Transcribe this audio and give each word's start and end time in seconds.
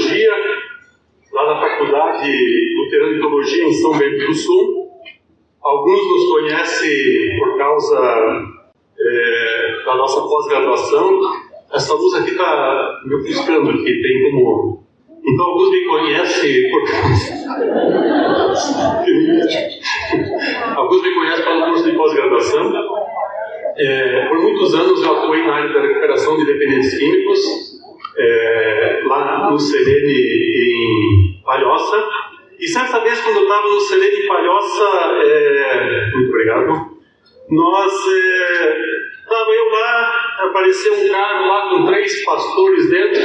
Teologia, 0.00 0.32
lá 1.32 1.54
na 1.54 1.60
Faculdade 1.60 2.32
Luterana 2.74 3.12
de 3.12 3.20
Teologia 3.20 3.64
em 3.64 3.72
São 3.72 3.96
Bento 3.98 4.26
do 4.26 4.34
Sul. 4.34 4.88
Alguns 5.62 6.08
nos 6.08 6.26
conhecem 6.26 7.38
por 7.38 7.56
causa 7.58 8.00
é, 8.98 9.84
da 9.84 9.94
nossa 9.96 10.22
pós-graduação. 10.22 11.20
Essa 11.72 11.94
luz 11.94 12.14
aqui 12.14 12.30
está 12.30 13.00
me 13.04 13.14
ofuscando, 13.14 13.70
aqui 13.70 14.02
tem 14.02 14.30
como. 14.30 14.80
Então, 15.22 15.44
alguns 15.44 15.70
me 15.70 15.84
conhecem 15.84 16.70
por 16.70 16.82
Alguns 20.76 21.02
me 21.02 21.14
conhecem 21.14 21.44
pelo 21.44 21.66
curso 21.66 21.84
de 21.84 21.92
pós-graduação. 21.92 22.72
É, 23.76 24.28
por 24.28 24.40
muitos 24.40 24.74
anos 24.74 25.02
eu 25.02 25.16
atuei 25.16 25.46
na 25.46 25.56
área 25.56 25.74
da 25.74 25.82
recuperação 25.82 26.38
de 26.38 26.46
dependentes 26.46 26.98
químicos, 26.98 27.69
é, 28.16 29.02
lá 29.04 29.50
no 29.50 29.58
Serene 29.58 30.12
em 30.12 31.42
Palhoça. 31.44 32.08
E 32.58 32.66
certa 32.66 33.00
vez, 33.00 33.20
quando 33.22 33.36
eu 33.38 33.42
estava 33.44 33.68
no 33.68 33.80
Serene 33.80 34.24
em 34.24 34.26
Palhoça, 34.26 34.84
é, 35.22 36.10
muito 36.14 36.28
obrigado, 36.28 36.90
nós 37.50 37.92
estava 37.92 39.50
é, 39.50 39.58
eu 39.58 39.70
lá, 39.70 40.36
apareceu 40.40 40.94
um 40.94 41.08
carro 41.10 41.46
lá 41.46 41.70
com 41.70 41.86
três 41.86 42.24
pastores 42.24 42.90
dentro, 42.90 43.22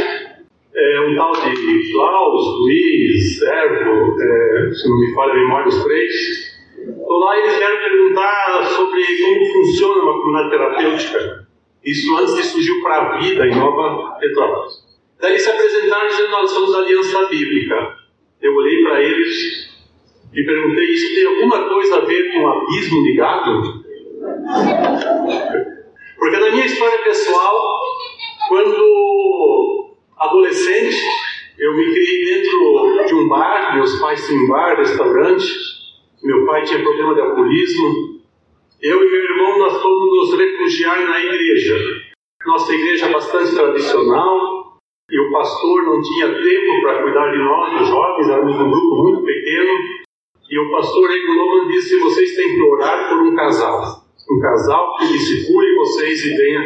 é, 0.76 1.02
um 1.02 1.16
tal 1.16 1.32
de 1.32 1.92
Klaus, 1.92 2.60
Luiz, 2.60 3.40
Servo, 3.40 4.16
é, 4.22 4.72
se 4.72 4.90
não 4.90 5.00
me 5.00 5.14
falha 5.14 5.34
a 5.34 5.36
memória, 5.36 5.68
os 5.68 5.84
três. 5.84 6.56
Então 6.80 7.18
lá 7.18 7.38
eles 7.38 7.58
vieram 7.58 7.78
perguntar 7.78 8.64
sobre 8.66 9.02
como 9.02 9.54
funciona 9.54 10.02
uma 10.02 10.14
comunidade 10.14 10.50
terapêutica. 10.50 11.45
Isso 11.86 12.18
antes 12.18 12.36
de 12.36 12.44
surgir 12.44 12.82
para 12.82 12.98
a 12.98 13.20
vida 13.20 13.46
em 13.46 13.56
Nova 13.56 14.18
Petrópolis. 14.20 14.84
Daí 15.22 15.38
se 15.38 15.50
apresentaram 15.50 16.08
dizendo: 16.08 16.32
Nós 16.32 16.50
somos 16.50 16.74
a 16.74 16.80
Aliança 16.80 17.28
Bíblica. 17.28 17.96
Eu 18.42 18.56
olhei 18.56 18.82
para 18.84 19.04
eles 19.04 19.70
e 20.34 20.44
perguntei: 20.44 20.86
Isso 20.86 21.14
tem 21.14 21.26
alguma 21.28 21.70
coisa 21.70 21.98
a 21.98 22.06
ver 22.06 22.34
com 22.34 22.40
o 22.40 22.48
abismo 22.48 23.04
ligado? 23.04 23.86
Porque 26.18 26.38
na 26.38 26.50
minha 26.52 26.66
história 26.66 26.98
pessoal, 27.04 27.82
quando 28.50 29.96
adolescente, 30.18 31.04
eu 31.60 31.78
me 31.78 31.86
criei 31.86 32.26
dentro 32.26 33.06
de 33.06 33.16
um 33.16 33.28
bar, 33.28 33.76
meus 33.76 34.00
pais 34.00 34.26
tinham 34.26 34.48
bar, 34.48 34.76
restaurante, 34.78 35.46
meu 36.24 36.46
pai 36.48 36.64
tinha 36.64 36.82
problema 36.82 37.14
de 37.14 37.22
alcoolismo. 37.22 38.15
Eu 38.86 39.04
e 39.04 39.12
meu 39.12 39.24
irmão, 39.24 39.58
nós 39.58 39.82
fomos 39.82 40.16
nos 40.16 40.38
refugiar 40.38 41.10
na 41.10 41.20
igreja. 41.20 41.76
Nossa 42.46 42.72
igreja 42.72 43.08
é 43.08 43.14
bastante 43.14 43.56
tradicional, 43.56 44.78
e 45.10 45.20
o 45.20 45.32
pastor 45.32 45.84
não 45.84 46.02
tinha 46.02 46.28
tempo 46.28 46.82
para 46.84 47.02
cuidar 47.02 47.32
de 47.32 47.40
nós, 47.40 47.82
os 47.82 47.88
jovens, 47.88 48.30
éramos 48.30 48.56
um 48.56 48.70
grupo 48.70 49.04
muito 49.04 49.26
pequeno, 49.26 49.72
e 50.52 50.60
o 50.60 50.72
pastor 50.72 51.10
Reguloman 51.10 51.68
disse, 51.68 52.00
vocês 52.00 52.36
têm 52.36 52.56
que 52.56 52.62
orar 52.62 53.10
por 53.10 53.24
um 53.24 53.36
casal 53.36 54.06
um 54.30 54.40
casal 54.40 54.96
que 54.98 55.08
discipule 55.08 55.76
vocês 55.76 56.26
e 56.26 56.36
venha, 56.36 56.62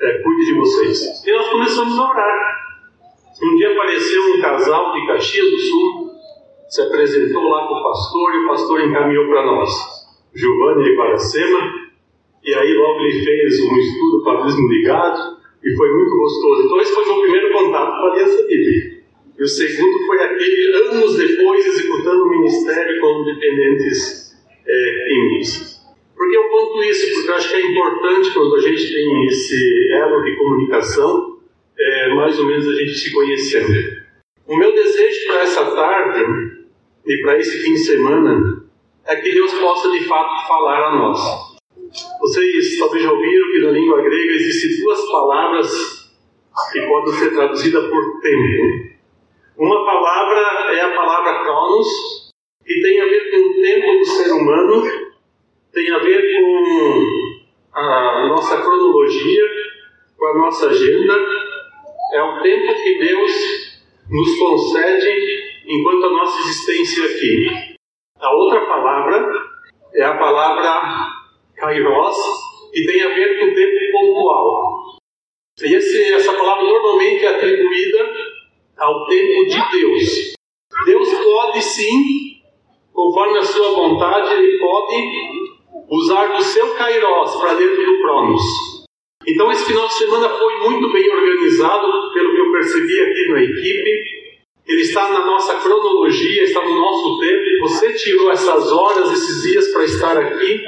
é, 0.00 0.22
cuide 0.22 0.46
de 0.46 0.54
vocês. 0.54 1.26
E 1.26 1.32
nós 1.32 1.48
começamos 1.48 1.98
a 1.98 2.10
orar. 2.10 2.56
Um 3.42 3.56
dia 3.56 3.72
apareceu 3.72 4.34
um 4.34 4.40
casal 4.40 4.92
de 4.92 5.06
Caxias 5.06 5.50
do 5.50 5.58
Sul, 5.58 6.10
se 6.68 6.82
apresentou 6.82 7.42
lá 7.48 7.66
com 7.66 7.74
o 7.74 7.82
pastor 7.82 8.34
e 8.34 8.38
o 8.38 8.48
pastor 8.48 8.80
encaminhou 8.82 9.26
para 9.28 9.46
nós. 9.46 10.05
Giovanni 10.36 10.90
e 10.90 10.96
Paracema, 10.96 11.86
e 12.44 12.54
aí 12.54 12.74
logo 12.74 13.00
ele 13.00 13.24
fez 13.24 13.60
um 13.60 13.76
estudo 13.76 14.22
padrismo 14.22 14.68
ligado 14.68 15.36
e 15.64 15.74
foi 15.74 15.90
muito 15.90 16.16
gostoso. 16.16 16.62
Então 16.64 16.80
esse 16.80 16.94
foi 16.94 17.04
o 17.04 17.06
meu 17.06 17.20
primeiro 17.22 17.52
contato 17.52 17.90
com 17.98 18.06
a 18.06 18.12
Aliança 18.12 18.46
Bíblica. 18.46 18.96
E 19.38 19.42
o 19.42 19.48
segundo 19.48 20.06
foi 20.06 20.22
aquele, 20.22 20.76
anos 20.88 21.16
depois, 21.16 21.66
executando 21.66 22.24
o 22.24 22.30
ministério 22.30 23.00
como 23.00 23.24
dependentes 23.24 24.34
é, 24.66 25.08
químicos. 25.08 25.76
Por 26.16 26.30
que 26.30 26.36
eu 26.36 26.44
conto 26.44 26.82
isso? 26.84 27.14
Porque 27.14 27.30
eu 27.30 27.34
acho 27.34 27.50
que 27.50 27.56
é 27.56 27.70
importante 27.70 28.32
quando 28.32 28.54
a 28.54 28.60
gente 28.60 28.92
tem 28.94 29.26
esse 29.26 29.92
elo 29.92 30.22
de 30.22 30.36
comunicação, 30.36 31.38
é, 31.78 32.14
mais 32.14 32.38
ou 32.38 32.46
menos 32.46 32.66
a 32.66 32.74
gente 32.74 32.94
se 32.94 33.12
conhecendo. 33.12 34.06
O 34.46 34.56
meu 34.56 34.72
desejo 34.72 35.26
para 35.26 35.42
essa 35.42 35.64
tarde 35.74 36.56
e 37.06 37.20
para 37.20 37.38
esse 37.38 37.58
fim 37.62 37.72
de 37.74 37.80
semana 37.80 38.55
é 39.06 39.16
que 39.16 39.32
Deus 39.32 39.52
possa 39.54 39.90
de 39.90 40.04
fato 40.04 40.46
falar 40.46 40.88
a 40.88 40.96
nós. 40.96 41.18
Vocês 42.20 42.78
talvez 42.78 43.02
já 43.02 43.12
ouviram 43.12 43.52
que 43.52 43.60
na 43.60 43.70
língua 43.70 44.02
grega 44.02 44.32
existem 44.32 44.84
duas 44.84 45.10
palavras 45.10 46.10
que 46.72 46.80
podem 46.82 47.14
ser 47.14 47.34
traduzidas 47.34 47.88
por 47.88 48.20
tempo. 48.20 48.96
Uma 49.58 49.84
palavra 49.84 50.74
é 50.74 50.80
a 50.80 50.94
palavra 50.94 51.44
cronos, 51.44 51.88
que 52.64 52.80
tem 52.82 53.00
a 53.00 53.04
ver 53.04 53.30
com 53.30 53.36
o 53.36 53.62
tempo 53.62 53.98
do 53.98 54.04
ser 54.04 54.32
humano 54.32 55.06
tem 55.76 55.90
a 55.90 55.98
ver 55.98 56.22
com 56.34 57.04
a 57.74 58.28
nossa 58.28 58.62
cronologia, 58.62 59.44
com 60.16 60.26
a 60.26 60.38
nossa 60.38 60.70
agenda. 60.70 61.14
É 62.14 62.22
o 62.22 62.40
tempo 62.40 62.82
que 62.82 62.98
Deus 62.98 63.32
nos 64.10 64.38
concede 64.38 65.62
enquanto 65.66 66.06
a 66.06 66.10
nossa 66.10 66.40
existência 66.40 67.04
aqui. 67.04 67.75
A 68.20 68.30
outra 68.34 68.60
palavra 68.66 69.28
é 69.94 70.04
a 70.04 70.16
palavra 70.16 71.12
kairos, 71.56 72.16
que 72.72 72.86
tem 72.86 73.02
a 73.02 73.08
ver 73.08 73.38
com 73.38 73.46
o 73.46 73.54
tempo 73.54 73.92
pontual. 73.92 74.96
E 75.62 75.74
esse, 75.74 76.12
essa 76.14 76.32
palavra 76.32 76.64
normalmente 76.64 77.24
é 77.24 77.28
atribuída 77.28 78.14
ao 78.78 79.06
tempo 79.06 79.46
de 79.46 79.70
Deus. 79.70 80.34
Deus 80.84 81.08
pode 81.14 81.62
sim, 81.62 82.42
conforme 82.92 83.38
a 83.38 83.42
sua 83.42 83.70
vontade, 83.72 84.34
ele 84.34 84.58
pode 84.58 85.46
usar 85.90 86.36
do 86.36 86.42
seu 86.42 86.74
Kairos 86.74 87.36
para 87.36 87.54
dentro 87.54 87.84
do 87.84 88.02
Cronos. 88.02 88.42
Então 89.26 89.50
esse 89.50 89.66
final 89.66 89.86
de 89.88 89.94
semana 89.94 90.28
foi 90.28 90.58
muito 90.68 90.92
bem 90.92 91.08
organizado, 91.10 92.12
pelo 92.12 92.34
que 92.34 92.40
eu 92.40 92.52
percebi 92.52 93.00
aqui 93.00 93.28
na 93.32 93.42
equipe. 93.42 94.15
Ele 94.66 94.80
está 94.80 95.08
na 95.10 95.24
nossa 95.24 95.60
cronologia, 95.60 96.42
está 96.42 96.60
no 96.64 96.74
nosso 96.74 97.20
tempo. 97.20 97.68
Você 97.68 97.92
tirou 97.92 98.32
essas 98.32 98.72
horas, 98.72 99.12
esses 99.12 99.42
dias 99.42 99.68
para 99.72 99.84
estar 99.84 100.18
aqui. 100.18 100.60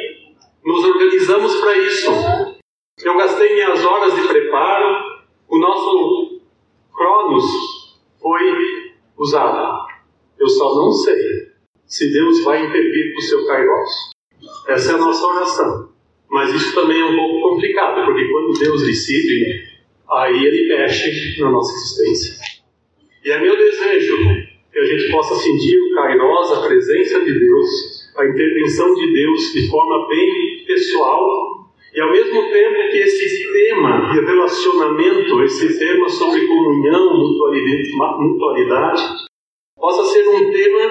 Nos 0.64 0.84
organizamos 0.84 1.56
para 1.56 1.76
isso. 1.78 2.10
Eu 3.02 3.16
gastei 3.16 3.54
minhas 3.54 3.84
horas 3.84 4.14
de 4.14 4.28
preparo. 4.28 5.18
O 5.48 5.58
nosso 5.58 6.40
Cronos 6.94 7.44
foi 8.20 8.92
usado. 9.16 9.88
Eu 10.38 10.48
só 10.48 10.74
não 10.76 10.92
sei 10.92 11.48
se 11.86 12.12
Deus 12.12 12.44
vai 12.44 12.70
com 12.70 13.18
o 13.18 13.22
seu 13.22 13.46
Kairos. 13.46 14.10
Essa 14.68 14.92
é 14.92 14.94
a 14.94 14.98
nossa 14.98 15.26
oração. 15.26 15.88
Mas 16.30 16.54
isso 16.54 16.74
também 16.74 17.00
é 17.00 17.04
um 17.04 17.16
pouco 17.16 17.50
complicado, 17.50 18.04
porque 18.04 18.28
quando 18.30 18.58
Deus 18.58 18.82
decide, 18.82 19.64
aí 20.10 20.44
Ele 20.44 20.68
mexe 20.68 21.40
na 21.40 21.50
nossa 21.50 21.72
existência. 21.72 22.57
E 23.28 23.30
é 23.30 23.38
meu 23.42 23.54
desejo 23.58 24.16
que 24.72 24.78
a 24.78 24.84
gente 24.86 25.10
possa 25.10 25.34
sentir 25.34 25.78
o 25.78 25.94
Kairos, 25.94 26.50
a 26.50 26.66
presença 26.66 27.22
de 27.22 27.38
Deus, 27.38 28.10
a 28.16 28.24
intervenção 28.24 28.94
de 28.94 29.12
Deus 29.12 29.52
de 29.52 29.68
forma 29.68 30.08
bem 30.08 30.64
pessoal, 30.66 31.68
e 31.94 32.00
ao 32.00 32.10
mesmo 32.10 32.50
tempo 32.50 32.90
que 32.90 32.96
esse 32.96 33.52
tema 33.52 34.10
de 34.14 34.20
relacionamento, 34.24 35.42
esse 35.44 35.78
tema 35.78 36.08
sobre 36.08 36.46
comunhão, 36.46 37.18
mutualidade, 38.18 39.02
possa 39.76 40.10
ser 40.10 40.26
um 40.26 40.50
tema 40.50 40.90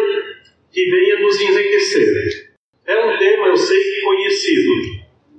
que 0.71 0.91
venha 0.91 1.19
nos 1.19 1.41
enriquecer. 1.41 2.51
É 2.85 3.03
um 3.03 3.17
tema, 3.17 3.47
eu 3.47 3.57
sei, 3.57 4.01
conhecido. 4.01 4.73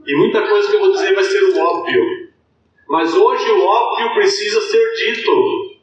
E 0.04 0.16
muita 0.16 0.48
coisa 0.48 0.69
que 0.69 0.75
eu 0.75 0.80
vou 0.80 0.91
dizer 0.91 1.15
vai 1.15 1.22
ser 1.22 1.44
o 1.44 1.59
óbvio. 1.60 2.28
Mas 2.88 3.15
hoje 3.15 3.48
o 3.53 3.62
óbvio 3.62 4.15
precisa 4.15 4.60
ser 4.62 4.94
dito. 4.94 5.78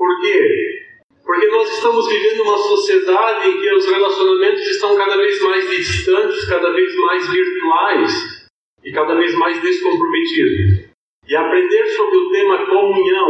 Por 0.00 0.18
quê? 0.22 0.80
Porque 1.26 1.46
nós 1.48 1.68
estamos 1.74 2.08
vivendo 2.08 2.40
uma 2.40 2.56
sociedade 2.56 3.50
em 3.50 3.60
que 3.60 3.74
os 3.74 3.84
relacionamentos 3.84 4.66
estão 4.66 4.96
cada 4.96 5.14
vez 5.14 5.42
mais 5.42 5.68
distantes, 5.68 6.48
cada 6.48 6.72
vez 6.72 6.96
mais 6.96 7.30
virtuais 7.30 8.48
e 8.82 8.92
cada 8.92 9.14
vez 9.14 9.34
mais 9.34 9.60
descomprometidos. 9.60 10.88
E 11.28 11.36
aprender 11.36 11.86
sobre 11.88 12.16
o 12.16 12.30
tema 12.30 12.64
comunhão 12.64 13.28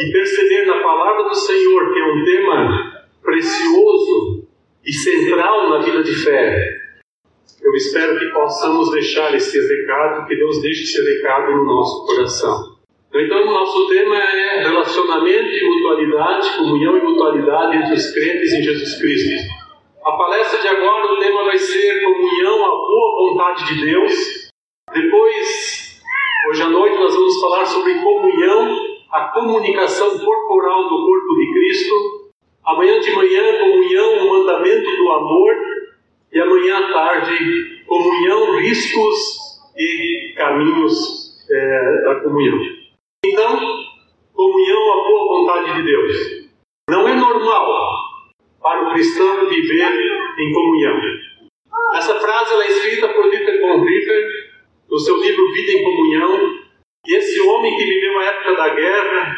e 0.00 0.10
perceber 0.10 0.64
na 0.64 0.82
palavra 0.82 1.24
do 1.24 1.34
Senhor 1.34 1.92
que 1.92 2.00
é 2.00 2.12
um 2.14 2.24
tema 2.24 3.04
precioso 3.22 4.48
e 4.86 4.90
central 4.90 5.68
na 5.68 5.82
vida 5.82 6.02
de 6.02 6.14
fé, 6.14 6.78
eu 7.62 7.74
espero 7.74 8.18
que 8.18 8.32
possamos 8.32 8.90
deixar 8.90 9.34
esse 9.34 9.60
recado, 9.60 10.26
que 10.26 10.34
Deus 10.34 10.62
deixe 10.62 10.84
esse 10.84 11.02
recado 11.02 11.54
no 11.54 11.64
nosso 11.64 12.06
coração. 12.06 12.73
Então, 13.16 13.44
nosso 13.46 13.86
tema 13.86 14.16
é 14.16 14.64
relacionamento 14.64 15.48
e 15.48 15.64
mutualidade, 15.68 16.58
comunhão 16.58 16.98
e 16.98 17.02
mutualidade 17.02 17.76
entre 17.76 17.94
os 17.94 18.12
crentes 18.12 18.52
em 18.52 18.60
Jesus 18.60 19.00
Cristo. 19.00 19.54
A 20.04 20.12
palestra 20.16 20.60
de 20.60 20.66
agora, 20.66 21.12
o 21.12 21.18
tema 21.20 21.44
vai 21.44 21.56
ser 21.56 22.02
comunhão, 22.02 22.56
a 22.56 22.70
boa 22.70 23.30
vontade 23.30 23.72
de 23.72 23.84
Deus. 23.84 24.50
Depois, 24.92 26.02
hoje 26.50 26.62
à 26.62 26.68
noite, 26.68 26.96
nós 26.96 27.14
vamos 27.14 27.40
falar 27.40 27.64
sobre 27.66 27.94
comunhão, 28.00 28.76
a 29.12 29.28
comunicação 29.28 30.18
corporal 30.18 30.88
do 30.88 31.06
corpo 31.06 31.34
de 31.36 31.52
Cristo. 31.52 31.94
Amanhã 32.66 32.98
de 32.98 33.12
manhã, 33.12 33.58
comunhão, 33.60 34.26
o 34.26 34.40
mandamento 34.40 34.90
do 34.90 35.10
amor. 35.12 35.54
E 36.32 36.40
amanhã 36.40 36.78
à 36.78 36.92
tarde, 36.92 37.84
comunhão, 37.86 38.58
riscos 38.58 39.14
e 39.76 40.34
caminhos 40.36 41.46
é, 41.48 42.04
da 42.06 42.16
comunhão. 42.16 42.83
Então, 43.34 43.58
comunhão, 44.32 44.92
a 44.92 45.08
boa 45.08 45.40
vontade 45.40 45.74
de 45.74 45.82
Deus. 45.82 46.46
Não 46.88 47.08
é 47.08 47.16
normal 47.16 47.66
para 48.62 48.88
o 48.88 48.92
cristão 48.92 49.48
viver 49.48 49.90
em 50.38 50.52
comunhão. 50.52 51.00
Essa 51.96 52.14
frase 52.14 52.54
é 52.54 52.70
escrita 52.70 53.08
por 53.08 53.28
Dieter 53.28 53.60
Bonhoeffer 53.60 54.52
no 54.88 54.98
seu 55.00 55.16
livro 55.20 55.52
Vida 55.52 55.72
em 55.72 55.82
Comunhão. 55.82 56.58
E 57.08 57.16
esse 57.16 57.40
homem 57.40 57.76
que 57.76 57.84
viveu 57.84 58.20
a 58.20 58.24
época 58.24 58.54
da 58.54 58.68
guerra 58.68 59.36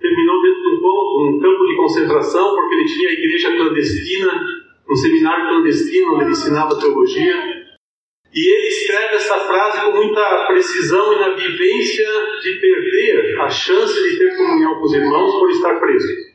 terminou 0.00 0.42
dentro 0.42 0.60
de 0.60 0.68
um 0.68 1.38
campo 1.40 1.64
de 1.64 1.76
concentração 1.76 2.56
porque 2.56 2.74
ele 2.74 2.86
tinha 2.86 3.08
a 3.08 3.12
igreja 3.12 3.56
clandestina, 3.56 4.32
um 4.90 4.96
seminário 4.96 5.48
clandestino 5.48 6.14
onde 6.14 6.24
ele 6.24 6.32
ensinava 6.32 6.76
teologia. 6.76 7.57
E 8.32 8.54
ele 8.54 8.68
escreve 8.68 9.14
essa 9.14 9.40
frase 9.40 9.80
com 9.80 9.92
muita 9.92 10.46
precisão 10.46 11.14
e 11.14 11.18
na 11.18 11.30
vivência 11.30 12.06
de 12.42 12.60
perder 12.60 13.40
a 13.40 13.48
chance 13.48 13.94
de 14.02 14.18
ter 14.18 14.36
comunhão 14.36 14.74
com 14.74 14.84
os 14.84 14.92
irmãos 14.92 15.32
por 15.32 15.50
estar 15.50 15.80
preso. 15.80 16.28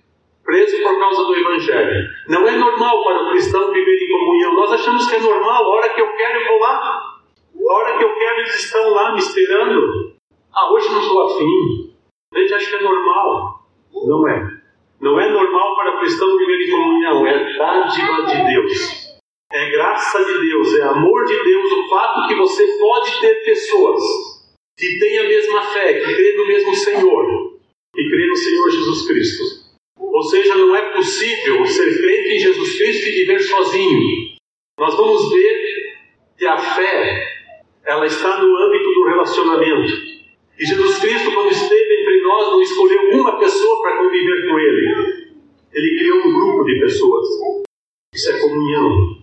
Preso 0.44 0.81
por 0.81 1.00
causa 1.00 1.24
do 1.24 1.36
Evangelho. 1.36 2.10
Não 2.28 2.48
é 2.48 2.57
normal 2.57 3.04
para 3.04 3.24
o 3.24 3.30
cristão 3.30 3.72
viver 3.72 4.04
em 4.04 4.12
comunhão. 4.12 4.56
Nós 4.56 4.74
achamos 4.74 5.07
que 5.07 5.16
é 5.16 5.19
normal, 5.19 5.63
a 5.63 5.69
hora 5.69 5.90
que 5.90 6.01
eu 6.01 6.12
quero 6.16 6.40
eu 6.40 6.48
vou 6.48 6.60
lá. 6.60 7.13
A 7.56 7.74
hora 7.74 7.98
que 7.98 8.04
eu 8.04 8.16
quero 8.16 8.39
eles 8.39 8.56
estão 8.56 8.89
lá 8.89 9.12
me 9.13 9.19
esperando. 9.19 10.13
Ah, 10.54 10.74
hoje 10.74 10.92
não 10.92 11.00
estou 11.00 11.28
afim. 11.28 11.94
A 12.34 12.39
gente 12.39 12.54
acha 12.56 12.69
que 12.69 12.75
é 12.75 12.81
normal. 12.81 13.68
Não 13.94 14.28
é. 14.28 14.63
Não 15.00 15.19
é 15.19 15.30
normal 15.30 15.75
para 15.75 15.96
o 15.96 16.00
cristão 16.00 16.38
viver 16.38 16.68
em 16.68 16.72
comunhão. 16.72 17.28
É 17.28 17.57
dádiva 17.57 18.24
de 18.24 18.48
Deus 18.51 19.03
é 19.51 19.72
graça 19.72 20.24
de 20.25 20.40
Deus, 20.40 20.74
é 20.75 20.81
amor 20.84 21.25
de 21.25 21.44
Deus 21.44 21.72
o 21.72 21.90
fato 21.90 22.28
que 22.28 22.36
você 22.36 22.66
pode 22.78 23.22
ter 23.22 23.44
pessoas 23.44 24.01
que 24.78 25.00
têm 25.00 25.19
a 25.19 25.28
mesma 25.28 25.62
fé, 25.62 25.94
que 25.94 26.16
creem 26.16 26.38
no 26.38 26.48
mesmo 26.48 26.75
Senhor, 26.75 27.60
que 27.94 28.10
creem 28.10 28.30
no 28.30 28.36
Senhor 28.36 28.69
Jesus 28.72 29.07
Cristo. 29.07 29.44
Ou 30.00 30.24
seja, 30.24 30.56
não 30.56 30.75
é 30.75 30.94
possível 30.94 31.66
ser 31.66 32.01
crente 32.01 32.30
em 32.30 32.40
Jesus 32.40 32.78
Cristo 32.78 33.07
e 33.07 33.12
viver 33.12 33.40
sozinho. 33.40 34.34
Nós 34.80 34.95
vamos 34.95 35.31
ver 35.31 35.94
que 36.38 36.46
a 36.46 36.57
fé, 36.57 37.28
ela 37.86 38.06
está 38.06 38.42
no 38.42 38.57
âmbito 38.57 38.94
do 38.94 39.06
relacionamento. 39.06 40.13
E 40.60 40.66
Jesus 40.66 41.00
Cristo, 41.00 41.31
quando 41.31 41.51
esteve 41.51 42.01
entre 42.01 42.22
nós, 42.22 42.51
não 42.51 42.62
escolheu 42.62 43.10
uma 43.12 43.39
pessoa 43.39 43.81
para 43.81 43.98
conviver 43.98 44.48
com 44.48 44.60
Ele. 44.60 45.24
Ele 45.74 46.00
criou 46.00 46.28
um 46.28 46.34
grupo 46.34 46.63
de 46.66 46.80
pessoas. 46.80 47.28
Isso 48.13 48.31
é 48.31 48.39
comunhão. 48.39 49.23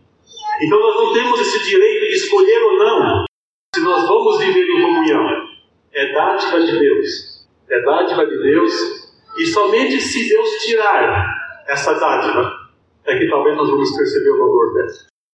Então 0.62 0.78
nós 0.78 0.96
não 0.96 1.12
temos 1.12 1.40
esse 1.40 1.68
direito 1.68 2.06
de 2.06 2.14
escolher 2.14 2.62
ou 2.62 2.78
não 2.78 3.24
se 3.74 3.80
nós 3.82 4.06
vamos 4.06 4.38
viver 4.38 4.68
em 4.68 4.82
comunhão. 4.82 5.24
É 5.92 6.12
dádiva 6.12 6.60
de 6.60 6.78
Deus. 6.78 7.46
É 7.68 7.80
dádiva 7.82 8.26
de 8.26 8.36
Deus. 8.36 8.72
E 9.38 9.46
somente 9.46 10.00
se 10.00 10.28
Deus 10.28 10.50
tirar 10.64 11.62
essa 11.68 11.94
dádiva, 11.94 12.52
é 13.06 13.16
que 13.16 13.28
talvez 13.28 13.56
nós 13.56 13.70
vamos 13.70 13.96
perceber 13.96 14.30
o 14.30 14.38
valor 14.38 14.74
dela. 14.74 14.88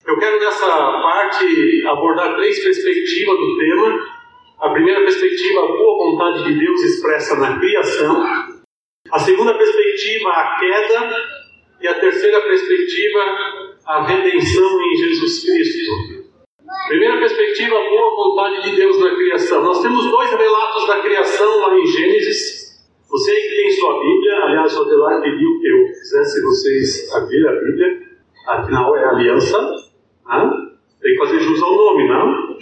Eu 0.07 0.19
quero 0.19 0.39
nessa 0.39 0.67
parte 0.67 1.87
abordar 1.87 2.37
três 2.37 2.63
perspectivas 2.63 3.37
do 3.37 3.59
tema. 3.59 4.17
A 4.61 4.71
primeira 4.71 5.01
perspectiva, 5.01 5.61
a 5.61 5.67
boa 5.67 6.11
vontade 6.11 6.45
de 6.45 6.59
Deus 6.59 6.81
expressa 6.83 7.37
na 7.37 7.59
criação. 7.59 8.23
A 9.11 9.19
segunda 9.19 9.55
perspectiva, 9.55 10.31
a 10.31 10.59
queda. 10.59 11.37
E 11.81 11.89
a 11.89 12.01
terceira 12.01 12.41
perspectiva, 12.41 13.21
a 13.87 14.05
redenção 14.05 14.83
em 14.83 14.97
Jesus 14.97 15.45
Cristo. 15.45 16.27
Primeira 16.89 17.19
perspectiva, 17.19 17.77
a 17.77 17.89
boa 17.89 18.17
vontade 18.17 18.63
de 18.69 18.77
Deus 18.77 18.99
na 18.99 19.15
criação. 19.15 19.63
Nós 19.63 19.81
temos 19.81 20.11
dois 20.11 20.31
relatos 20.31 20.87
da 20.89 21.01
criação 21.03 21.61
lá 21.61 21.79
em 21.79 21.87
Gênesis. 21.87 22.85
Você 23.09 23.33
que 23.33 23.57
tem 23.57 23.71
sua 23.71 24.01
Bíblia, 24.01 24.35
aliás, 24.45 24.77
o 24.77 24.83
Adelar 24.83 25.23
pediu 25.23 25.61
que 25.61 25.69
eu 25.69 25.87
fizesse 25.87 26.43
vocês 26.43 27.15
abrir 27.15 27.47
a 27.47 27.53
Bíblia, 27.53 28.01
afinal 28.49 28.97
é 28.97 29.05
aliança. 29.05 29.59
Tem 31.01 31.13
que 31.13 31.19
fazer 31.19 31.39
jus 31.39 31.63
ao 31.63 31.77
nome, 31.77 32.09
não? 32.09 32.57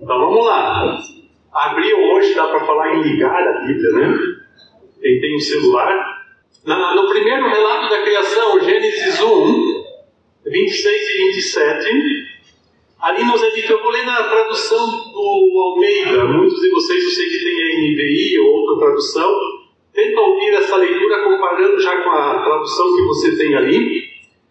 Então 0.00 0.18
vamos 0.18 0.46
lá. 0.46 0.98
Abriu 1.52 1.98
hoje, 1.98 2.34
dá 2.34 2.48
para 2.48 2.64
falar 2.64 2.94
em 2.94 3.02
ligar 3.02 3.46
a 3.46 3.60
Bíblia, 3.60 3.92
né? 3.92 4.18
Quem 5.00 5.20
tem 5.20 5.36
um 5.36 5.40
celular. 5.40 6.24
no 6.64 7.08
primeiro 7.10 7.46
relato 7.46 7.90
da 7.90 8.02
criação, 8.02 8.60
Gênesis 8.60 9.20
1, 9.20 9.71
26 10.52 11.08
e 11.08 11.18
27. 11.32 12.32
Ali 13.00 13.24
nos 13.24 13.42
é 13.42 13.50
dito, 13.50 13.72
eu 13.72 13.82
vou 13.82 13.90
ler 13.90 14.04
na 14.04 14.22
tradução 14.22 15.10
do 15.10 15.58
Almeida. 15.58 16.24
Muitos 16.26 16.60
de 16.60 16.70
vocês, 16.70 17.02
eu 17.02 17.10
sei 17.10 17.28
que 17.28 17.44
tem 17.44 17.62
a 17.62 17.66
NVI 17.66 18.38
ou 18.40 18.46
outra 18.48 18.86
tradução. 18.86 19.34
Tenta 19.92 20.20
ouvir 20.20 20.50
essa 20.50 20.76
leitura 20.76 21.24
comparando 21.24 21.80
já 21.80 22.02
com 22.02 22.10
a 22.10 22.44
tradução 22.44 22.94
que 22.94 23.02
você 23.02 23.36
tem 23.36 23.54
ali. 23.54 24.04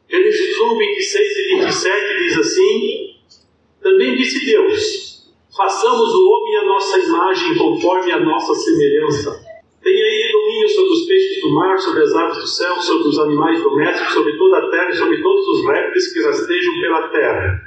Gênesis 0.09 0.59
1, 0.59 0.77
26 0.77 1.37
e 1.37 1.55
27 1.55 2.17
diz 2.17 2.37
assim: 2.39 3.15
Também 3.81 4.15
disse 4.15 4.45
Deus: 4.45 5.31
Façamos 5.55 6.13
o 6.13 6.29
homem 6.29 6.57
à 6.57 6.65
nossa 6.65 6.99
imagem, 6.99 7.57
conforme 7.57 8.11
a 8.11 8.19
nossa 8.19 8.53
semelhança 8.55 9.40
mar, 11.53 11.77
sobre 11.77 12.03
as 12.03 12.13
aves 12.13 12.37
do 12.37 12.47
céu, 12.47 12.75
sobre 12.77 13.07
os 13.07 13.19
animais 13.19 13.61
domésticos, 13.61 14.13
sobre 14.13 14.37
toda 14.37 14.57
a 14.57 14.71
terra 14.71 14.89
e 14.89 14.95
sobre 14.95 15.21
todos 15.21 15.47
os 15.47 15.65
répteis 15.65 16.13
que 16.13 16.23
rastejam 16.23 16.73
pela 16.81 17.07
terra. 17.09 17.61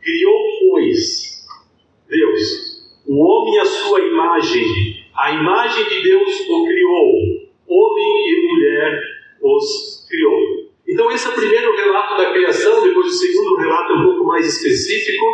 Criou, 0.00 0.40
pois, 0.70 1.46
Deus, 2.08 2.74
o 3.06 3.20
homem 3.20 3.58
à 3.58 3.64
sua 3.64 4.00
imagem, 4.00 4.64
a 5.16 5.32
imagem 5.32 5.88
de 5.88 6.02
Deus 6.02 6.40
o 6.48 6.66
criou, 6.66 7.10
homem 7.68 8.28
e 8.28 8.48
mulher 8.48 9.02
os 9.42 10.06
criou. 10.08 10.64
Então, 10.86 11.10
esse 11.10 11.26
é 11.26 11.30
o 11.30 11.34
primeiro 11.34 11.74
relato 11.76 12.16
da 12.16 12.32
criação, 12.32 12.82
depois 12.82 13.06
o 13.06 13.10
segundo 13.10 13.56
relato 13.56 13.92
é 13.92 13.96
um 13.96 14.04
pouco 14.04 14.24
mais 14.24 14.46
específico. 14.46 15.24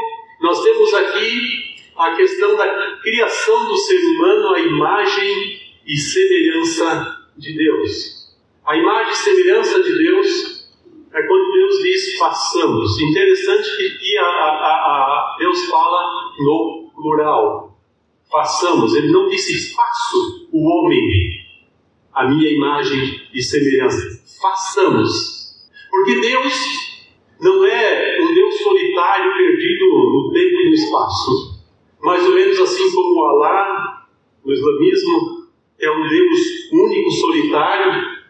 Nós 0.41 0.63
temos 0.63 0.95
aqui 0.95 1.71
a 1.97 2.15
questão 2.17 2.57
da 2.57 2.99
criação 3.03 3.67
do 3.67 3.77
ser 3.77 3.99
humano, 3.99 4.55
a 4.55 4.61
imagem 4.61 5.61
e 5.87 5.97
semelhança 5.97 7.20
de 7.41 7.57
Deus. 7.57 8.31
A 8.67 8.77
imagem 8.77 9.13
e 9.13 9.17
semelhança 9.17 9.83
de 9.83 9.99
Deus 9.99 10.69
é 11.13 11.23
quando 11.23 11.53
Deus 11.53 11.83
diz 11.83 12.17
façamos. 12.19 13.01
Interessante 13.01 13.99
que 13.99 14.19
a, 14.19 14.23
a, 14.23 15.35
a 15.35 15.37
Deus 15.39 15.65
fala 15.67 16.33
no 16.39 16.91
plural. 16.95 17.77
Façamos. 18.31 18.95
Ele 18.95 19.11
não 19.11 19.29
disse 19.29 19.75
faço 19.75 20.49
o 20.53 20.69
homem, 20.69 21.03
a 22.13 22.29
minha 22.29 22.49
imagem 22.49 23.21
e 23.35 23.43
semelhança. 23.43 24.23
Façamos. 24.41 25.69
Porque 25.91 26.21
Deus 26.21 26.55
não 27.41 27.65
é 27.65 28.19
um 28.23 28.35
Deus 28.35 28.59
solitário 28.59 29.33
perdido 29.37 29.87
no 29.87 30.31
tempo 30.33 30.61
e 30.61 30.69
no 30.69 30.75
espaço. 30.75 31.61
Mais 32.03 32.25
ou 32.25 32.35
menos 32.35 32.59
assim 32.61 32.95
como 32.95 33.25
Alá, 33.25 34.07
no 34.45 34.53
islamismo, 34.53 35.40
é 35.81 35.91
um 35.91 36.09
Deus 36.09 36.41
único, 36.73 37.11
solitário, 37.11 38.21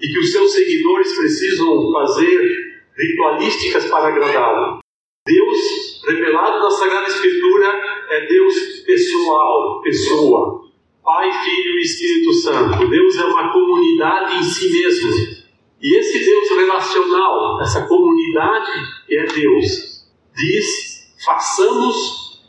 e 0.00 0.06
que 0.06 0.18
os 0.18 0.32
seus 0.32 0.52
seguidores 0.52 1.16
precisam 1.16 1.92
fazer 1.92 2.72
ritualísticas 2.96 3.86
para 3.86 4.08
agradá-lo. 4.08 4.80
Deus, 5.26 6.02
revelado 6.06 6.58
na 6.58 6.70
Sagrada 6.70 7.06
Escritura, 7.06 7.68
é 8.10 8.26
Deus 8.26 8.54
pessoal, 8.84 9.80
pessoa. 9.82 10.62
Pai, 11.04 11.32
Filho 11.32 11.78
e 11.78 11.82
Espírito 11.82 12.32
Santo. 12.34 12.88
Deus 12.88 13.16
é 13.16 13.24
uma 13.24 13.52
comunidade 13.52 14.38
em 14.38 14.42
si 14.42 14.70
mesmo. 14.72 15.42
E 15.80 15.98
esse 15.98 16.24
Deus 16.24 16.48
relacional, 16.50 17.60
essa 17.60 17.86
comunidade 17.86 18.70
é 19.10 19.26
Deus. 19.26 20.06
Diz: 20.34 21.14
façamos 21.24 22.40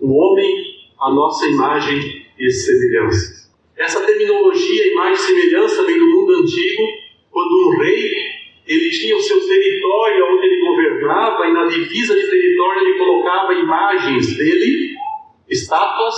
o 0.00 0.14
homem 0.14 0.54
a 1.00 1.10
nossa 1.12 1.46
imagem 1.46 2.26
e 2.38 2.50
semelhança. 2.50 3.37
Essa 3.78 4.04
terminologia, 4.04 4.86
e 4.86 5.16
semelhança, 5.16 5.84
vem 5.84 5.98
do 5.98 6.06
mundo 6.08 6.32
antigo, 6.42 6.82
quando 7.30 7.68
um 7.68 7.78
rei 7.78 8.38
ele 8.66 8.90
tinha 8.90 9.16
o 9.16 9.22
seu 9.22 9.40
território 9.40 10.26
onde 10.26 10.46
ele 10.46 10.60
governava, 10.60 11.46
e 11.46 11.52
na 11.52 11.64
divisa 11.66 12.14
de 12.14 12.28
território 12.28 12.82
ele 12.82 12.98
colocava 12.98 13.54
imagens 13.54 14.36
dele, 14.36 14.94
estátuas, 15.48 16.14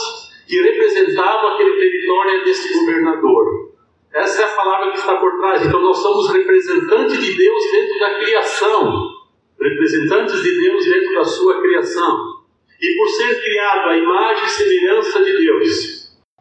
que 0.48 0.60
representavam 0.60 1.52
aquele 1.52 1.78
território 1.78 2.44
desse 2.44 2.72
governador. 2.76 3.70
Essa 4.12 4.42
é 4.42 4.44
a 4.46 4.56
palavra 4.56 4.90
que 4.90 4.98
está 4.98 5.16
por 5.18 5.38
trás. 5.38 5.64
Então 5.64 5.80
nós 5.80 5.98
somos 5.98 6.32
representantes 6.32 7.20
de 7.20 7.34
Deus 7.34 7.70
dentro 7.70 7.98
da 8.00 8.18
criação, 8.18 9.10
representantes 9.60 10.42
de 10.42 10.60
Deus 10.60 10.84
dentro 10.86 11.14
da 11.14 11.24
sua 11.24 11.60
criação. 11.60 12.40
E 12.80 12.96
por 12.96 13.08
ser 13.10 13.40
criado 13.40 13.90
a 13.90 13.96
imagem 13.98 14.44
e 14.44 14.48
semelhança 14.48 15.22
de 15.22 15.38
Deus, 15.38 15.99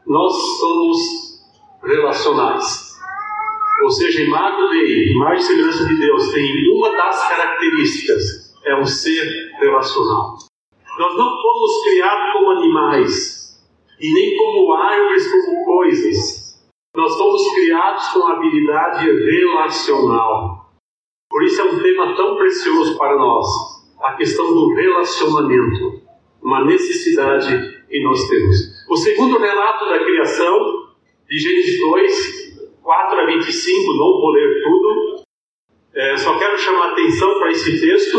nós 0.10 0.34
somos 0.60 0.98
relacionais. 1.84 2.98
Ou 3.84 3.92
seja, 3.92 4.24
imagem 4.24 4.70
de 4.72 5.14
imagem 5.14 5.38
e 5.38 5.44
semelhança 5.44 5.86
de 5.86 6.00
Deus 6.00 6.32
tem 6.34 6.76
uma 6.76 6.92
das 6.92 7.30
características, 7.30 8.56
é 8.66 8.76
um 8.76 8.86
ser 8.86 9.52
relacional. 9.60 10.36
Nós 10.98 11.16
não 11.16 11.42
fomos 11.42 11.84
criados 11.84 12.34
como 12.34 12.52
animais, 12.52 13.62
e 14.02 14.12
nem 14.12 14.36
como 14.36 14.74
árvores, 14.74 15.32
como 15.32 15.64
coisas. 15.64 16.60
Nós 16.96 17.16
fomos 17.16 17.48
criados 17.54 18.08
com 18.08 18.28
habilidade 18.28 19.06
relacional. 19.06 20.72
Por 21.30 21.44
isso 21.44 21.62
é 21.62 21.66
um 21.66 21.80
tema 21.80 22.16
tão 22.16 22.36
precioso 22.36 22.98
para 22.98 23.16
nós, 23.16 23.48
a 24.02 24.14
questão 24.14 24.52
do 24.52 24.74
relacionamento, 24.74 26.02
uma 26.42 26.66
necessidade 26.66 27.86
que 27.88 28.04
nós 28.04 28.28
temos. 28.28 28.79
O 28.90 28.98
segundo 28.98 29.38
relato 29.38 29.86
da 29.88 30.00
criação, 30.04 30.88
de 31.30 31.38
Gênesis 31.38 31.80
2, 31.80 32.82
4 32.82 33.20
a 33.20 33.26
25, 33.28 33.94
não 33.94 34.20
vou 34.20 34.32
ler 34.32 34.64
tudo, 34.64 35.24
é, 35.94 36.18
só 36.18 36.40
quero 36.40 36.58
chamar 36.58 36.94
atenção 36.94 37.38
para 37.38 37.52
esse 37.52 37.80
texto. 37.80 38.18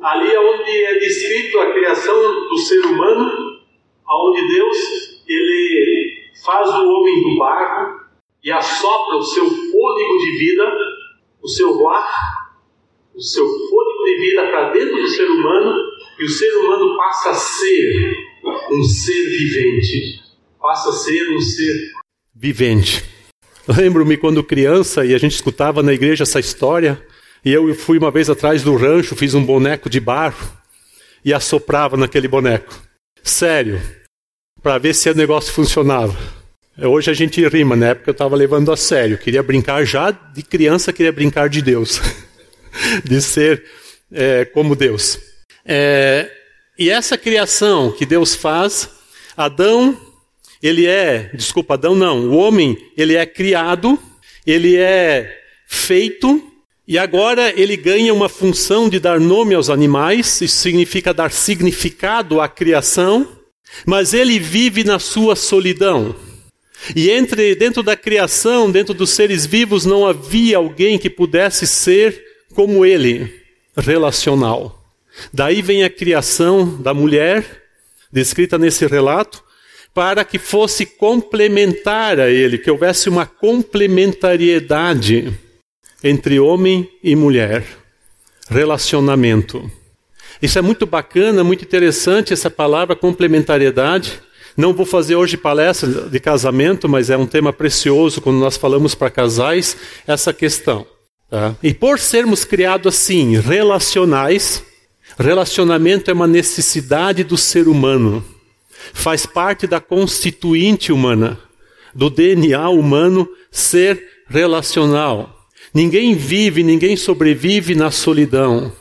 Ali 0.00 0.32
é 0.32 0.38
onde 0.38 0.70
é 0.70 0.98
descrito 1.00 1.58
a 1.58 1.72
criação 1.72 2.14
do 2.48 2.56
ser 2.58 2.78
humano, 2.86 3.60
aonde 4.06 4.54
Deus 4.54 5.24
ele 5.26 6.30
faz 6.44 6.68
o 6.68 6.88
homem 6.88 7.20
do 7.20 7.38
barro 7.38 8.02
e 8.44 8.52
assopra 8.52 9.16
o 9.16 9.22
seu 9.22 9.46
fôlego 9.46 10.18
de 10.18 10.38
vida, 10.38 10.76
o 11.42 11.48
seu 11.48 11.88
ar, 11.88 12.52
o 13.16 13.20
seu 13.20 13.44
fôlego 13.44 14.04
de 14.04 14.16
vida 14.18 14.46
para 14.46 14.70
dentro 14.70 14.94
do 14.94 15.08
ser 15.08 15.28
humano 15.28 15.74
e 16.20 16.24
o 16.24 16.28
ser 16.28 16.56
humano 16.58 16.96
passa 16.96 17.30
a 17.30 17.34
ser 17.34 18.31
um 18.72 18.84
ser 18.84 19.28
vivente, 19.28 20.20
passa 20.60 20.88
a 20.88 20.92
ser 20.92 21.28
um 21.30 21.40
ser 21.40 21.92
vivente. 22.34 23.04
Lembro-me 23.68 24.16
quando 24.16 24.42
criança 24.42 25.04
e 25.04 25.14
a 25.14 25.18
gente 25.18 25.34
escutava 25.34 25.82
na 25.82 25.92
igreja 25.92 26.24
essa 26.24 26.40
história, 26.40 27.00
e 27.44 27.52
eu 27.52 27.74
fui 27.74 27.98
uma 27.98 28.10
vez 28.10 28.30
atrás 28.30 28.62
do 28.62 28.76
rancho, 28.76 29.16
fiz 29.16 29.34
um 29.34 29.44
boneco 29.44 29.90
de 29.90 30.00
barro 30.00 30.50
e 31.24 31.32
assoprava 31.32 31.96
naquele 31.96 32.26
boneco. 32.26 32.72
Sério, 33.22 33.80
para 34.62 34.78
ver 34.78 34.94
se 34.94 35.10
o 35.10 35.14
negócio 35.14 35.52
funcionava. 35.52 36.16
Hoje 36.78 37.10
a 37.10 37.14
gente 37.14 37.46
rima, 37.48 37.76
na 37.76 37.88
época 37.88 38.10
eu 38.10 38.12
estava 38.12 38.34
levando 38.34 38.72
a 38.72 38.76
sério, 38.76 39.18
queria 39.18 39.42
brincar 39.42 39.84
já 39.84 40.10
de 40.10 40.42
criança, 40.42 40.92
queria 40.92 41.12
brincar 41.12 41.48
de 41.48 41.60
Deus, 41.60 42.00
de 43.04 43.20
ser 43.20 43.62
é, 44.10 44.44
como 44.46 44.74
Deus. 44.74 45.18
É, 45.64 46.30
e 46.82 46.90
essa 46.90 47.16
criação 47.16 47.92
que 47.92 48.04
Deus 48.04 48.34
faz, 48.34 48.88
Adão 49.36 49.96
ele 50.62 50.86
é, 50.86 51.30
desculpa, 51.34 51.74
Adão 51.74 51.94
não, 51.94 52.28
o 52.28 52.36
homem, 52.36 52.78
ele 52.96 53.16
é 53.16 53.26
criado, 53.26 53.98
ele 54.46 54.76
é 54.76 55.40
feito, 55.66 56.40
e 56.86 56.96
agora 56.96 57.52
ele 57.60 57.76
ganha 57.76 58.14
uma 58.14 58.28
função 58.28 58.88
de 58.88 59.00
dar 59.00 59.18
nome 59.18 59.54
aos 59.54 59.68
animais, 59.68 60.40
isso 60.40 60.56
significa 60.56 61.12
dar 61.12 61.32
significado 61.32 62.40
à 62.40 62.48
criação, 62.48 63.26
mas 63.84 64.14
ele 64.14 64.38
vive 64.38 64.84
na 64.84 65.00
sua 65.00 65.34
solidão. 65.34 66.14
E 66.94 67.10
entre 67.10 67.54
dentro 67.56 67.82
da 67.82 67.96
criação, 67.96 68.70
dentro 68.70 68.94
dos 68.94 69.10
seres 69.10 69.44
vivos, 69.44 69.84
não 69.84 70.06
havia 70.06 70.58
alguém 70.58 70.98
que 70.98 71.10
pudesse 71.10 71.66
ser 71.66 72.22
como 72.54 72.84
ele, 72.84 73.32
relacional. 73.76 74.81
Daí 75.32 75.62
vem 75.62 75.84
a 75.84 75.90
criação 75.90 76.80
da 76.80 76.94
mulher, 76.94 77.44
descrita 78.10 78.58
nesse 78.58 78.86
relato, 78.86 79.44
para 79.94 80.24
que 80.24 80.38
fosse 80.38 80.86
complementar 80.86 82.18
a 82.18 82.30
ele, 82.30 82.58
que 82.58 82.70
houvesse 82.70 83.08
uma 83.08 83.26
complementariedade 83.26 85.32
entre 86.02 86.40
homem 86.40 86.88
e 87.02 87.14
mulher. 87.14 87.64
Relacionamento. 88.48 89.70
Isso 90.40 90.58
é 90.58 90.62
muito 90.62 90.86
bacana, 90.86 91.44
muito 91.44 91.64
interessante 91.64 92.32
essa 92.32 92.50
palavra 92.50 92.96
complementariedade. 92.96 94.20
Não 94.56 94.74
vou 94.74 94.84
fazer 94.84 95.14
hoje 95.14 95.36
palestra 95.36 96.08
de 96.08 96.20
casamento, 96.20 96.88
mas 96.88 97.10
é 97.10 97.16
um 97.16 97.26
tema 97.26 97.52
precioso 97.52 98.20
quando 98.20 98.38
nós 98.38 98.56
falamos 98.56 98.94
para 98.94 99.10
casais 99.10 99.76
essa 100.06 100.32
questão. 100.32 100.86
Tá? 101.30 101.54
E 101.62 101.72
por 101.72 101.98
sermos 101.98 102.44
criados 102.44 102.94
assim, 102.94 103.38
relacionais, 103.38 104.62
relacionamento 105.18 106.10
é 106.10 106.14
uma 106.14 106.26
necessidade 106.26 107.24
do 107.24 107.36
ser 107.36 107.68
humano 107.68 108.24
faz 108.92 109.26
parte 109.26 109.66
da 109.66 109.80
constituinte 109.80 110.92
humana, 110.92 111.38
do 111.94 112.10
DNA 112.10 112.68
humano 112.68 113.28
ser 113.50 114.02
relacional. 114.28 115.46
Ninguém 115.72 116.14
vive, 116.14 116.62
ninguém 116.62 116.96
sobrevive 116.96 117.74
na 117.74 117.90
solidão. 117.90 118.72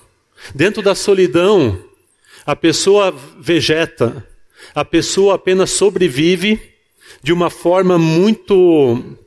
Dentro 0.55 0.81
da 0.81 0.95
solidão, 0.95 1.79
a 2.45 2.55
pessoa 2.55 3.13
vegeta, 3.39 4.25
a 4.73 4.83
pessoa 4.83 5.35
apenas 5.35 5.71
sobrevive 5.71 6.59
de 7.21 7.31
uma 7.31 7.49
forma 7.49 7.97
muito 7.97 9.17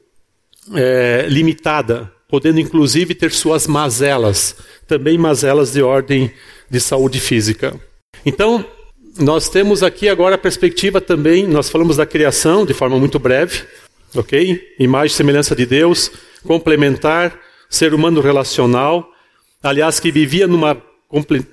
é, 0.74 1.26
limitada, 1.28 2.12
podendo 2.28 2.60
inclusive 2.60 3.14
ter 3.14 3.32
suas 3.32 3.66
mazelas, 3.66 4.56
também 4.86 5.16
mazelas 5.16 5.72
de 5.72 5.82
ordem 5.82 6.32
de 6.70 6.80
saúde 6.80 7.20
física. 7.20 7.78
Então, 8.24 8.64
nós 9.18 9.48
temos 9.48 9.82
aqui 9.82 10.08
agora 10.08 10.34
a 10.34 10.38
perspectiva 10.38 11.00
também, 11.00 11.46
nós 11.46 11.68
falamos 11.68 11.96
da 11.96 12.06
criação 12.06 12.66
de 12.66 12.74
forma 12.74 12.98
muito 12.98 13.18
breve, 13.18 13.62
ok? 14.14 14.60
Imagem 14.78 15.14
e 15.14 15.16
semelhança 15.16 15.54
de 15.54 15.66
Deus, 15.66 16.10
complementar, 16.44 17.38
ser 17.68 17.94
humano 17.94 18.20
relacional, 18.20 19.08
aliás, 19.62 20.00
que 20.00 20.10
vivia 20.10 20.46
numa 20.46 20.76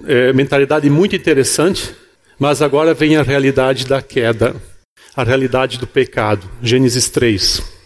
é, 0.08 0.34
mentalidade 0.34 0.90
muito 0.90 1.16
interessante, 1.16 1.94
mas 2.40 2.62
agora 2.62 2.94
vem 2.94 3.16
a 3.16 3.22
realidade 3.22 3.86
da 3.86 4.02
queda, 4.02 4.56
a 5.16 5.24
realidade 5.24 5.78
do 5.78 5.86
pecado, 5.86 6.50
Gênesis 6.62 7.10
3. 7.10 7.81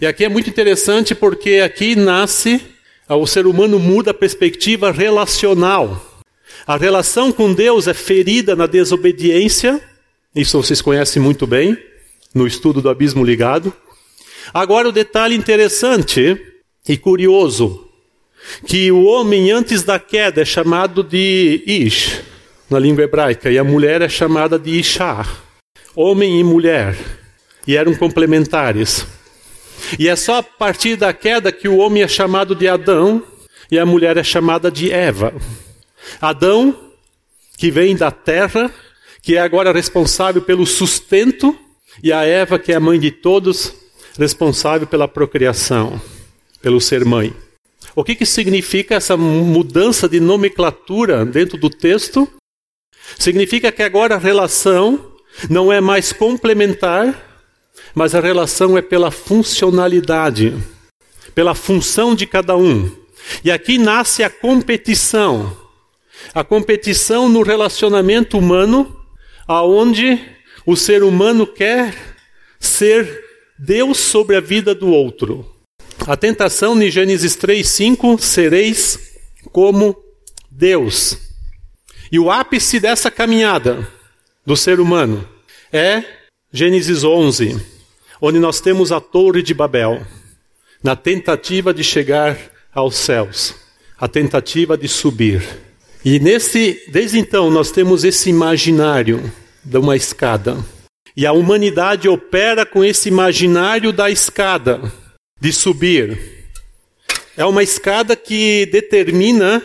E 0.00 0.06
aqui 0.06 0.24
é 0.24 0.28
muito 0.28 0.48
interessante 0.48 1.14
porque 1.14 1.56
aqui 1.56 1.94
nasce, 1.96 2.60
o 3.08 3.26
ser 3.26 3.46
humano 3.46 3.78
muda 3.78 4.10
a 4.10 4.14
perspectiva 4.14 4.90
relacional. 4.90 6.22
A 6.66 6.76
relação 6.76 7.32
com 7.32 7.52
Deus 7.52 7.88
é 7.88 7.94
ferida 7.94 8.54
na 8.54 8.66
desobediência, 8.66 9.80
isso 10.34 10.62
vocês 10.62 10.80
conhecem 10.80 11.20
muito 11.20 11.46
bem, 11.46 11.76
no 12.34 12.46
estudo 12.46 12.80
do 12.80 12.88
abismo 12.88 13.24
ligado. 13.24 13.72
Agora, 14.54 14.88
o 14.88 14.92
detalhe 14.92 15.34
interessante 15.34 16.40
e 16.88 16.96
curioso, 16.96 17.88
que 18.66 18.90
o 18.90 19.04
homem 19.04 19.50
antes 19.50 19.82
da 19.82 19.98
queda 19.98 20.42
é 20.42 20.44
chamado 20.44 21.02
de 21.02 21.62
Ish, 21.66 22.22
na 22.70 22.78
língua 22.78 23.04
hebraica, 23.04 23.50
e 23.50 23.58
a 23.58 23.64
mulher 23.64 24.00
é 24.02 24.08
chamada 24.08 24.58
de 24.58 24.78
Ishá, 24.78 25.26
homem 25.94 26.40
e 26.40 26.44
mulher, 26.44 26.96
e 27.66 27.76
eram 27.76 27.94
complementares. 27.94 29.06
E 29.98 30.08
é 30.08 30.16
só 30.16 30.36
a 30.36 30.42
partir 30.42 30.96
da 30.96 31.12
queda 31.12 31.52
que 31.52 31.68
o 31.68 31.78
homem 31.78 32.02
é 32.02 32.08
chamado 32.08 32.54
de 32.54 32.68
Adão 32.68 33.22
e 33.70 33.78
a 33.78 33.86
mulher 33.86 34.16
é 34.16 34.22
chamada 34.22 34.70
de 34.70 34.92
Eva. 34.92 35.34
Adão, 36.20 36.76
que 37.56 37.70
vem 37.70 37.96
da 37.96 38.10
terra, 38.10 38.70
que 39.22 39.36
é 39.36 39.40
agora 39.40 39.72
responsável 39.72 40.42
pelo 40.42 40.66
sustento, 40.66 41.56
e 42.02 42.12
a 42.12 42.24
Eva, 42.24 42.58
que 42.58 42.72
é 42.72 42.76
a 42.76 42.80
mãe 42.80 42.98
de 42.98 43.10
todos, 43.10 43.74
responsável 44.18 44.86
pela 44.86 45.08
procriação, 45.08 46.00
pelo 46.60 46.80
ser 46.80 47.04
mãe. 47.04 47.34
O 47.94 48.02
que, 48.02 48.14
que 48.14 48.26
significa 48.26 48.94
essa 48.94 49.16
mudança 49.16 50.08
de 50.08 50.20
nomenclatura 50.20 51.24
dentro 51.24 51.58
do 51.58 51.68
texto? 51.68 52.28
Significa 53.18 53.70
que 53.70 53.82
agora 53.82 54.14
a 54.14 54.18
relação 54.18 55.12
não 55.48 55.72
é 55.72 55.80
mais 55.80 56.12
complementar, 56.12 57.31
mas 57.94 58.14
a 58.14 58.20
relação 58.20 58.76
é 58.76 58.82
pela 58.82 59.10
funcionalidade, 59.10 60.56
pela 61.34 61.54
função 61.54 62.14
de 62.14 62.26
cada 62.26 62.56
um. 62.56 62.90
E 63.44 63.50
aqui 63.50 63.78
nasce 63.78 64.22
a 64.22 64.30
competição 64.30 65.56
a 66.34 66.44
competição 66.44 67.28
no 67.28 67.42
relacionamento 67.42 68.38
humano, 68.38 69.00
aonde 69.46 70.20
o 70.64 70.76
ser 70.76 71.02
humano 71.02 71.46
quer 71.46 71.94
ser 72.60 73.24
Deus 73.58 73.98
sobre 73.98 74.36
a 74.36 74.40
vida 74.40 74.74
do 74.74 74.88
outro. 74.88 75.46
A 76.06 76.16
tentação 76.16 76.80
em 76.80 76.90
Gênesis 76.90 77.36
3:5 77.36 78.18
sereis 78.20 78.98
como 79.50 79.96
Deus. 80.50 81.18
E 82.10 82.18
o 82.18 82.30
ápice 82.30 82.78
dessa 82.78 83.10
caminhada 83.10 83.88
do 84.44 84.56
ser 84.56 84.80
humano 84.80 85.26
é 85.72 86.04
Gênesis 86.52 87.04
11, 87.04 87.60
onde 88.24 88.38
nós 88.38 88.60
temos 88.60 88.92
a 88.92 89.00
Torre 89.00 89.42
de 89.42 89.52
Babel, 89.52 90.00
na 90.80 90.94
tentativa 90.94 91.74
de 91.74 91.82
chegar 91.82 92.38
aos 92.72 92.94
céus, 92.94 93.52
a 93.98 94.06
tentativa 94.06 94.78
de 94.78 94.86
subir. 94.86 95.42
E 96.04 96.20
nesse, 96.20 96.80
desde 96.92 97.18
então 97.18 97.50
nós 97.50 97.72
temos 97.72 98.04
esse 98.04 98.30
imaginário 98.30 99.32
de 99.64 99.76
uma 99.76 99.96
escada. 99.96 100.56
E 101.16 101.26
a 101.26 101.32
humanidade 101.32 102.08
opera 102.08 102.64
com 102.64 102.84
esse 102.84 103.08
imaginário 103.08 103.92
da 103.92 104.08
escada, 104.08 104.80
de 105.40 105.52
subir. 105.52 106.46
É 107.36 107.44
uma 107.44 107.64
escada 107.64 108.14
que 108.14 108.66
determina 108.66 109.60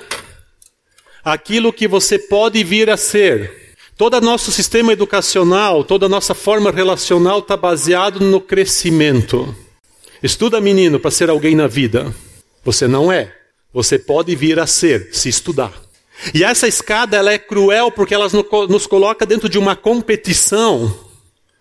aquilo 1.23 1.71
que 1.71 1.87
você 1.87 2.17
pode 2.17 2.63
vir 2.63 2.89
a 2.89 2.97
ser. 2.97 3.66
Todo 3.97 4.21
nosso 4.21 4.51
sistema 4.51 4.93
educacional, 4.93 5.83
toda 5.83 6.05
a 6.05 6.09
nossa 6.09 6.35
forma 6.35 6.69
relacional 6.69 7.39
está 7.39 7.57
baseado 7.57 8.19
no 8.19 8.39
crescimento. 8.39 9.55
Estuda, 10.21 10.61
menino, 10.61 10.99
para 10.99 11.09
ser 11.09 11.31
alguém 11.31 11.55
na 11.55 11.65
vida. 11.65 12.13
Você 12.63 12.87
não 12.87 13.11
é. 13.11 13.33
Você 13.73 13.97
pode 13.97 14.35
vir 14.35 14.59
a 14.59 14.67
ser, 14.67 15.09
se 15.13 15.29
estudar. 15.29 15.73
E 16.31 16.43
essa 16.43 16.67
escada 16.67 17.17
ela 17.17 17.33
é 17.33 17.39
cruel 17.39 17.91
porque 17.91 18.13
ela 18.13 18.27
nos 18.69 18.85
coloca 18.85 19.25
dentro 19.25 19.49
de 19.49 19.57
uma 19.57 19.75
competição 19.75 20.95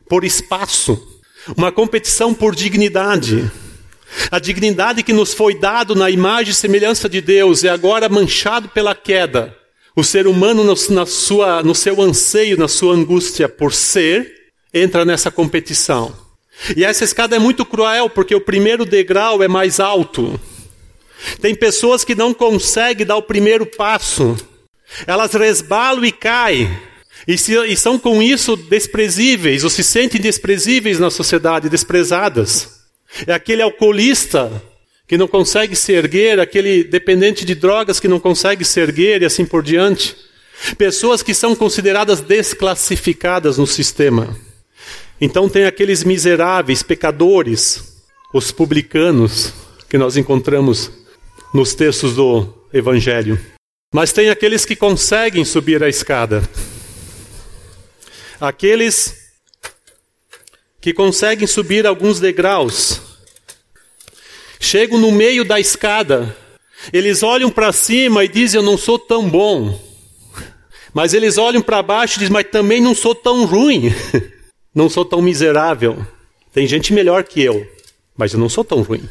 por 0.06 0.22
espaço, 0.22 1.22
uma 1.56 1.72
competição 1.72 2.34
por 2.34 2.54
dignidade. 2.54 3.50
A 4.30 4.38
dignidade 4.38 5.02
que 5.02 5.12
nos 5.12 5.32
foi 5.32 5.58
dado 5.58 5.94
na 5.94 6.10
imagem 6.10 6.52
e 6.52 6.54
semelhança 6.54 7.08
de 7.08 7.22
Deus 7.22 7.64
é 7.64 7.70
agora 7.70 8.10
manchado 8.10 8.68
pela 8.68 8.94
queda. 8.94 9.56
O 9.96 10.04
ser 10.04 10.26
humano, 10.26 10.62
no, 10.62 10.74
na 10.90 11.06
sua, 11.06 11.62
no 11.62 11.74
seu 11.74 12.02
anseio, 12.02 12.58
na 12.58 12.68
sua 12.68 12.94
angústia 12.94 13.48
por 13.48 13.72
ser, 13.72 14.30
entra 14.72 15.06
nessa 15.06 15.30
competição. 15.30 16.14
E 16.76 16.84
essa 16.84 17.02
escada 17.02 17.34
é 17.34 17.38
muito 17.38 17.64
cruel, 17.64 18.10
porque 18.10 18.34
o 18.34 18.40
primeiro 18.40 18.84
degrau 18.84 19.42
é 19.42 19.48
mais 19.48 19.80
alto. 19.80 20.38
Tem 21.40 21.54
pessoas 21.54 22.04
que 22.04 22.14
não 22.14 22.34
conseguem 22.34 23.06
dar 23.06 23.16
o 23.16 23.22
primeiro 23.22 23.64
passo. 23.64 24.36
Elas 25.06 25.32
resbalam 25.32 26.04
e 26.04 26.12
caem. 26.12 26.70
E, 27.26 27.38
se, 27.38 27.56
e 27.64 27.74
são 27.74 27.98
com 27.98 28.22
isso 28.22 28.54
desprezíveis, 28.54 29.64
ou 29.64 29.70
se 29.70 29.82
sentem 29.82 30.20
desprezíveis 30.20 30.98
na 30.98 31.10
sociedade, 31.10 31.70
desprezadas. 31.70 32.80
É 33.26 33.32
aquele 33.32 33.62
alcoolista 33.62 34.62
que 35.06 35.16
não 35.16 35.28
consegue 35.28 35.76
se 35.76 35.92
erguer, 35.92 36.40
aquele 36.40 36.82
dependente 36.82 37.44
de 37.44 37.54
drogas 37.54 38.00
que 38.00 38.08
não 38.08 38.18
consegue 38.18 38.64
se 38.64 38.80
erguer 38.80 39.22
e 39.22 39.24
assim 39.24 39.44
por 39.44 39.62
diante. 39.62 40.16
Pessoas 40.76 41.22
que 41.22 41.34
são 41.34 41.54
consideradas 41.54 42.20
desclassificadas 42.20 43.58
no 43.58 43.66
sistema. 43.66 44.36
Então 45.20 45.48
tem 45.48 45.64
aqueles 45.64 46.02
miseráveis, 46.02 46.82
pecadores, 46.82 48.02
os 48.34 48.50
publicanos, 48.50 49.52
que 49.88 49.96
nós 49.96 50.16
encontramos 50.16 50.90
nos 51.54 51.74
textos 51.74 52.14
do 52.14 52.52
Evangelho. 52.72 53.38
Mas 53.94 54.12
tem 54.12 54.28
aqueles 54.28 54.64
que 54.64 54.74
conseguem 54.74 55.44
subir 55.44 55.82
a 55.82 55.88
escada. 55.88 56.46
Aqueles 58.40 59.14
que 60.80 60.92
conseguem 60.92 61.46
subir 61.46 61.86
alguns 61.86 62.20
degraus, 62.20 63.00
chegam 64.66 64.98
no 64.98 65.12
meio 65.12 65.44
da 65.44 65.60
escada, 65.60 66.36
eles 66.92 67.22
olham 67.22 67.50
para 67.50 67.72
cima 67.72 68.24
e 68.24 68.28
dizem: 68.28 68.60
Eu 68.60 68.64
não 68.66 68.76
sou 68.76 68.98
tão 68.98 69.28
bom. 69.28 69.80
Mas 70.92 71.12
eles 71.14 71.36
olham 71.38 71.62
para 71.62 71.82
baixo 71.82 72.16
e 72.16 72.20
dizem: 72.20 72.32
Mas 72.32 72.48
também 72.50 72.80
não 72.80 72.94
sou 72.94 73.14
tão 73.14 73.44
ruim, 73.44 73.94
não 74.74 74.88
sou 74.88 75.04
tão 75.04 75.22
miserável. 75.22 76.04
Tem 76.52 76.66
gente 76.66 76.92
melhor 76.92 77.22
que 77.24 77.42
eu, 77.42 77.66
mas 78.16 78.32
eu 78.32 78.38
não 78.38 78.48
sou 78.48 78.64
tão 78.64 78.82
ruim. 78.82 79.08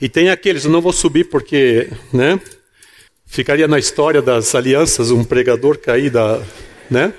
E 0.00 0.08
tem 0.08 0.30
aqueles, 0.30 0.64
eu 0.64 0.70
não 0.70 0.80
vou 0.80 0.92
subir 0.92 1.24
porque, 1.24 1.90
né? 2.12 2.40
Ficaria 3.26 3.68
na 3.68 3.78
história 3.78 4.22
das 4.22 4.54
alianças, 4.54 5.10
um 5.10 5.24
pregador 5.24 5.78
cair 5.78 6.10
da, 6.10 6.40
né? 6.90 7.12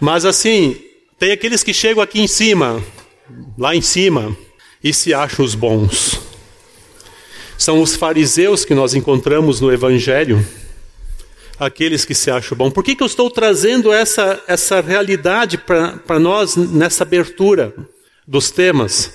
Mas 0.00 0.24
assim, 0.24 0.80
tem 1.18 1.32
aqueles 1.32 1.62
que 1.62 1.72
chegam 1.72 2.02
aqui 2.02 2.20
em 2.20 2.26
cima, 2.26 2.82
lá 3.58 3.74
em 3.74 3.80
cima, 3.80 4.36
e 4.82 4.92
se 4.92 5.12
acham 5.12 5.44
os 5.44 5.54
bons. 5.54 6.25
São 7.58 7.80
os 7.80 7.96
fariseus 7.96 8.64
que 8.64 8.74
nós 8.74 8.94
encontramos 8.94 9.60
no 9.60 9.72
Evangelho, 9.72 10.46
aqueles 11.58 12.04
que 12.04 12.14
se 12.14 12.30
acham 12.30 12.56
bons. 12.56 12.72
Por 12.72 12.84
que, 12.84 12.94
que 12.94 13.02
eu 13.02 13.06
estou 13.06 13.30
trazendo 13.30 13.92
essa, 13.92 14.42
essa 14.46 14.80
realidade 14.80 15.58
para 15.58 16.18
nós 16.18 16.56
nessa 16.56 17.04
abertura 17.04 17.74
dos 18.26 18.50
temas? 18.50 19.12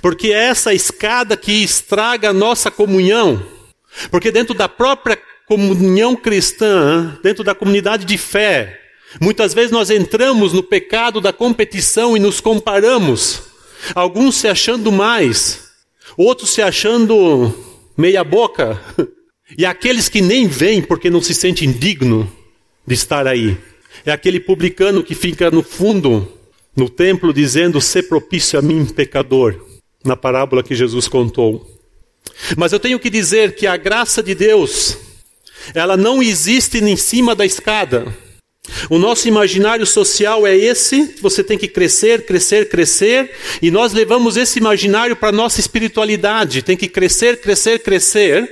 Porque 0.00 0.28
é 0.28 0.48
essa 0.48 0.72
escada 0.72 1.36
que 1.36 1.52
estraga 1.62 2.30
a 2.30 2.34
nossa 2.34 2.70
comunhão. 2.70 3.44
Porque 4.10 4.30
dentro 4.30 4.54
da 4.54 4.68
própria 4.68 5.18
comunhão 5.46 6.14
cristã, 6.14 7.18
dentro 7.22 7.42
da 7.42 7.54
comunidade 7.54 8.04
de 8.04 8.18
fé, 8.18 8.78
Muitas 9.20 9.54
vezes 9.54 9.70
nós 9.70 9.90
entramos 9.90 10.52
no 10.52 10.62
pecado 10.62 11.20
da 11.20 11.32
competição 11.32 12.16
e 12.16 12.20
nos 12.20 12.40
comparamos. 12.40 13.42
Alguns 13.94 14.36
se 14.36 14.48
achando 14.48 14.92
mais, 14.92 15.67
outros 16.18 16.50
se 16.50 16.60
achando 16.60 17.54
meia 17.96 18.24
boca, 18.24 18.80
e 19.56 19.64
aqueles 19.64 20.08
que 20.08 20.20
nem 20.20 20.48
vêm 20.48 20.82
porque 20.82 21.08
não 21.08 21.22
se 21.22 21.32
sentem 21.32 21.70
digno 21.70 22.30
de 22.84 22.94
estar 22.94 23.26
aí. 23.26 23.56
É 24.04 24.10
aquele 24.10 24.40
publicano 24.40 25.02
que 25.02 25.14
fica 25.14 25.50
no 25.50 25.62
fundo, 25.62 26.30
no 26.76 26.88
templo, 26.90 27.32
dizendo: 27.32 27.80
"Se 27.80 28.02
propício 28.02 28.58
a 28.58 28.62
mim, 28.62 28.84
pecador", 28.84 29.64
na 30.04 30.16
parábola 30.16 30.62
que 30.62 30.74
Jesus 30.74 31.06
contou. 31.06 31.66
Mas 32.56 32.72
eu 32.72 32.80
tenho 32.80 32.98
que 32.98 33.08
dizer 33.08 33.54
que 33.54 33.66
a 33.66 33.76
graça 33.76 34.22
de 34.22 34.34
Deus, 34.34 34.98
ela 35.74 35.96
não 35.96 36.22
existe 36.22 36.78
em 36.78 36.96
cima 36.96 37.34
da 37.34 37.46
escada. 37.46 38.14
O 38.90 38.98
nosso 38.98 39.28
imaginário 39.28 39.86
social 39.86 40.46
é 40.46 40.56
esse, 40.56 41.14
você 41.20 41.42
tem 41.42 41.58
que 41.58 41.68
crescer, 41.68 42.24
crescer, 42.24 42.68
crescer, 42.68 43.30
e 43.60 43.70
nós 43.70 43.92
levamos 43.92 44.36
esse 44.36 44.58
imaginário 44.58 45.16
para 45.16 45.28
a 45.28 45.32
nossa 45.32 45.60
espiritualidade, 45.60 46.62
tem 46.62 46.76
que 46.76 46.88
crescer, 46.88 47.40
crescer, 47.40 47.80
crescer, 47.80 48.50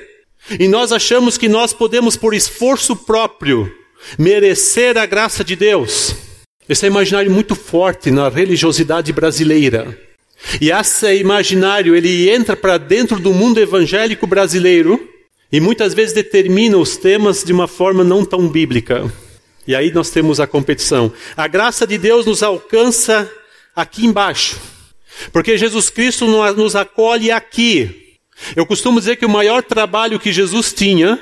e 0.58 0.68
nós 0.68 0.92
achamos 0.92 1.36
que 1.36 1.48
nós 1.48 1.72
podemos, 1.72 2.16
por 2.16 2.34
esforço 2.34 2.94
próprio, 2.94 3.72
merecer 4.18 4.96
a 4.96 5.06
graça 5.06 5.42
de 5.42 5.56
Deus. 5.56 6.14
Esse 6.68 6.84
é 6.84 6.88
imaginário 6.88 7.30
muito 7.30 7.54
forte 7.54 8.10
na 8.10 8.28
religiosidade 8.28 9.12
brasileira. 9.12 9.98
E 10.60 10.70
esse 10.70 11.16
imaginário, 11.16 11.96
ele 11.96 12.30
entra 12.30 12.54
para 12.54 12.78
dentro 12.78 13.18
do 13.18 13.32
mundo 13.32 13.58
evangélico 13.58 14.26
brasileiro 14.26 15.08
e 15.50 15.60
muitas 15.60 15.94
vezes 15.94 16.14
determina 16.14 16.76
os 16.76 16.96
temas 16.96 17.42
de 17.42 17.52
uma 17.52 17.66
forma 17.66 18.04
não 18.04 18.24
tão 18.24 18.48
bíblica. 18.48 19.10
E 19.66 19.74
aí 19.74 19.92
nós 19.92 20.10
temos 20.10 20.38
a 20.38 20.46
competição. 20.46 21.12
A 21.36 21.48
graça 21.48 21.86
de 21.86 21.98
Deus 21.98 22.24
nos 22.24 22.42
alcança 22.42 23.30
aqui 23.74 24.06
embaixo, 24.06 24.60
porque 25.32 25.58
Jesus 25.58 25.90
Cristo 25.90 26.26
nos 26.26 26.76
acolhe 26.76 27.30
aqui. 27.30 28.18
Eu 28.54 28.66
costumo 28.66 29.00
dizer 29.00 29.16
que 29.16 29.26
o 29.26 29.30
maior 29.30 29.62
trabalho 29.62 30.20
que 30.20 30.32
Jesus 30.32 30.72
tinha 30.72 31.18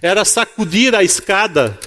era 0.00 0.24
sacudir 0.24 0.94
a 0.94 1.02
escada 1.02 1.78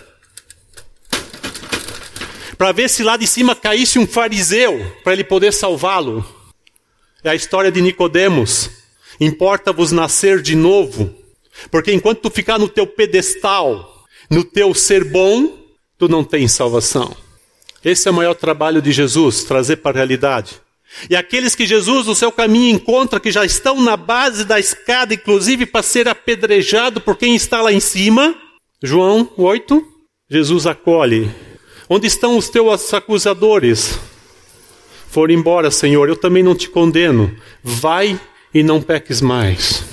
para 2.58 2.72
ver 2.72 2.90
se 2.90 3.04
lá 3.04 3.18
de 3.18 3.26
cima 3.26 3.56
caísse 3.56 3.98
um 3.98 4.06
fariseu 4.06 4.96
para 5.04 5.14
ele 5.14 5.24
poder 5.24 5.52
salvá-lo. 5.52 6.24
É 7.24 7.30
a 7.30 7.36
história 7.36 7.72
de 7.72 7.82
Nicodemos. 7.82 8.70
Importa-vos 9.20 9.92
nascer 9.92 10.42
de 10.42 10.56
novo, 10.56 11.16
porque 11.70 11.94
enquanto 11.94 12.22
tu 12.22 12.30
ficar 12.30 12.58
no 12.58 12.68
teu 12.68 12.86
pedestal, 12.86 14.06
no 14.30 14.44
teu 14.44 14.74
ser 14.74 15.04
bom, 15.04 15.61
tu 16.02 16.10
não 16.10 16.24
tens 16.24 16.52
salvação. 16.52 17.16
Esse 17.86 18.08
é 18.08 18.12
o 18.12 18.14
maior 18.16 18.34
trabalho 18.34 18.82
de 18.82 18.92
Jesus, 18.92 19.44
trazer 19.44 19.76
para 19.76 19.92
a 19.92 19.98
realidade. 19.98 20.60
E 21.08 21.16
aqueles 21.16 21.54
que 21.54 21.64
Jesus 21.64 22.08
no 22.08 22.16
seu 22.16 22.32
caminho 22.32 22.74
encontra, 22.74 23.20
que 23.20 23.32
já 23.32 23.46
estão 23.46 23.80
na 23.80 23.96
base 23.96 24.44
da 24.44 24.60
escada, 24.60 25.14
inclusive 25.14 25.68
para 25.68 25.84
ser 25.84 26.08
apedrejado 26.08 27.00
por 27.02 27.16
quem 27.16 27.36
está 27.36 27.62
lá 27.62 27.72
em 27.72 27.80
cima, 27.80 28.34
João 28.82 29.30
8, 29.38 29.86
Jesus 30.28 30.66
acolhe. 30.66 31.30
Onde 31.88 32.08
estão 32.08 32.36
os 32.36 32.50
teus 32.50 32.92
acusadores? 32.96 34.00
Foram 35.08 35.36
embora, 35.36 35.70
Senhor, 35.70 36.10
eu 36.10 36.16
também 36.16 36.42
não 36.42 36.56
te 36.56 36.68
condeno. 36.68 37.32
Vai 37.64 38.20
e 38.52 38.64
não 38.64 38.82
peques 38.82 39.22
mais. 39.22 39.84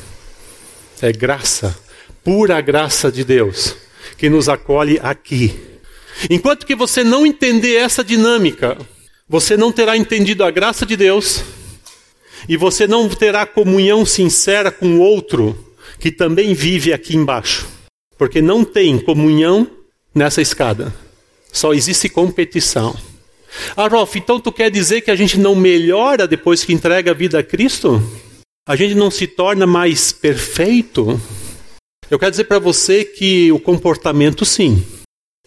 É 1.02 1.12
graça, 1.12 1.78
pura 2.24 2.58
graça 2.62 3.12
de 3.12 3.24
Deus, 3.24 3.76
que 4.16 4.30
nos 4.30 4.48
acolhe 4.48 4.98
aqui. 5.02 5.68
Enquanto 6.30 6.66
que 6.66 6.74
você 6.74 7.04
não 7.04 7.26
entender 7.26 7.76
essa 7.76 8.02
dinâmica, 8.02 8.76
você 9.28 9.56
não 9.56 9.70
terá 9.70 9.96
entendido 9.96 10.42
a 10.42 10.50
graça 10.50 10.84
de 10.84 10.96
Deus 10.96 11.44
e 12.48 12.56
você 12.56 12.86
não 12.86 13.08
terá 13.08 13.46
comunhão 13.46 14.04
sincera 14.04 14.70
com 14.70 14.96
o 14.96 15.00
outro 15.00 15.74
que 15.98 16.10
também 16.10 16.54
vive 16.54 16.92
aqui 16.92 17.16
embaixo. 17.16 17.66
Porque 18.16 18.42
não 18.42 18.64
tem 18.64 18.98
comunhão 18.98 19.70
nessa 20.14 20.42
escada. 20.42 20.92
Só 21.52 21.72
existe 21.72 22.08
competição. 22.08 22.96
Ah, 23.76 23.88
Rolf, 23.88 24.16
então 24.16 24.38
tu 24.38 24.52
quer 24.52 24.70
dizer 24.70 25.00
que 25.00 25.10
a 25.10 25.16
gente 25.16 25.38
não 25.38 25.54
melhora 25.54 26.26
depois 26.26 26.64
que 26.64 26.72
entrega 26.72 27.12
a 27.12 27.14
vida 27.14 27.38
a 27.38 27.42
Cristo? 27.42 28.02
A 28.66 28.76
gente 28.76 28.94
não 28.94 29.10
se 29.10 29.26
torna 29.26 29.66
mais 29.66 30.12
perfeito? 30.12 31.20
Eu 32.10 32.18
quero 32.18 32.30
dizer 32.30 32.44
para 32.44 32.58
você 32.58 33.04
que 33.04 33.50
o 33.52 33.58
comportamento 33.58 34.44
sim. 34.44 34.84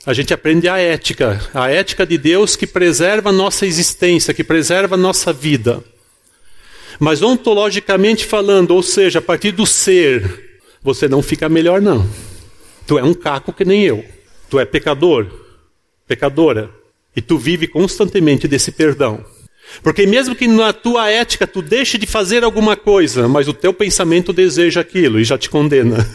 A 0.06 0.14
gente 0.14 0.34
aprende 0.34 0.68
a 0.68 0.80
ética, 0.80 1.40
a 1.54 1.70
ética 1.70 2.06
de 2.06 2.18
Deus 2.18 2.56
que 2.56 2.66
preserva 2.66 3.30
a 3.30 3.34
nossa 3.34 3.68
existência, 3.68 4.34
que 4.34 4.44
preserva 4.44 4.96
a 4.96 4.98
nossa 4.98 5.32
vida. 5.32 5.84
Mas 7.00 7.22
ontologicamente 7.22 8.26
falando, 8.26 8.72
ou 8.72 8.82
seja, 8.82 9.20
a 9.20 9.22
partir 9.22 9.52
do 9.52 9.66
ser, 9.66 10.62
você 10.82 11.08
não 11.08 11.22
fica 11.22 11.48
melhor, 11.48 11.80
não. 11.82 12.08
Tu 12.88 12.98
é 12.98 13.04
um 13.04 13.14
caco 13.14 13.54
que 13.54 13.64
nem 13.64 13.84
eu. 13.84 14.04
Tu 14.50 14.60
é 14.60 14.66
pecador, 14.66 15.28
pecadora. 16.08 16.70
E 17.16 17.22
tu 17.22 17.38
vive 17.38 17.68
constantemente 17.68 18.48
desse 18.48 18.72
perdão. 18.72 19.24
Porque 19.84 20.06
mesmo 20.06 20.36
que 20.36 20.48
na 20.48 20.74
tua 20.74 21.10
ética 21.10 21.46
tu 21.46 21.62
deixe 21.62 21.98
de 21.98 22.06
fazer 22.08 22.44
alguma 22.44 22.76
coisa, 22.76 23.28
mas 23.28 23.48
o 23.48 23.54
teu 23.54 23.74
pensamento 23.74 24.34
deseja 24.34 24.82
aquilo 24.82 25.20
e 25.20 25.24
já 25.24 25.38
te 25.38 25.50
condena. 25.50 26.06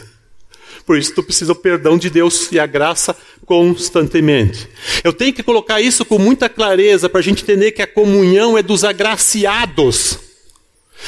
Por 0.87 0.97
isso 0.97 1.13
tu 1.13 1.21
precisa 1.21 1.53
do 1.53 1.59
perdão 1.59 1.97
de 1.97 2.09
Deus 2.09 2.49
e 2.49 2.57
a 2.57 2.65
graça 2.65 3.13
constantemente. 3.45 4.69
Eu 5.03 5.11
tenho 5.11 5.33
que 5.33 5.43
colocar 5.43 5.81
isso 5.81 6.05
com 6.05 6.17
muita 6.17 6.47
clareza 6.47 7.09
para 7.09 7.19
a 7.19 7.23
gente 7.23 7.43
entender 7.43 7.73
que 7.73 7.81
a 7.81 7.87
comunhão 7.87 8.57
é 8.57 8.63
dos 8.63 8.85
agraciados. 8.85 10.17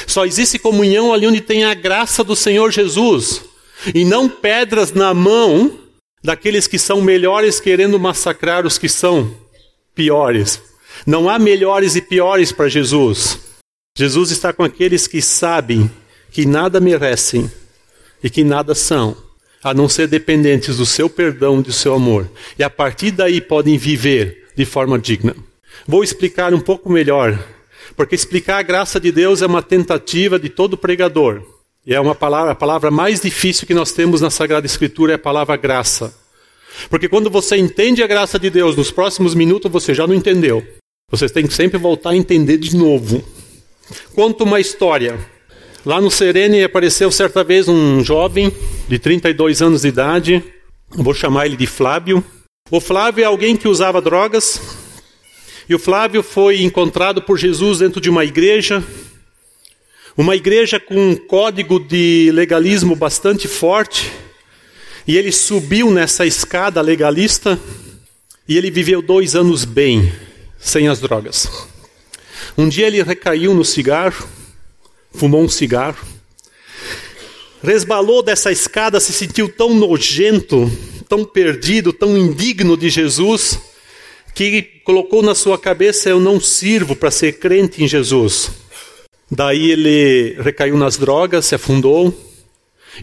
Só 0.06 0.26
existe 0.26 0.58
comunhão 0.58 1.14
ali 1.14 1.26
onde 1.26 1.40
tem 1.40 1.64
a 1.64 1.72
graça 1.72 2.22
do 2.22 2.36
Senhor 2.36 2.70
Jesus. 2.70 3.42
E 3.94 4.04
não 4.04 4.28
pedras 4.28 4.92
na 4.92 5.14
mão 5.14 5.78
daqueles 6.22 6.66
que 6.66 6.78
são 6.78 7.00
melhores 7.00 7.58
querendo 7.58 7.98
massacrar 7.98 8.66
os 8.66 8.76
que 8.76 8.88
são 8.88 9.34
piores. 9.94 10.60
Não 11.06 11.26
há 11.26 11.38
melhores 11.38 11.96
e 11.96 12.02
piores 12.02 12.52
para 12.52 12.68
Jesus. 12.68 13.38
Jesus 13.96 14.30
está 14.30 14.52
com 14.52 14.62
aqueles 14.62 15.06
que 15.06 15.22
sabem 15.22 15.90
que 16.30 16.44
nada 16.44 16.80
merecem 16.80 17.50
e 18.22 18.28
que 18.28 18.44
nada 18.44 18.74
são, 18.74 19.16
a 19.62 19.74
não 19.74 19.88
ser 19.88 20.08
dependentes 20.08 20.76
do 20.76 20.86
seu 20.86 21.08
perdão 21.08 21.60
do 21.60 21.72
seu 21.72 21.94
amor. 21.94 22.30
E 22.58 22.62
a 22.62 22.70
partir 22.70 23.10
daí 23.10 23.40
podem 23.40 23.76
viver 23.76 24.48
de 24.56 24.64
forma 24.64 24.98
digna. 24.98 25.34
Vou 25.86 26.02
explicar 26.02 26.52
um 26.52 26.60
pouco 26.60 26.90
melhor, 26.90 27.38
porque 27.96 28.14
explicar 28.14 28.58
a 28.58 28.62
graça 28.62 28.98
de 28.98 29.12
Deus 29.12 29.42
é 29.42 29.46
uma 29.46 29.62
tentativa 29.62 30.38
de 30.38 30.48
todo 30.48 30.76
pregador. 30.76 31.42
E 31.86 31.94
é 31.94 32.00
uma 32.00 32.14
palavra, 32.14 32.52
a 32.52 32.54
palavra 32.54 32.90
mais 32.90 33.20
difícil 33.20 33.66
que 33.66 33.74
nós 33.74 33.92
temos 33.92 34.20
na 34.20 34.30
Sagrada 34.30 34.66
Escritura 34.66 35.12
é 35.12 35.14
a 35.14 35.18
palavra 35.18 35.56
graça. 35.56 36.14
Porque 36.88 37.08
quando 37.08 37.30
você 37.30 37.56
entende 37.56 38.02
a 38.02 38.06
graça 38.06 38.38
de 38.38 38.50
Deus, 38.50 38.76
nos 38.76 38.90
próximos 38.90 39.34
minutos 39.34 39.70
você 39.70 39.94
já 39.94 40.06
não 40.06 40.14
entendeu. 40.14 40.66
Você 41.10 41.28
tem 41.28 41.46
que 41.46 41.54
sempre 41.54 41.78
voltar 41.78 42.10
a 42.10 42.16
entender 42.16 42.58
de 42.58 42.76
novo. 42.76 43.24
Conto 44.14 44.44
uma 44.44 44.60
história. 44.60 45.18
Lá 45.84 45.98
no 45.98 46.10
Serene 46.10 46.62
apareceu 46.62 47.10
certa 47.10 47.42
vez 47.42 47.66
um 47.66 48.04
jovem 48.04 48.52
de 48.86 48.98
32 48.98 49.62
anos 49.62 49.80
de 49.80 49.88
idade, 49.88 50.44
vou 50.90 51.14
chamar 51.14 51.46
ele 51.46 51.56
de 51.56 51.66
Flávio. 51.66 52.22
O 52.70 52.80
Flávio 52.80 53.22
é 53.22 53.24
alguém 53.24 53.56
que 53.56 53.66
usava 53.66 54.02
drogas, 54.02 54.60
e 55.66 55.74
o 55.74 55.78
Flávio 55.78 56.22
foi 56.22 56.62
encontrado 56.62 57.22
por 57.22 57.38
Jesus 57.38 57.78
dentro 57.78 57.98
de 57.98 58.10
uma 58.10 58.26
igreja, 58.26 58.84
uma 60.18 60.36
igreja 60.36 60.78
com 60.78 61.12
um 61.12 61.16
código 61.16 61.80
de 61.80 62.30
legalismo 62.34 62.94
bastante 62.94 63.48
forte, 63.48 64.12
e 65.06 65.16
ele 65.16 65.32
subiu 65.32 65.90
nessa 65.90 66.26
escada 66.26 66.82
legalista. 66.82 67.58
E 68.46 68.58
ele 68.58 68.70
viveu 68.70 69.00
dois 69.00 69.36
anos 69.36 69.64
bem, 69.64 70.12
sem 70.58 70.88
as 70.88 70.98
drogas. 71.00 71.48
Um 72.58 72.68
dia 72.68 72.88
ele 72.88 73.00
recaiu 73.00 73.54
no 73.54 73.64
cigarro, 73.64 74.28
fumou 75.12 75.42
um 75.42 75.48
cigarro, 75.48 76.04
resbalou 77.62 78.22
dessa 78.22 78.50
escada, 78.50 79.00
se 79.00 79.12
sentiu 79.12 79.48
tão 79.48 79.74
nojento, 79.74 80.70
tão 81.08 81.24
perdido, 81.24 81.92
tão 81.92 82.16
indigno 82.16 82.76
de 82.76 82.88
Jesus, 82.88 83.58
que 84.34 84.62
colocou 84.84 85.22
na 85.22 85.34
sua 85.34 85.58
cabeça: 85.58 86.08
Eu 86.08 86.20
não 86.20 86.40
sirvo 86.40 86.96
para 86.96 87.10
ser 87.10 87.38
crente 87.38 87.82
em 87.82 87.88
Jesus. 87.88 88.50
Daí 89.30 89.70
ele 89.70 90.36
recaiu 90.40 90.76
nas 90.76 90.96
drogas, 90.96 91.46
se 91.46 91.54
afundou 91.54 92.12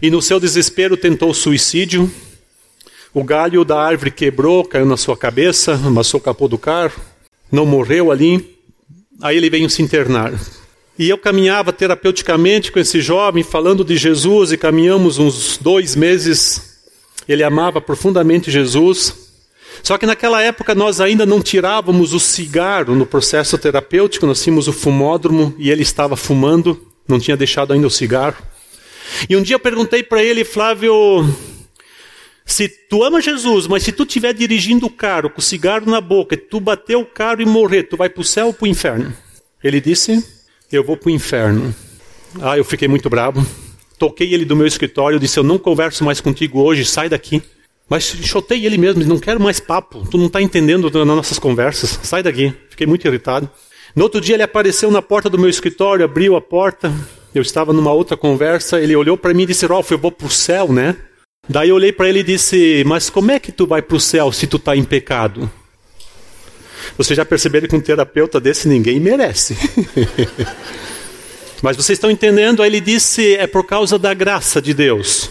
e, 0.02 0.10
no 0.10 0.20
seu 0.20 0.38
desespero, 0.38 0.96
tentou 0.96 1.32
suicídio. 1.32 2.10
O 3.14 3.24
galho 3.24 3.64
da 3.64 3.80
árvore 3.80 4.10
quebrou, 4.10 4.64
caiu 4.64 4.84
na 4.84 4.96
sua 4.96 5.16
cabeça, 5.16 5.72
amassou 5.72 6.20
o 6.20 6.22
capô 6.22 6.46
do 6.46 6.58
carro, 6.58 7.00
não 7.50 7.64
morreu 7.64 8.12
ali. 8.12 8.58
Aí 9.22 9.36
ele 9.36 9.48
veio 9.48 9.70
se 9.70 9.80
internar. 9.80 10.32
E 10.98 11.08
eu 11.08 11.16
caminhava 11.16 11.72
terapeuticamente 11.72 12.72
com 12.72 12.78
esse 12.80 13.00
jovem, 13.00 13.44
falando 13.44 13.84
de 13.84 13.96
Jesus, 13.96 14.50
e 14.50 14.56
caminhamos 14.56 15.18
uns 15.18 15.56
dois 15.56 15.94
meses. 15.94 16.80
Ele 17.28 17.44
amava 17.44 17.80
profundamente 17.80 18.50
Jesus. 18.50 19.14
Só 19.82 19.96
que 19.96 20.06
naquela 20.06 20.42
época 20.42 20.74
nós 20.74 21.00
ainda 21.00 21.24
não 21.24 21.40
tirávamos 21.40 22.12
o 22.12 22.18
cigarro 22.18 22.96
no 22.96 23.06
processo 23.06 23.56
terapêutico, 23.56 24.26
nós 24.26 24.42
tínhamos 24.42 24.66
o 24.66 24.72
fumódromo 24.72 25.54
e 25.56 25.70
ele 25.70 25.82
estava 25.82 26.16
fumando, 26.16 26.84
não 27.06 27.20
tinha 27.20 27.36
deixado 27.36 27.72
ainda 27.72 27.86
o 27.86 27.90
cigarro. 27.90 28.42
E 29.28 29.36
um 29.36 29.42
dia 29.42 29.54
eu 29.54 29.60
perguntei 29.60 30.02
para 30.02 30.22
ele, 30.22 30.44
Flávio, 30.44 30.92
se 32.44 32.68
tu 32.68 33.04
ama 33.04 33.20
Jesus, 33.20 33.68
mas 33.68 33.84
se 33.84 33.92
tu 33.92 34.02
estiver 34.02 34.34
dirigindo 34.34 34.86
o 34.86 34.90
carro 34.90 35.30
com 35.30 35.38
o 35.38 35.42
cigarro 35.42 35.88
na 35.88 36.00
boca, 36.00 36.36
tu 36.36 36.58
bater 36.58 36.96
o 36.96 37.06
carro 37.06 37.40
e 37.40 37.46
morrer, 37.46 37.84
tu 37.84 37.96
vai 37.96 38.08
para 38.08 38.20
o 38.20 38.24
céu 38.24 38.48
ou 38.48 38.52
para 38.52 38.64
o 38.64 38.68
inferno? 38.68 39.14
Ele 39.62 39.80
disse, 39.80 40.37
eu 40.76 40.84
vou 40.84 40.96
para 40.96 41.08
o 41.08 41.10
inferno. 41.10 41.74
Ah, 42.40 42.58
eu 42.58 42.64
fiquei 42.64 42.88
muito 42.88 43.08
bravo. 43.08 43.44
Toquei 43.98 44.32
ele 44.32 44.44
do 44.44 44.54
meu 44.54 44.66
escritório, 44.66 45.18
disse, 45.18 45.38
eu 45.38 45.42
não 45.42 45.58
converso 45.58 46.04
mais 46.04 46.20
contigo 46.20 46.60
hoje, 46.60 46.84
sai 46.84 47.08
daqui. 47.08 47.42
Mas 47.88 48.04
chotei 48.04 48.66
ele 48.66 48.76
mesmo, 48.76 49.02
não 49.04 49.18
quero 49.18 49.40
mais 49.40 49.58
papo, 49.58 50.06
tu 50.10 50.18
não 50.18 50.26
está 50.26 50.42
entendendo 50.42 50.90
nas 50.90 51.06
nossas 51.06 51.38
conversas, 51.38 51.98
sai 52.02 52.22
daqui. 52.22 52.52
Fiquei 52.68 52.86
muito 52.86 53.06
irritado. 53.08 53.50
No 53.96 54.04
outro 54.04 54.20
dia 54.20 54.36
ele 54.36 54.42
apareceu 54.42 54.90
na 54.90 55.00
porta 55.00 55.30
do 55.30 55.38
meu 55.38 55.48
escritório, 55.48 56.04
abriu 56.04 56.36
a 56.36 56.40
porta, 56.40 56.92
eu 57.34 57.40
estava 57.40 57.72
numa 57.72 57.92
outra 57.92 58.16
conversa, 58.16 58.80
ele 58.80 58.94
olhou 58.94 59.16
para 59.16 59.32
mim 59.32 59.44
e 59.44 59.46
disse, 59.46 59.64
Rolf, 59.66 59.90
eu 59.90 59.98
vou 59.98 60.12
para 60.12 60.26
o 60.26 60.30
céu, 60.30 60.70
né? 60.70 60.96
Daí 61.48 61.70
eu 61.70 61.76
olhei 61.76 61.92
para 61.92 62.08
ele 62.08 62.20
e 62.20 62.24
disse, 62.24 62.84
mas 62.86 63.08
como 63.08 63.30
é 63.30 63.38
que 63.38 63.50
tu 63.50 63.66
vai 63.66 63.80
para 63.80 63.96
o 63.96 64.00
céu 64.00 64.30
se 64.30 64.46
tu 64.46 64.58
está 64.58 64.76
em 64.76 64.84
pecado? 64.84 65.50
Vocês 66.96 67.16
já 67.16 67.24
perceberam 67.24 67.68
que 67.68 67.76
um 67.76 67.80
terapeuta 67.80 68.40
desse 68.40 68.68
ninguém 68.68 68.98
merece. 69.00 69.56
mas 71.62 71.76
vocês 71.76 71.96
estão 71.96 72.10
entendendo? 72.10 72.62
Aí 72.62 72.68
ele 72.68 72.80
disse, 72.80 73.34
é 73.36 73.46
por 73.46 73.64
causa 73.64 73.98
da 73.98 74.14
graça 74.14 74.60
de 74.60 74.72
Deus. 74.72 75.30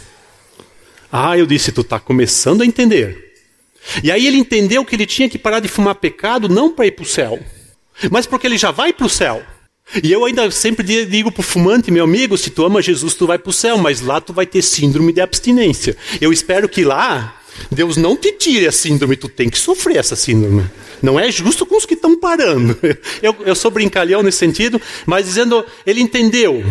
Ah, 1.11 1.37
eu 1.37 1.45
disse, 1.45 1.71
tu 1.71 1.81
está 1.81 1.99
começando 1.99 2.61
a 2.61 2.65
entender. 2.65 3.33
E 4.03 4.11
aí 4.11 4.27
ele 4.27 4.37
entendeu 4.37 4.83
que 4.83 4.95
ele 4.95 5.05
tinha 5.05 5.29
que 5.29 5.37
parar 5.37 5.59
de 5.59 5.67
fumar 5.67 5.95
pecado 5.95 6.49
não 6.49 6.73
para 6.73 6.87
ir 6.87 6.91
para 6.91 7.03
o 7.03 7.07
céu, 7.07 7.39
mas 8.11 8.25
porque 8.25 8.45
ele 8.45 8.57
já 8.57 8.71
vai 8.71 8.91
para 8.91 9.05
o 9.05 9.09
céu. 9.09 9.41
E 10.03 10.11
eu 10.11 10.25
ainda 10.25 10.51
sempre 10.51 10.83
digo 11.05 11.31
para 11.31 11.39
o 11.39 11.43
fumante, 11.43 11.89
meu 11.89 12.03
amigo, 12.03 12.37
se 12.37 12.49
tu 12.49 12.65
ama 12.65 12.81
Jesus, 12.81 13.13
tu 13.13 13.25
vai 13.25 13.39
para 13.39 13.49
o 13.49 13.53
céu, 13.53 13.77
mas 13.77 14.01
lá 14.01 14.19
tu 14.19 14.33
vai 14.33 14.45
ter 14.45 14.61
síndrome 14.61 15.13
de 15.13 15.21
abstinência. 15.21 15.95
Eu 16.19 16.33
espero 16.33 16.67
que 16.67 16.83
lá 16.83 17.39
Deus 17.71 17.97
não 17.97 18.15
te 18.15 18.31
tire 18.31 18.67
a 18.67 18.71
síndrome, 18.71 19.15
tu 19.15 19.27
tem 19.27 19.49
que 19.49 19.57
sofrer 19.57 19.97
essa 19.97 20.15
síndrome. 20.15 20.65
Não 21.01 21.19
é 21.19 21.31
justo 21.31 21.65
com 21.65 21.77
os 21.77 21.85
que 21.85 21.93
estão 21.93 22.19
parando. 22.19 22.77
Eu, 23.21 23.35
eu 23.45 23.55
sou 23.55 23.71
brincalhão 23.71 24.23
nesse 24.23 24.37
sentido, 24.37 24.81
mas 25.05 25.25
dizendo, 25.25 25.65
ele 25.85 26.01
entendeu 26.01 26.63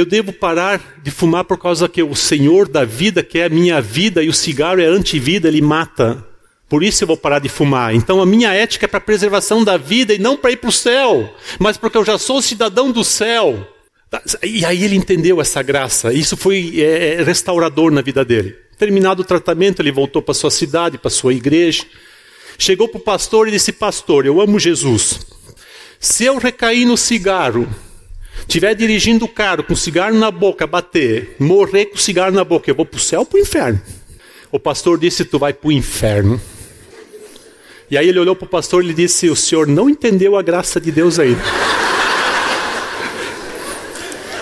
eu 0.00 0.06
devo 0.06 0.32
parar 0.32 1.00
de 1.02 1.10
fumar 1.10 1.42
por 1.42 1.58
causa 1.58 1.88
que 1.88 2.00
o 2.00 2.14
Senhor 2.14 2.68
da 2.68 2.84
vida 2.84 3.20
quer 3.20 3.46
a 3.46 3.48
minha 3.48 3.80
vida 3.80 4.22
e 4.22 4.28
o 4.28 4.32
cigarro 4.32 4.80
é 4.80 4.86
antivida, 4.86 5.48
ele 5.48 5.60
mata. 5.60 6.24
Por 6.68 6.84
isso 6.84 7.02
eu 7.02 7.08
vou 7.08 7.16
parar 7.16 7.40
de 7.40 7.48
fumar. 7.48 7.92
Então 7.92 8.22
a 8.22 8.26
minha 8.26 8.52
ética 8.52 8.84
é 8.84 8.88
para 8.88 9.00
preservação 9.00 9.64
da 9.64 9.76
vida 9.76 10.14
e 10.14 10.18
não 10.18 10.36
para 10.36 10.52
ir 10.52 10.58
para 10.58 10.70
o 10.70 10.72
céu, 10.72 11.34
mas 11.58 11.76
porque 11.76 11.98
eu 11.98 12.04
já 12.04 12.16
sou 12.16 12.40
cidadão 12.40 12.92
do 12.92 13.02
céu. 13.02 13.66
E 14.44 14.64
aí 14.64 14.84
ele 14.84 14.94
entendeu 14.94 15.40
essa 15.40 15.62
graça. 15.62 16.12
Isso 16.12 16.36
foi 16.36 16.74
é, 16.76 17.14
é 17.14 17.22
restaurador 17.24 17.90
na 17.90 18.00
vida 18.00 18.24
dele. 18.24 18.54
Terminado 18.78 19.22
o 19.22 19.24
tratamento, 19.24 19.82
ele 19.82 19.90
voltou 19.90 20.22
para 20.22 20.34
sua 20.34 20.50
cidade, 20.50 20.98
para 20.98 21.10
sua 21.10 21.34
igreja. 21.34 21.84
Chegou 22.56 22.88
para 22.88 22.98
o 22.98 23.02
pastor 23.02 23.48
e 23.48 23.50
disse: 23.50 23.72
Pastor, 23.72 24.24
eu 24.24 24.40
amo 24.40 24.58
Jesus. 24.58 25.20
Se 25.98 26.24
eu 26.24 26.38
recair 26.38 26.86
no 26.86 26.96
cigarro, 26.96 27.68
Estiver 28.48 28.74
dirigindo 28.74 29.26
o 29.26 29.28
carro 29.28 29.62
com 29.62 29.76
cigarro 29.76 30.14
na 30.14 30.30
boca, 30.30 30.66
bater, 30.66 31.36
morrer 31.38 31.86
com 31.86 31.98
cigarro 31.98 32.32
na 32.32 32.42
boca, 32.42 32.70
eu 32.70 32.74
vou 32.74 32.86
para 32.86 32.96
o 32.96 33.00
céu 33.00 33.20
ou 33.20 33.26
para 33.26 33.36
o 33.36 33.40
inferno? 33.42 33.78
O 34.50 34.58
pastor 34.58 34.98
disse: 34.98 35.22
Tu 35.26 35.38
vai 35.38 35.52
para 35.52 35.68
o 35.68 35.72
inferno. 35.72 36.40
E 37.90 37.98
aí 37.98 38.08
ele 38.08 38.18
olhou 38.18 38.34
para 38.34 38.46
o 38.46 38.48
pastor 38.48 38.82
e 38.82 38.94
disse: 38.94 39.28
O 39.28 39.36
senhor 39.36 39.66
não 39.66 39.90
entendeu 39.90 40.34
a 40.34 40.40
graça 40.40 40.80
de 40.80 40.90
Deus 40.90 41.18
aí. 41.18 41.36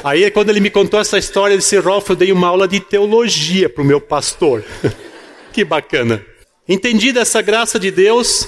Aí, 0.07 0.31
quando 0.31 0.51
ele 0.51 0.61
me 0.61 0.71
contou 0.71 1.01
essa 1.01 1.19
história, 1.19 1.55
ele 1.55 1.59
disse: 1.61 1.77
Rolf, 1.79 2.09
eu 2.11 2.15
dei 2.15 2.31
uma 2.31 2.47
aula 2.47 2.69
de 2.69 2.79
teologia 2.79 3.69
para 3.69 3.83
o 3.83 3.85
meu 3.85 4.01
pastor. 4.01 4.65
que 5.53 5.65
bacana. 5.65 6.25
Entendido 6.69 7.19
essa 7.19 7.43
graça 7.43 7.77
de 7.77 7.91
Deus, 7.91 8.47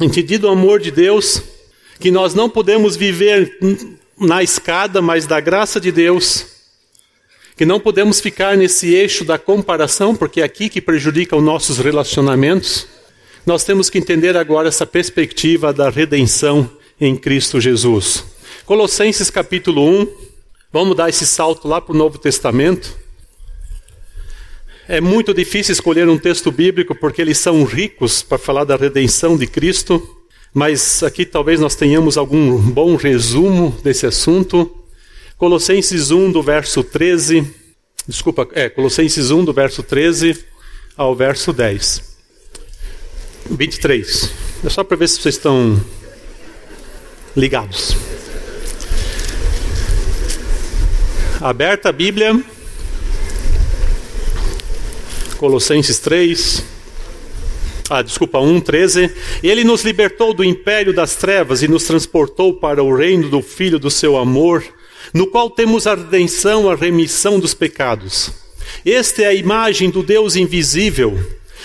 entendido 0.00 0.46
o 0.46 0.50
amor 0.50 0.80
de 0.80 0.90
Deus, 0.90 1.42
que 2.00 2.10
nós 2.10 2.32
não 2.32 2.48
podemos 2.48 2.96
viver 2.96 3.58
na 4.18 4.42
escada, 4.42 5.02
mas 5.02 5.26
da 5.26 5.40
graça 5.40 5.78
de 5.78 5.92
Deus, 5.92 6.46
que 7.54 7.66
não 7.66 7.78
podemos 7.78 8.18
ficar 8.18 8.56
nesse 8.56 8.94
eixo 8.94 9.26
da 9.26 9.36
comparação, 9.36 10.16
porque 10.16 10.40
é 10.40 10.44
aqui 10.44 10.70
que 10.70 10.80
prejudica 10.80 11.36
os 11.36 11.44
nossos 11.44 11.76
relacionamentos. 11.76 12.86
nós 13.44 13.62
temos 13.62 13.90
que 13.90 13.98
entender 13.98 14.38
agora 14.38 14.68
essa 14.68 14.86
perspectiva 14.86 15.70
da 15.70 15.90
redenção 15.90 16.70
em 16.98 17.14
Cristo 17.14 17.60
Jesus. 17.60 18.24
Colossenses 18.64 19.28
capítulo 19.28 19.86
1, 19.86 20.23
vamos 20.74 20.96
dar 20.96 21.08
esse 21.08 21.24
salto 21.24 21.68
lá 21.68 21.80
para 21.80 21.94
o 21.94 21.96
Novo 21.96 22.18
Testamento. 22.18 22.98
É 24.88 25.00
muito 25.00 25.32
difícil 25.32 25.72
escolher 25.72 26.08
um 26.08 26.18
texto 26.18 26.50
bíblico 26.50 26.96
porque 26.96 27.22
eles 27.22 27.38
são 27.38 27.62
ricos 27.62 28.24
para 28.24 28.38
falar 28.38 28.64
da 28.64 28.74
redenção 28.74 29.36
de 29.36 29.46
Cristo, 29.46 30.02
mas 30.52 31.00
aqui 31.04 31.24
talvez 31.24 31.60
nós 31.60 31.76
tenhamos 31.76 32.18
algum 32.18 32.58
bom 32.58 32.96
resumo 32.96 33.70
desse 33.84 34.04
assunto. 34.04 34.68
Colossenses 35.38 36.10
1, 36.10 36.32
do 36.32 36.42
verso 36.42 36.82
13, 36.82 37.48
desculpa, 38.08 38.48
é, 38.52 38.68
Colossenses 38.68 39.30
1, 39.30 39.44
do 39.44 39.52
verso 39.52 39.80
13 39.80 40.44
ao 40.96 41.14
verso 41.14 41.52
10. 41.52 42.02
23. 43.48 44.30
É 44.64 44.68
só 44.68 44.82
para 44.82 44.96
ver 44.96 45.08
se 45.08 45.20
vocês 45.20 45.36
estão 45.36 45.80
ligados. 47.36 47.96
Aberta 51.44 51.90
a 51.90 51.92
Bíblia, 51.92 52.42
Colossenses 55.36 55.98
3, 55.98 56.64
ah, 57.90 58.00
desculpa, 58.00 58.38
1, 58.38 58.60
13. 58.60 59.14
Ele 59.42 59.62
nos 59.62 59.84
libertou 59.84 60.32
do 60.32 60.42
império 60.42 60.94
das 60.94 61.16
trevas 61.16 61.62
e 61.62 61.68
nos 61.68 61.84
transportou 61.84 62.54
para 62.54 62.82
o 62.82 62.96
reino 62.96 63.28
do 63.28 63.42
Filho 63.42 63.78
do 63.78 63.90
seu 63.90 64.16
amor, 64.16 64.64
no 65.12 65.26
qual 65.26 65.50
temos 65.50 65.86
a 65.86 65.94
redenção, 65.94 66.70
a 66.70 66.74
remissão 66.74 67.38
dos 67.38 67.52
pecados. 67.52 68.30
Esta 68.82 69.24
é 69.24 69.26
a 69.26 69.34
imagem 69.34 69.90
do 69.90 70.02
Deus 70.02 70.36
invisível 70.36 71.22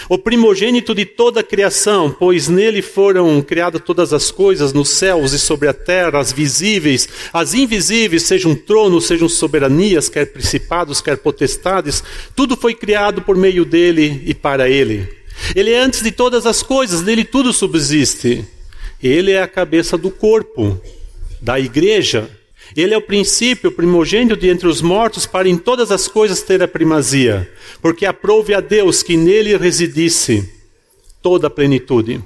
o 0.07 0.17
primogênito 0.17 0.93
de 0.95 1.05
toda 1.05 1.39
a 1.39 1.43
criação, 1.43 2.15
pois 2.17 2.47
nele 2.47 2.81
foram 2.81 3.41
criadas 3.41 3.81
todas 3.83 4.13
as 4.13 4.31
coisas 4.31 4.71
nos 4.71 4.89
céus 4.89 5.33
e 5.33 5.39
sobre 5.39 5.67
a 5.67 5.73
terra, 5.73 6.19
as 6.19 6.31
visíveis, 6.31 7.09
as 7.33 7.53
invisíveis, 7.53 8.23
sejam 8.23 8.55
tronos, 8.55 9.07
sejam 9.07 9.27
soberanias, 9.27 10.07
quer 10.07 10.25
principados, 10.25 11.01
quer 11.01 11.17
potestades, 11.17 12.03
tudo 12.35 12.55
foi 12.55 12.73
criado 12.73 13.21
por 13.21 13.35
meio 13.35 13.65
dele 13.65 14.21
e 14.25 14.33
para 14.33 14.69
ele. 14.69 15.07
Ele 15.55 15.71
é 15.71 15.79
antes 15.79 16.01
de 16.01 16.11
todas 16.11 16.45
as 16.45 16.61
coisas, 16.61 17.01
nele 17.01 17.23
tudo 17.23 17.51
subsiste. 17.51 18.45
Ele 19.01 19.31
é 19.31 19.41
a 19.41 19.47
cabeça 19.47 19.97
do 19.97 20.11
corpo, 20.11 20.79
da 21.41 21.59
igreja. 21.59 22.29
Ele 22.75 22.93
é 22.93 22.97
o 22.97 23.01
princípio, 23.01 23.69
o 23.69 23.73
primogênito 23.73 24.37
de 24.37 24.47
entre 24.49 24.67
os 24.67 24.81
mortos, 24.81 25.25
para 25.25 25.49
em 25.49 25.57
todas 25.57 25.91
as 25.91 26.07
coisas 26.07 26.41
ter 26.41 26.61
a 26.61 26.67
primazia, 26.67 27.49
porque 27.81 28.05
aprove 28.05 28.53
a 28.53 28.59
Deus 28.59 29.01
que 29.01 29.17
nele 29.17 29.57
residisse 29.57 30.47
toda 31.21 31.47
a 31.47 31.49
plenitude. 31.49 32.21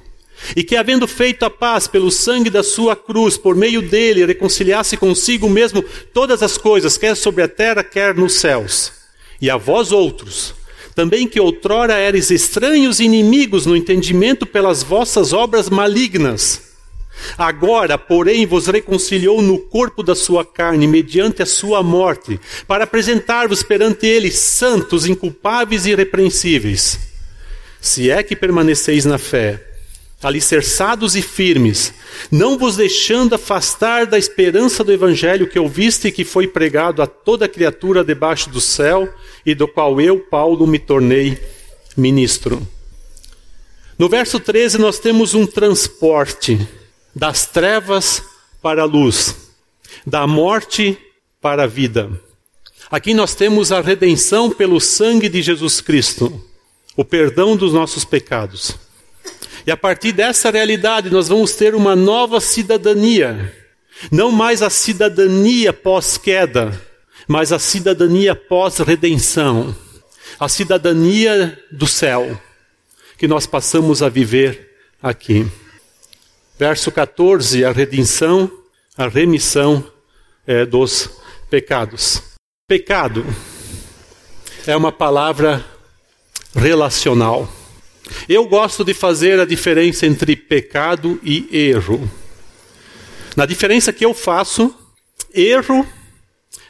E 0.54 0.62
que, 0.62 0.76
havendo 0.76 1.06
feito 1.08 1.44
a 1.44 1.50
paz 1.50 1.86
pelo 1.86 2.10
sangue 2.10 2.50
da 2.50 2.62
sua 2.62 2.94
cruz, 2.94 3.36
por 3.36 3.54
meio 3.54 3.80
dele, 3.80 4.26
reconciliasse 4.26 4.96
consigo 4.96 5.48
mesmo 5.48 5.82
todas 6.12 6.42
as 6.42 6.58
coisas, 6.58 6.96
quer 6.96 7.16
sobre 7.16 7.42
a 7.42 7.48
terra, 7.48 7.82
quer 7.82 8.14
nos 8.14 8.34
céus. 8.34 8.92
E 9.40 9.48
a 9.48 9.56
vós 9.56 9.90
outros, 9.90 10.54
também 10.94 11.26
que 11.26 11.40
outrora 11.40 11.98
eres 11.98 12.30
estranhos 12.30 13.00
e 13.00 13.04
inimigos 13.04 13.64
no 13.64 13.76
entendimento 13.76 14.44
pelas 14.44 14.82
vossas 14.82 15.32
obras 15.32 15.70
malignas, 15.70 16.63
Agora, 17.36 17.96
porém, 17.96 18.46
vos 18.46 18.66
reconciliou 18.66 19.42
no 19.42 19.58
corpo 19.58 20.02
da 20.02 20.14
sua 20.14 20.44
carne, 20.44 20.86
mediante 20.86 21.42
a 21.42 21.46
sua 21.46 21.82
morte, 21.82 22.40
para 22.66 22.84
apresentar-vos 22.84 23.62
perante 23.62 24.06
ele 24.06 24.30
santos, 24.30 25.06
inculpáveis 25.06 25.86
e 25.86 25.90
irrepreensíveis. 25.90 26.98
Se 27.80 28.10
é 28.10 28.22
que 28.22 28.36
permaneceis 28.36 29.04
na 29.04 29.18
fé, 29.18 29.62
alicerçados 30.22 31.16
e 31.16 31.22
firmes, 31.22 31.92
não 32.30 32.56
vos 32.56 32.76
deixando 32.76 33.34
afastar 33.34 34.06
da 34.06 34.18
esperança 34.18 34.82
do 34.82 34.92
evangelho 34.92 35.48
que 35.48 35.58
ouviste 35.58 36.08
e 36.08 36.12
que 36.12 36.24
foi 36.24 36.46
pregado 36.46 37.02
a 37.02 37.06
toda 37.06 37.48
criatura 37.48 38.04
debaixo 38.04 38.48
do 38.48 38.60
céu, 38.60 39.12
e 39.44 39.54
do 39.54 39.68
qual 39.68 40.00
eu, 40.00 40.18
Paulo, 40.18 40.66
me 40.66 40.78
tornei 40.78 41.38
ministro. 41.96 42.66
No 43.98 44.08
verso 44.08 44.40
13, 44.40 44.78
nós 44.78 44.98
temos 44.98 45.34
um 45.34 45.46
transporte 45.46 46.66
das 47.14 47.46
trevas 47.46 48.22
para 48.60 48.82
a 48.82 48.86
luz, 48.86 49.52
da 50.06 50.26
morte 50.26 50.98
para 51.40 51.64
a 51.64 51.66
vida. 51.66 52.10
Aqui 52.90 53.14
nós 53.14 53.34
temos 53.34 53.72
a 53.72 53.80
redenção 53.80 54.50
pelo 54.50 54.80
sangue 54.80 55.28
de 55.28 55.42
Jesus 55.42 55.80
Cristo, 55.80 56.42
o 56.96 57.04
perdão 57.04 57.56
dos 57.56 57.72
nossos 57.72 58.04
pecados. 58.04 58.76
E 59.66 59.70
a 59.70 59.76
partir 59.76 60.12
dessa 60.12 60.50
realidade 60.50 61.10
nós 61.10 61.28
vamos 61.28 61.54
ter 61.54 61.74
uma 61.74 61.96
nova 61.96 62.40
cidadania. 62.40 63.52
Não 64.10 64.30
mais 64.30 64.60
a 64.60 64.68
cidadania 64.68 65.72
pós-queda, 65.72 66.80
mas 67.26 67.52
a 67.52 67.58
cidadania 67.58 68.34
pós-redenção. 68.34 69.74
A 70.38 70.48
cidadania 70.48 71.58
do 71.70 71.86
céu, 71.86 72.38
que 73.16 73.28
nós 73.28 73.46
passamos 73.46 74.02
a 74.02 74.08
viver 74.08 74.70
aqui. 75.00 75.46
Verso 76.56 76.92
14, 76.92 77.64
a 77.64 77.72
redenção, 77.72 78.48
a 78.96 79.08
remissão 79.08 79.84
é, 80.46 80.64
dos 80.64 81.10
pecados. 81.50 82.22
Pecado 82.68 83.26
é 84.64 84.76
uma 84.76 84.92
palavra 84.92 85.64
relacional. 86.54 87.52
Eu 88.28 88.46
gosto 88.46 88.84
de 88.84 88.94
fazer 88.94 89.40
a 89.40 89.44
diferença 89.44 90.06
entre 90.06 90.36
pecado 90.36 91.18
e 91.24 91.48
erro. 91.50 92.08
Na 93.34 93.46
diferença 93.46 93.92
que 93.92 94.04
eu 94.04 94.14
faço, 94.14 94.72
erro 95.34 95.84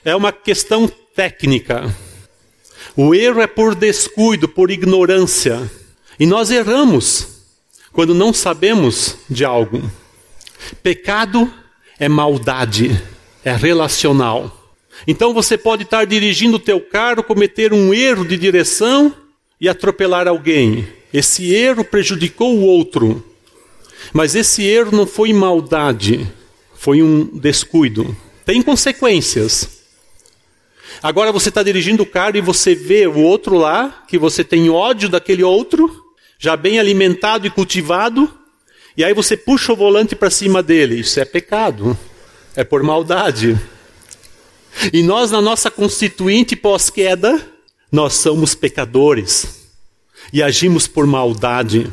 é 0.02 0.16
uma 0.16 0.32
questão 0.32 0.88
técnica. 1.14 1.94
O 2.96 3.14
erro 3.14 3.42
é 3.42 3.46
por 3.46 3.74
descuido, 3.74 4.48
por 4.48 4.70
ignorância. 4.70 5.70
E 6.18 6.24
nós 6.24 6.50
erramos 6.50 7.33
quando 7.94 8.12
não 8.12 8.32
sabemos 8.32 9.16
de 9.30 9.44
algo. 9.44 9.80
Pecado 10.82 11.50
é 11.98 12.08
maldade, 12.08 13.00
é 13.44 13.54
relacional. 13.54 14.74
Então 15.06 15.32
você 15.32 15.56
pode 15.56 15.84
estar 15.84 16.04
dirigindo 16.04 16.56
o 16.56 16.60
teu 16.60 16.80
carro, 16.80 17.22
cometer 17.22 17.72
um 17.72 17.94
erro 17.94 18.24
de 18.24 18.36
direção 18.36 19.14
e 19.60 19.68
atropelar 19.68 20.26
alguém. 20.26 20.86
Esse 21.12 21.54
erro 21.54 21.84
prejudicou 21.84 22.56
o 22.56 22.62
outro. 22.62 23.24
Mas 24.12 24.34
esse 24.34 24.62
erro 24.64 24.94
não 24.94 25.06
foi 25.06 25.32
maldade, 25.32 26.28
foi 26.74 27.00
um 27.00 27.24
descuido. 27.24 28.14
Tem 28.44 28.60
consequências. 28.60 29.84
Agora 31.00 31.30
você 31.30 31.48
está 31.48 31.62
dirigindo 31.62 32.02
o 32.02 32.06
carro 32.06 32.36
e 32.36 32.40
você 32.40 32.74
vê 32.74 33.06
o 33.06 33.18
outro 33.18 33.56
lá, 33.56 34.04
que 34.08 34.18
você 34.18 34.42
tem 34.42 34.68
ódio 34.68 35.08
daquele 35.08 35.42
outro, 35.42 36.03
já 36.44 36.58
bem 36.58 36.78
alimentado 36.78 37.46
e 37.46 37.50
cultivado, 37.50 38.30
e 38.94 39.02
aí 39.02 39.14
você 39.14 39.34
puxa 39.34 39.72
o 39.72 39.76
volante 39.76 40.14
para 40.14 40.28
cima 40.28 40.62
dele. 40.62 41.00
Isso 41.00 41.18
é 41.18 41.24
pecado, 41.24 41.96
é 42.54 42.62
por 42.62 42.82
maldade. 42.82 43.58
E 44.92 45.02
nós, 45.02 45.30
na 45.30 45.40
nossa 45.40 45.70
constituinte 45.70 46.54
pós-queda, 46.54 47.40
nós 47.90 48.12
somos 48.12 48.54
pecadores 48.54 49.64
e 50.34 50.42
agimos 50.42 50.86
por 50.86 51.06
maldade 51.06 51.90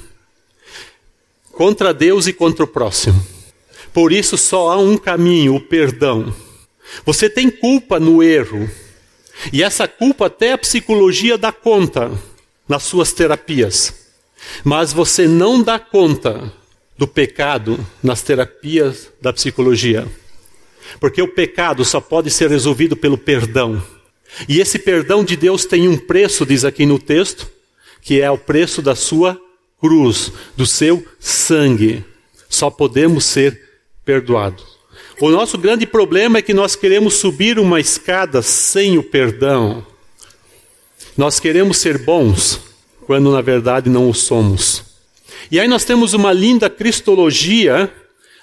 contra 1.54 1.94
Deus 1.94 2.28
e 2.28 2.34
contra 2.34 2.66
o 2.66 2.68
próximo. 2.68 3.26
Por 3.94 4.12
isso 4.12 4.38
só 4.38 4.70
há 4.70 4.78
um 4.78 4.98
caminho, 4.98 5.56
o 5.56 5.62
perdão. 5.62 6.36
Você 7.06 7.30
tem 7.30 7.50
culpa 7.50 8.02
no 8.02 8.22
erro, 8.22 8.70
e 9.54 9.64
essa 9.64 9.88
culpa 9.88 10.26
até 10.26 10.52
a 10.52 10.58
psicologia 10.58 11.38
dá 11.38 11.54
conta 11.54 12.12
nas 12.68 12.84
suas 12.84 13.14
terapias. 13.14 14.01
Mas 14.64 14.94
você 14.94 15.28
não 15.28 15.62
dá 15.62 15.80
conta 15.80 16.52
do 16.98 17.08
pecado 17.08 17.80
nas 18.04 18.22
terapias 18.22 19.10
da 19.22 19.34
psicologia. 19.34 20.08
Porque 21.00 21.22
o 21.22 21.28
pecado 21.28 21.84
só 21.86 22.00
pode 22.00 22.30
ser 22.30 22.50
resolvido 22.50 22.96
pelo 22.96 23.18
perdão. 23.18 23.82
E 24.48 24.60
esse 24.60 24.80
perdão 24.80 25.24
de 25.24 25.36
Deus 25.36 25.66
tem 25.66 25.88
um 25.88 25.98
preço, 25.98 26.46
diz 26.46 26.64
aqui 26.64 26.86
no 26.86 27.00
texto, 27.00 27.50
que 28.02 28.22
é 28.22 28.30
o 28.30 28.38
preço 28.38 28.82
da 28.82 28.96
sua 28.96 29.40
cruz, 29.80 30.32
do 30.56 30.66
seu 30.66 31.06
sangue. 31.20 32.04
Só 32.50 32.70
podemos 32.70 33.26
ser 33.26 33.60
perdoados. 34.06 34.80
O 35.20 35.30
nosso 35.30 35.58
grande 35.58 35.86
problema 35.86 36.40
é 36.40 36.42
que 36.42 36.54
nós 36.54 36.76
queremos 36.76 37.16
subir 37.16 37.60
uma 37.60 37.80
escada 37.80 38.42
sem 38.42 38.98
o 38.98 39.04
perdão. 39.04 39.86
Nós 41.16 41.40
queremos 41.40 41.78
ser 41.78 42.00
bons, 42.00 42.60
quando 43.12 43.30
na 43.30 43.42
verdade 43.42 43.90
não 43.90 44.10
o 44.10 44.14
somos. 44.14 44.86
E 45.52 45.60
aí 45.60 45.68
nós 45.68 45.84
temos 45.84 46.14
uma 46.14 46.32
linda 46.32 46.70
cristologia 46.70 47.94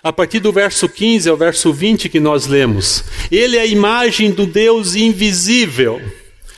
a 0.02 0.12
partir 0.12 0.40
do 0.40 0.52
verso 0.52 0.86
15 0.86 1.26
ao 1.26 1.38
verso 1.38 1.72
20 1.72 2.06
que 2.10 2.20
nós 2.20 2.46
lemos. 2.46 3.02
Ele 3.32 3.56
é 3.56 3.62
a 3.62 3.66
imagem 3.66 4.30
do 4.30 4.44
Deus 4.44 4.94
invisível. 4.94 6.02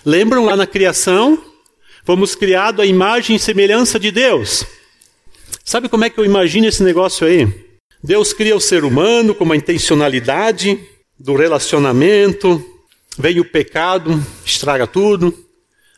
Lembram 0.05 0.45
lá 0.45 0.57
na 0.57 0.67
criação? 0.67 1.41
Fomos 2.05 2.35
criados 2.35 2.81
à 2.81 2.85
imagem 2.85 3.37
e 3.37 3.39
semelhança 3.39 3.97
de 3.97 4.11
Deus. 4.11 4.65
Sabe 5.65 5.89
como 5.89 6.05
é 6.05 6.11
que 6.11 6.19
eu 6.19 6.25
imagino 6.25 6.67
esse 6.67 6.83
negócio 6.83 7.25
aí? 7.25 7.47
Deus 8.03 8.33
cria 8.33 8.57
o 8.57 8.61
ser 8.61 8.83
humano 8.83 9.37
com 9.37 9.45
uma 9.45 9.55
intencionalidade 9.55 10.81
do 11.17 11.37
relacionamento, 11.37 12.61
vem 13.17 13.39
o 13.39 13.45
pecado, 13.45 14.21
estraga 14.45 14.85
tudo. 14.85 15.49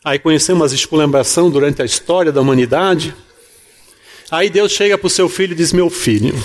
Aí 0.03 0.19
conhecemos 0.19 0.65
as 0.65 0.73
esculambação 0.73 1.49
durante 1.49 1.81
a 1.81 1.85
história 1.85 2.31
da 2.31 2.41
humanidade. 2.41 3.15
Aí 4.29 4.49
Deus 4.49 4.73
chega 4.73 4.97
para 4.97 5.07
o 5.07 5.09
seu 5.09 5.29
filho 5.29 5.53
e 5.53 5.55
diz: 5.55 5.71
Meu 5.71 5.89
filho, 5.89 6.35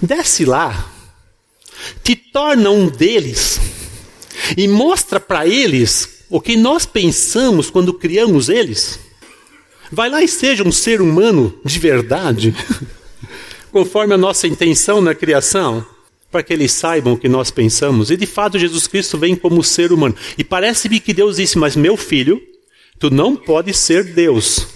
desce 0.00 0.44
lá, 0.44 0.88
te 2.04 2.14
torna 2.14 2.70
um 2.70 2.88
deles 2.88 3.60
e 4.56 4.68
mostra 4.68 5.18
para 5.18 5.46
eles 5.46 6.24
o 6.30 6.40
que 6.40 6.56
nós 6.56 6.86
pensamos 6.86 7.70
quando 7.70 7.92
criamos 7.92 8.48
eles. 8.48 9.00
Vai 9.90 10.08
lá 10.08 10.22
e 10.22 10.28
seja 10.28 10.62
um 10.62 10.72
ser 10.72 11.00
humano 11.00 11.58
de 11.64 11.78
verdade, 11.80 12.54
conforme 13.72 14.14
a 14.14 14.18
nossa 14.18 14.46
intenção 14.46 15.00
na 15.00 15.14
criação, 15.14 15.84
para 16.34 16.42
que 16.42 16.52
eles 16.52 16.72
saibam 16.72 17.12
o 17.12 17.16
que 17.16 17.28
nós 17.28 17.52
pensamos. 17.52 18.10
E 18.10 18.16
de 18.16 18.26
fato, 18.26 18.58
Jesus 18.58 18.88
Cristo 18.88 19.16
vem 19.16 19.36
como 19.36 19.62
ser 19.62 19.92
humano. 19.92 20.16
E 20.36 20.42
parece-me 20.42 20.98
que 20.98 21.14
Deus 21.14 21.36
disse: 21.36 21.56
Mas 21.56 21.76
meu 21.76 21.96
filho, 21.96 22.42
tu 22.98 23.08
não 23.08 23.36
podes 23.36 23.78
ser 23.78 24.02
Deus 24.02 24.66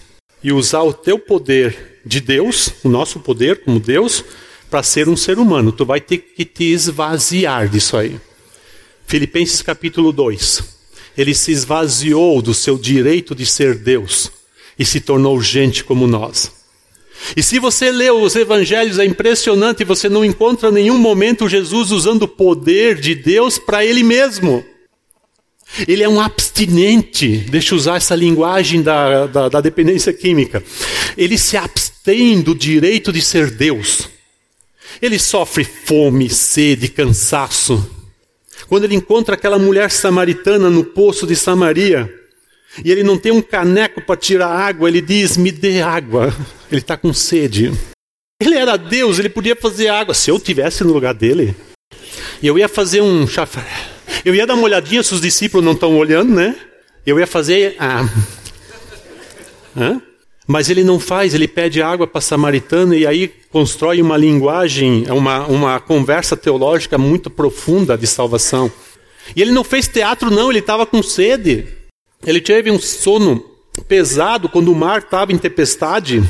e 0.40 0.52
usar 0.52 0.84
o 0.84 0.92
teu 0.92 1.18
poder 1.18 1.98
de 2.06 2.20
Deus, 2.20 2.70
o 2.84 2.88
nosso 2.88 3.18
poder 3.18 3.64
como 3.64 3.80
Deus, 3.80 4.24
para 4.70 4.84
ser 4.84 5.08
um 5.08 5.16
ser 5.16 5.36
humano. 5.36 5.72
Tu 5.72 5.84
vai 5.84 6.00
ter 6.00 6.18
que 6.18 6.44
te 6.44 6.62
esvaziar 6.62 7.68
disso 7.68 7.96
aí. 7.96 8.20
Filipenses 9.04 9.60
capítulo 9.60 10.12
2. 10.12 10.62
Ele 11.16 11.34
se 11.34 11.50
esvaziou 11.50 12.40
do 12.40 12.54
seu 12.54 12.78
direito 12.78 13.34
de 13.34 13.44
ser 13.44 13.74
Deus 13.74 14.30
e 14.78 14.84
se 14.84 15.00
tornou 15.00 15.42
gente 15.42 15.82
como 15.82 16.06
nós. 16.06 16.52
E 17.36 17.42
se 17.42 17.58
você 17.58 17.90
lê 17.90 18.10
os 18.10 18.34
evangelhos, 18.36 18.98
é 18.98 19.04
impressionante, 19.04 19.84
você 19.84 20.08
não 20.08 20.24
encontra 20.24 20.70
nenhum 20.70 20.98
momento 20.98 21.48
Jesus 21.48 21.90
usando 21.90 22.22
o 22.22 22.28
poder 22.28 23.00
de 23.00 23.14
Deus 23.14 23.58
para 23.58 23.84
ele 23.84 24.02
mesmo. 24.02 24.64
Ele 25.86 26.02
é 26.02 26.08
um 26.08 26.20
abstinente, 26.20 27.38
deixa 27.50 27.74
eu 27.74 27.76
usar 27.76 27.96
essa 27.96 28.14
linguagem 28.14 28.82
da, 28.82 29.26
da, 29.26 29.48
da 29.48 29.60
dependência 29.60 30.12
química. 30.12 30.62
Ele 31.16 31.36
se 31.36 31.56
abstém 31.56 32.40
do 32.40 32.54
direito 32.54 33.12
de 33.12 33.20
ser 33.20 33.50
Deus. 33.50 34.08
Ele 35.00 35.18
sofre 35.18 35.64
fome, 35.64 36.30
sede, 36.30 36.88
cansaço. 36.88 37.88
Quando 38.66 38.84
ele 38.84 38.94
encontra 38.94 39.34
aquela 39.34 39.58
mulher 39.58 39.90
samaritana 39.90 40.68
no 40.68 40.84
poço 40.84 41.26
de 41.26 41.36
Samaria, 41.36 42.12
e 42.84 42.90
ele 42.92 43.02
não 43.02 43.18
tem 43.18 43.32
um 43.32 43.42
caneco 43.42 44.00
para 44.00 44.16
tirar 44.16 44.48
água, 44.48 44.88
ele 44.88 45.00
diz: 45.00 45.36
Me 45.36 45.50
dê 45.50 45.80
água. 45.80 46.34
Ele 46.70 46.80
está 46.80 46.96
com 46.96 47.12
sede. 47.12 47.72
Ele 48.40 48.54
era 48.54 48.76
Deus, 48.76 49.18
ele 49.18 49.28
podia 49.28 49.56
fazer 49.56 49.88
água. 49.88 50.14
Se 50.14 50.30
eu 50.30 50.38
tivesse 50.38 50.84
no 50.84 50.92
lugar 50.92 51.14
dele, 51.14 51.56
eu 52.42 52.58
ia 52.58 52.68
fazer 52.68 53.00
um 53.00 53.26
chafé. 53.26 53.64
Eu 54.24 54.34
ia 54.34 54.46
dar 54.46 54.54
uma 54.54 54.64
olhadinha 54.64 55.02
se 55.02 55.12
os 55.14 55.20
discípulos 55.20 55.64
não 55.64 55.72
estão 55.72 55.96
olhando, 55.96 56.34
né? 56.34 56.54
Eu 57.06 57.18
ia 57.18 57.26
fazer. 57.26 57.74
Ah. 57.78 58.08
Hã? 59.76 60.00
Mas 60.46 60.70
ele 60.70 60.82
não 60.82 60.98
faz, 60.98 61.34
ele 61.34 61.46
pede 61.46 61.82
água 61.82 62.06
para 62.06 62.20
a 62.20 62.22
samaritana 62.22 62.96
e 62.96 63.06
aí 63.06 63.30
constrói 63.50 64.00
uma 64.00 64.16
linguagem, 64.16 65.04
uma, 65.10 65.46
uma 65.46 65.78
conversa 65.78 66.36
teológica 66.36 66.96
muito 66.96 67.28
profunda 67.28 67.98
de 67.98 68.06
salvação. 68.06 68.72
E 69.36 69.42
ele 69.42 69.50
não 69.50 69.62
fez 69.62 69.86
teatro, 69.88 70.30
não, 70.30 70.48
ele 70.50 70.60
estava 70.60 70.86
com 70.86 71.02
sede. 71.02 71.66
Ele 72.26 72.40
teve 72.40 72.70
um 72.70 72.78
sono 72.78 73.44
pesado 73.86 74.48
quando 74.48 74.72
o 74.72 74.74
mar 74.74 75.00
estava 75.00 75.32
em 75.32 75.38
tempestade, 75.38 76.22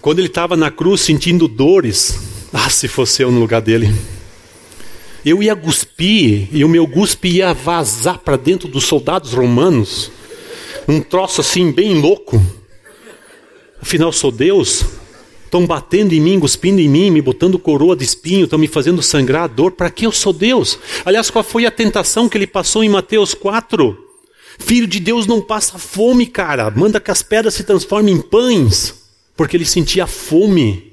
quando 0.00 0.18
ele 0.18 0.28
estava 0.28 0.56
na 0.56 0.70
cruz 0.70 1.00
sentindo 1.00 1.48
dores. 1.48 2.18
Ah, 2.52 2.68
se 2.68 2.88
fosse 2.88 3.22
eu 3.22 3.30
no 3.30 3.40
lugar 3.40 3.60
dele. 3.60 3.94
Eu 5.24 5.42
ia 5.42 5.54
cuspir 5.54 6.48
e 6.52 6.64
o 6.64 6.68
meu 6.68 6.86
guspe 6.86 7.28
ia 7.28 7.52
vazar 7.52 8.18
para 8.18 8.36
dentro 8.36 8.68
dos 8.68 8.84
soldados 8.84 9.32
romanos. 9.32 10.10
Um 10.88 11.00
troço 11.00 11.40
assim, 11.40 11.70
bem 11.70 11.94
louco. 12.00 12.40
Afinal, 13.80 14.12
sou 14.12 14.32
Deus. 14.32 14.84
Estão 15.44 15.66
batendo 15.66 16.12
em 16.12 16.20
mim, 16.20 16.38
cuspindo 16.38 16.80
em 16.80 16.88
mim, 16.88 17.10
me 17.10 17.20
botando 17.20 17.58
coroa 17.58 17.96
de 17.96 18.04
espinho, 18.04 18.44
estão 18.44 18.58
me 18.58 18.68
fazendo 18.68 19.02
sangrar 19.02 19.44
a 19.44 19.46
dor. 19.46 19.72
Para 19.72 19.90
que 19.90 20.06
eu 20.06 20.12
sou 20.12 20.32
Deus? 20.32 20.78
Aliás, 21.04 21.30
qual 21.30 21.44
foi 21.44 21.66
a 21.66 21.70
tentação 21.70 22.28
que 22.28 22.38
ele 22.38 22.46
passou 22.46 22.84
em 22.84 22.88
Mateus 22.88 23.34
4? 23.34 24.09
Filho 24.60 24.86
de 24.86 25.00
Deus 25.00 25.26
não 25.26 25.40
passa 25.40 25.78
fome, 25.78 26.26
cara. 26.26 26.70
Manda 26.70 27.00
que 27.00 27.10
as 27.10 27.22
pedras 27.22 27.54
se 27.54 27.64
transformem 27.64 28.14
em 28.14 28.20
pães. 28.20 28.94
Porque 29.36 29.56
ele 29.56 29.64
sentia 29.64 30.06
fome 30.06 30.92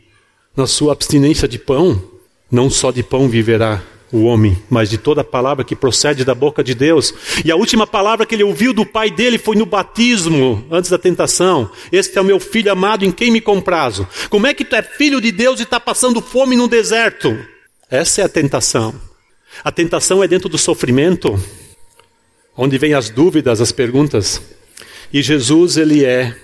na 0.55 0.65
sua 0.65 0.93
abstinência 0.93 1.47
de 1.47 1.59
pão. 1.59 2.01
Não 2.49 2.69
só 2.69 2.91
de 2.91 3.03
pão 3.03 3.27
viverá 3.27 3.83
o 4.11 4.23
homem, 4.23 4.57
mas 4.69 4.89
de 4.89 4.97
toda 4.97 5.23
palavra 5.23 5.65
que 5.65 5.75
procede 5.75 6.23
da 6.23 6.33
boca 6.33 6.63
de 6.63 6.73
Deus. 6.73 7.13
E 7.43 7.51
a 7.51 7.55
última 7.55 7.85
palavra 7.85 8.25
que 8.25 8.35
ele 8.35 8.43
ouviu 8.43 8.73
do 8.73 8.85
pai 8.85 9.11
dele 9.11 9.37
foi 9.37 9.55
no 9.55 9.65
batismo, 9.65 10.65
antes 10.71 10.89
da 10.89 10.97
tentação. 10.97 11.69
Este 11.91 12.17
é 12.17 12.21
o 12.21 12.25
meu 12.25 12.39
filho 12.39 12.71
amado 12.71 13.03
em 13.03 13.11
quem 13.11 13.29
me 13.29 13.41
comprazo. 13.41 14.07
Como 14.29 14.47
é 14.47 14.53
que 14.53 14.63
tu 14.63 14.75
é 14.75 14.81
filho 14.81 15.19
de 15.19 15.31
Deus 15.31 15.59
e 15.59 15.63
está 15.63 15.79
passando 15.79 16.21
fome 16.21 16.55
no 16.55 16.67
deserto? 16.67 17.37
Essa 17.89 18.21
é 18.21 18.25
a 18.25 18.29
tentação. 18.29 18.95
A 19.63 19.71
tentação 19.71 20.23
é 20.23 20.27
dentro 20.27 20.49
do 20.49 20.57
sofrimento, 20.57 21.37
onde 22.57 22.77
vem 22.79 22.95
as 22.95 23.09
dúvidas, 23.09 23.61
as 23.61 23.71
perguntas. 23.71 24.41
E 25.13 25.21
Jesus, 25.21 25.77
ele 25.77 26.03
é 26.03 26.35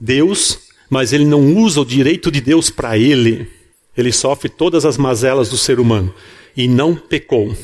Deus, 0.00 0.60
mas 0.88 1.12
ele 1.12 1.24
não 1.24 1.56
usa 1.56 1.80
o 1.80 1.84
direito 1.84 2.30
de 2.30 2.40
Deus 2.40 2.70
para 2.70 2.96
ele. 2.96 3.50
Ele 3.96 4.12
sofre 4.12 4.48
todas 4.48 4.84
as 4.84 4.96
mazelas 4.96 5.48
do 5.48 5.58
ser 5.58 5.80
humano 5.80 6.14
e 6.56 6.68
não 6.68 6.94
pecou. 6.94 7.54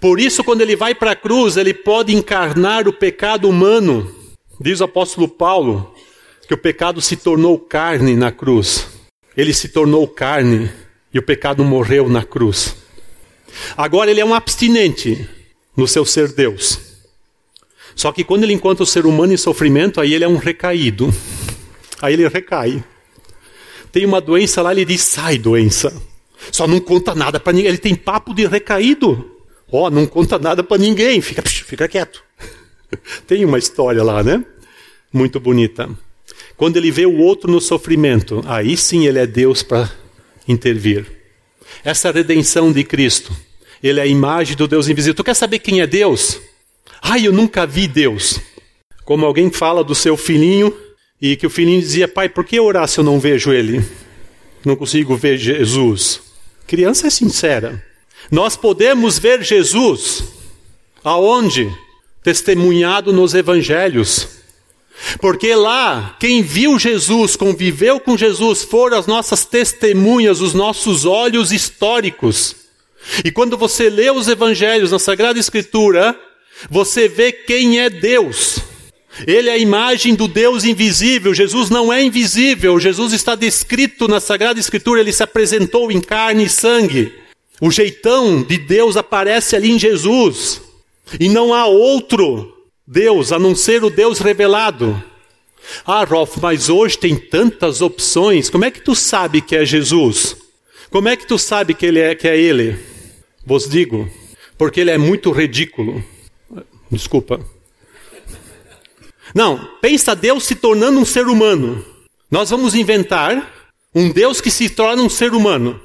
Por 0.00 0.20
isso, 0.20 0.44
quando 0.44 0.60
ele 0.60 0.76
vai 0.76 0.94
para 0.94 1.12
a 1.12 1.16
cruz, 1.16 1.56
ele 1.56 1.72
pode 1.72 2.14
encarnar 2.14 2.86
o 2.86 2.92
pecado 2.92 3.48
humano. 3.48 4.14
Diz 4.60 4.80
o 4.80 4.84
apóstolo 4.84 5.26
Paulo 5.26 5.94
que 6.46 6.54
o 6.54 6.58
pecado 6.58 7.00
se 7.00 7.16
tornou 7.16 7.58
carne 7.58 8.14
na 8.14 8.30
cruz. 8.30 8.86
Ele 9.36 9.52
se 9.52 9.68
tornou 9.68 10.06
carne 10.06 10.70
e 11.12 11.18
o 11.18 11.22
pecado 11.22 11.64
morreu 11.64 12.08
na 12.08 12.22
cruz. 12.22 12.76
Agora 13.76 14.10
ele 14.10 14.20
é 14.20 14.24
um 14.24 14.34
abstinente 14.34 15.28
no 15.76 15.86
seu 15.86 16.04
ser 16.04 16.32
Deus. 16.32 16.80
Só 17.94 18.12
que 18.12 18.24
quando 18.24 18.44
ele 18.44 18.52
encontra 18.52 18.82
o 18.82 18.86
ser 18.86 19.06
humano 19.06 19.32
em 19.32 19.36
sofrimento, 19.36 20.00
aí 20.00 20.14
ele 20.14 20.24
é 20.24 20.28
um 20.28 20.36
recaído. 20.36 21.12
Aí 22.00 22.14
ele 22.14 22.28
recai. 22.28 22.84
Tem 23.90 24.04
uma 24.04 24.20
doença 24.20 24.60
lá, 24.62 24.72
ele 24.72 24.84
diz: 24.84 25.00
sai, 25.02 25.38
doença. 25.38 25.94
Só 26.52 26.66
não 26.66 26.78
conta 26.80 27.14
nada 27.14 27.40
para 27.40 27.52
ninguém. 27.52 27.68
Ele 27.68 27.78
tem 27.78 27.94
papo 27.94 28.34
de 28.34 28.46
recaído. 28.46 29.32
Ó, 29.72 29.86
oh, 29.86 29.90
não 29.90 30.06
conta 30.06 30.38
nada 30.38 30.62
para 30.62 30.78
ninguém. 30.78 31.20
Fica, 31.20 31.42
fica 31.42 31.88
quieto. 31.88 32.22
tem 33.26 33.44
uma 33.44 33.58
história 33.58 34.02
lá, 34.02 34.22
né? 34.22 34.44
Muito 35.12 35.40
bonita. 35.40 35.88
Quando 36.56 36.76
ele 36.76 36.90
vê 36.90 37.06
o 37.06 37.18
outro 37.18 37.50
no 37.50 37.60
sofrimento, 37.60 38.42
aí 38.46 38.76
sim 38.76 39.06
ele 39.06 39.18
é 39.18 39.26
Deus 39.26 39.62
para 39.62 39.90
intervir. 40.46 41.06
Essa 41.84 42.10
redenção 42.10 42.72
de 42.72 42.84
Cristo, 42.84 43.34
ele 43.82 44.00
é 44.00 44.02
a 44.02 44.06
imagem 44.06 44.56
do 44.56 44.66
Deus 44.66 44.88
invisível. 44.88 45.14
Tu 45.14 45.24
quer 45.24 45.34
saber 45.34 45.58
quem 45.58 45.80
é 45.80 45.86
Deus? 45.86 46.40
Ai, 47.02 47.26
eu 47.26 47.32
nunca 47.32 47.66
vi 47.66 47.86
Deus. 47.86 48.40
Como 49.04 49.24
alguém 49.24 49.50
fala 49.50 49.84
do 49.84 49.94
seu 49.94 50.16
filhinho 50.16 50.76
e 51.20 51.36
que 51.36 51.46
o 51.46 51.50
filhinho 51.50 51.80
dizia: 51.80 52.08
Pai, 52.08 52.28
por 52.28 52.44
que 52.44 52.58
orar 52.58 52.88
se 52.88 52.98
eu 52.98 53.04
não 53.04 53.20
vejo 53.20 53.52
ele? 53.52 53.84
Não 54.64 54.74
consigo 54.74 55.16
ver 55.16 55.38
Jesus. 55.38 56.20
Criança 56.66 57.06
é 57.06 57.10
sincera. 57.10 57.82
Nós 58.30 58.56
podemos 58.56 59.18
ver 59.18 59.42
Jesus 59.42 60.24
aonde? 61.04 61.72
Testemunhado 62.22 63.12
nos 63.12 63.34
evangelhos. 63.34 64.28
Porque 65.20 65.54
lá, 65.54 66.16
quem 66.18 66.42
viu 66.42 66.78
Jesus, 66.78 67.36
conviveu 67.36 68.00
com 68.00 68.16
Jesus, 68.16 68.64
foram 68.64 68.98
as 68.98 69.06
nossas 69.06 69.44
testemunhas, 69.44 70.40
os 70.40 70.52
nossos 70.54 71.04
olhos 71.04 71.52
históricos. 71.52 72.65
E 73.24 73.30
quando 73.30 73.56
você 73.56 73.88
lê 73.88 74.10
os 74.10 74.28
evangelhos 74.28 74.90
na 74.90 74.98
Sagrada 74.98 75.38
Escritura, 75.38 76.18
você 76.70 77.08
vê 77.08 77.32
quem 77.32 77.80
é 77.80 77.88
Deus. 77.88 78.60
Ele 79.26 79.48
é 79.48 79.52
a 79.52 79.58
imagem 79.58 80.14
do 80.14 80.28
Deus 80.28 80.64
invisível. 80.64 81.32
Jesus 81.32 81.70
não 81.70 81.92
é 81.92 82.02
invisível. 82.02 82.78
Jesus 82.78 83.12
está 83.12 83.34
descrito 83.34 84.08
na 84.08 84.20
Sagrada 84.20 84.60
Escritura. 84.60 85.00
Ele 85.00 85.12
se 85.12 85.22
apresentou 85.22 85.90
em 85.90 86.00
carne 86.00 86.44
e 86.44 86.48
sangue. 86.48 87.12
O 87.60 87.70
jeitão 87.70 88.42
de 88.42 88.58
Deus 88.58 88.96
aparece 88.96 89.56
ali 89.56 89.70
em 89.70 89.78
Jesus. 89.78 90.60
E 91.18 91.28
não 91.28 91.54
há 91.54 91.66
outro 91.66 92.52
Deus 92.86 93.32
a 93.32 93.38
não 93.38 93.54
ser 93.54 93.82
o 93.84 93.90
Deus 93.90 94.18
revelado. 94.18 95.02
Ah, 95.84 96.04
Rolf, 96.04 96.36
mas 96.40 96.68
hoje 96.68 96.98
tem 96.98 97.16
tantas 97.16 97.80
opções. 97.80 98.50
Como 98.50 98.64
é 98.64 98.70
que 98.70 98.80
tu 98.80 98.94
sabe 98.94 99.40
que 99.40 99.56
é 99.56 99.64
Jesus? 99.64 100.36
Como 100.90 101.08
é 101.08 101.16
que 101.16 101.26
tu 101.26 101.38
sabe 101.38 101.74
que 101.74 101.86
ele 101.86 102.00
é 102.00 102.14
que 102.14 102.28
é 102.28 102.38
ele? 102.38 102.95
Vos 103.46 103.68
digo, 103.68 104.10
porque 104.58 104.80
ele 104.80 104.90
é 104.90 104.98
muito 104.98 105.30
ridículo. 105.30 106.04
Desculpa. 106.90 107.40
Não, 109.32 109.70
pensa 109.80 110.16
Deus 110.16 110.44
se 110.44 110.56
tornando 110.56 110.98
um 110.98 111.04
ser 111.04 111.28
humano. 111.28 111.84
Nós 112.28 112.50
vamos 112.50 112.74
inventar 112.74 113.54
Um 113.98 114.10
Deus 114.10 114.42
que 114.42 114.50
se 114.50 114.68
torna 114.68 115.02
um 115.02 115.08
ser 115.08 115.32
humano. 115.32 115.80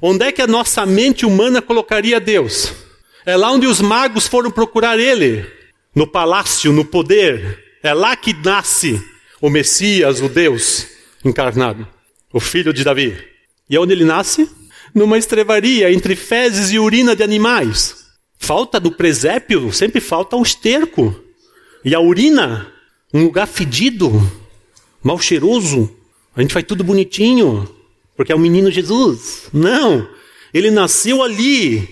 Onde 0.00 0.26
é 0.26 0.30
que 0.30 0.40
a 0.40 0.46
nossa 0.46 0.86
mente 0.86 1.26
humana 1.26 1.60
colocaria 1.60 2.20
Deus? 2.20 2.72
É 3.26 3.36
lá 3.36 3.50
onde 3.50 3.66
os 3.66 3.80
magos 3.80 4.28
foram 4.28 4.48
procurar 4.48 4.96
ele, 4.96 5.44
no 5.92 6.06
palácio, 6.06 6.72
no 6.72 6.84
poder. 6.84 7.64
É 7.82 7.92
lá 7.92 8.14
que 8.14 8.32
nasce 8.32 9.02
o 9.40 9.50
Messias, 9.50 10.20
o 10.20 10.28
Deus 10.28 10.86
encarnado, 11.24 11.84
o 12.32 12.38
filho 12.38 12.72
de 12.72 12.84
Davi. 12.84 13.18
E 13.68 13.76
onde 13.76 13.92
ele 13.92 14.04
nasce? 14.04 14.48
Numa 14.98 15.16
estrevaria 15.16 15.92
entre 15.92 16.16
fezes 16.16 16.72
e 16.72 16.78
urina 16.78 17.14
de 17.14 17.22
animais. 17.22 18.08
Falta 18.36 18.80
do 18.80 18.90
presépio, 18.90 19.72
sempre 19.72 20.00
falta 20.00 20.34
o 20.34 20.42
esterco. 20.42 21.14
E 21.84 21.94
a 21.94 22.00
urina, 22.00 22.66
um 23.14 23.22
lugar 23.22 23.46
fedido, 23.46 24.10
mal 25.00 25.16
cheiroso. 25.20 25.88
A 26.34 26.42
gente 26.42 26.52
faz 26.52 26.66
tudo 26.66 26.82
bonitinho, 26.82 27.72
porque 28.16 28.32
é 28.32 28.34
o 28.34 28.40
menino 28.40 28.72
Jesus. 28.72 29.44
Não, 29.52 30.08
ele 30.52 30.68
nasceu 30.68 31.22
ali. 31.22 31.88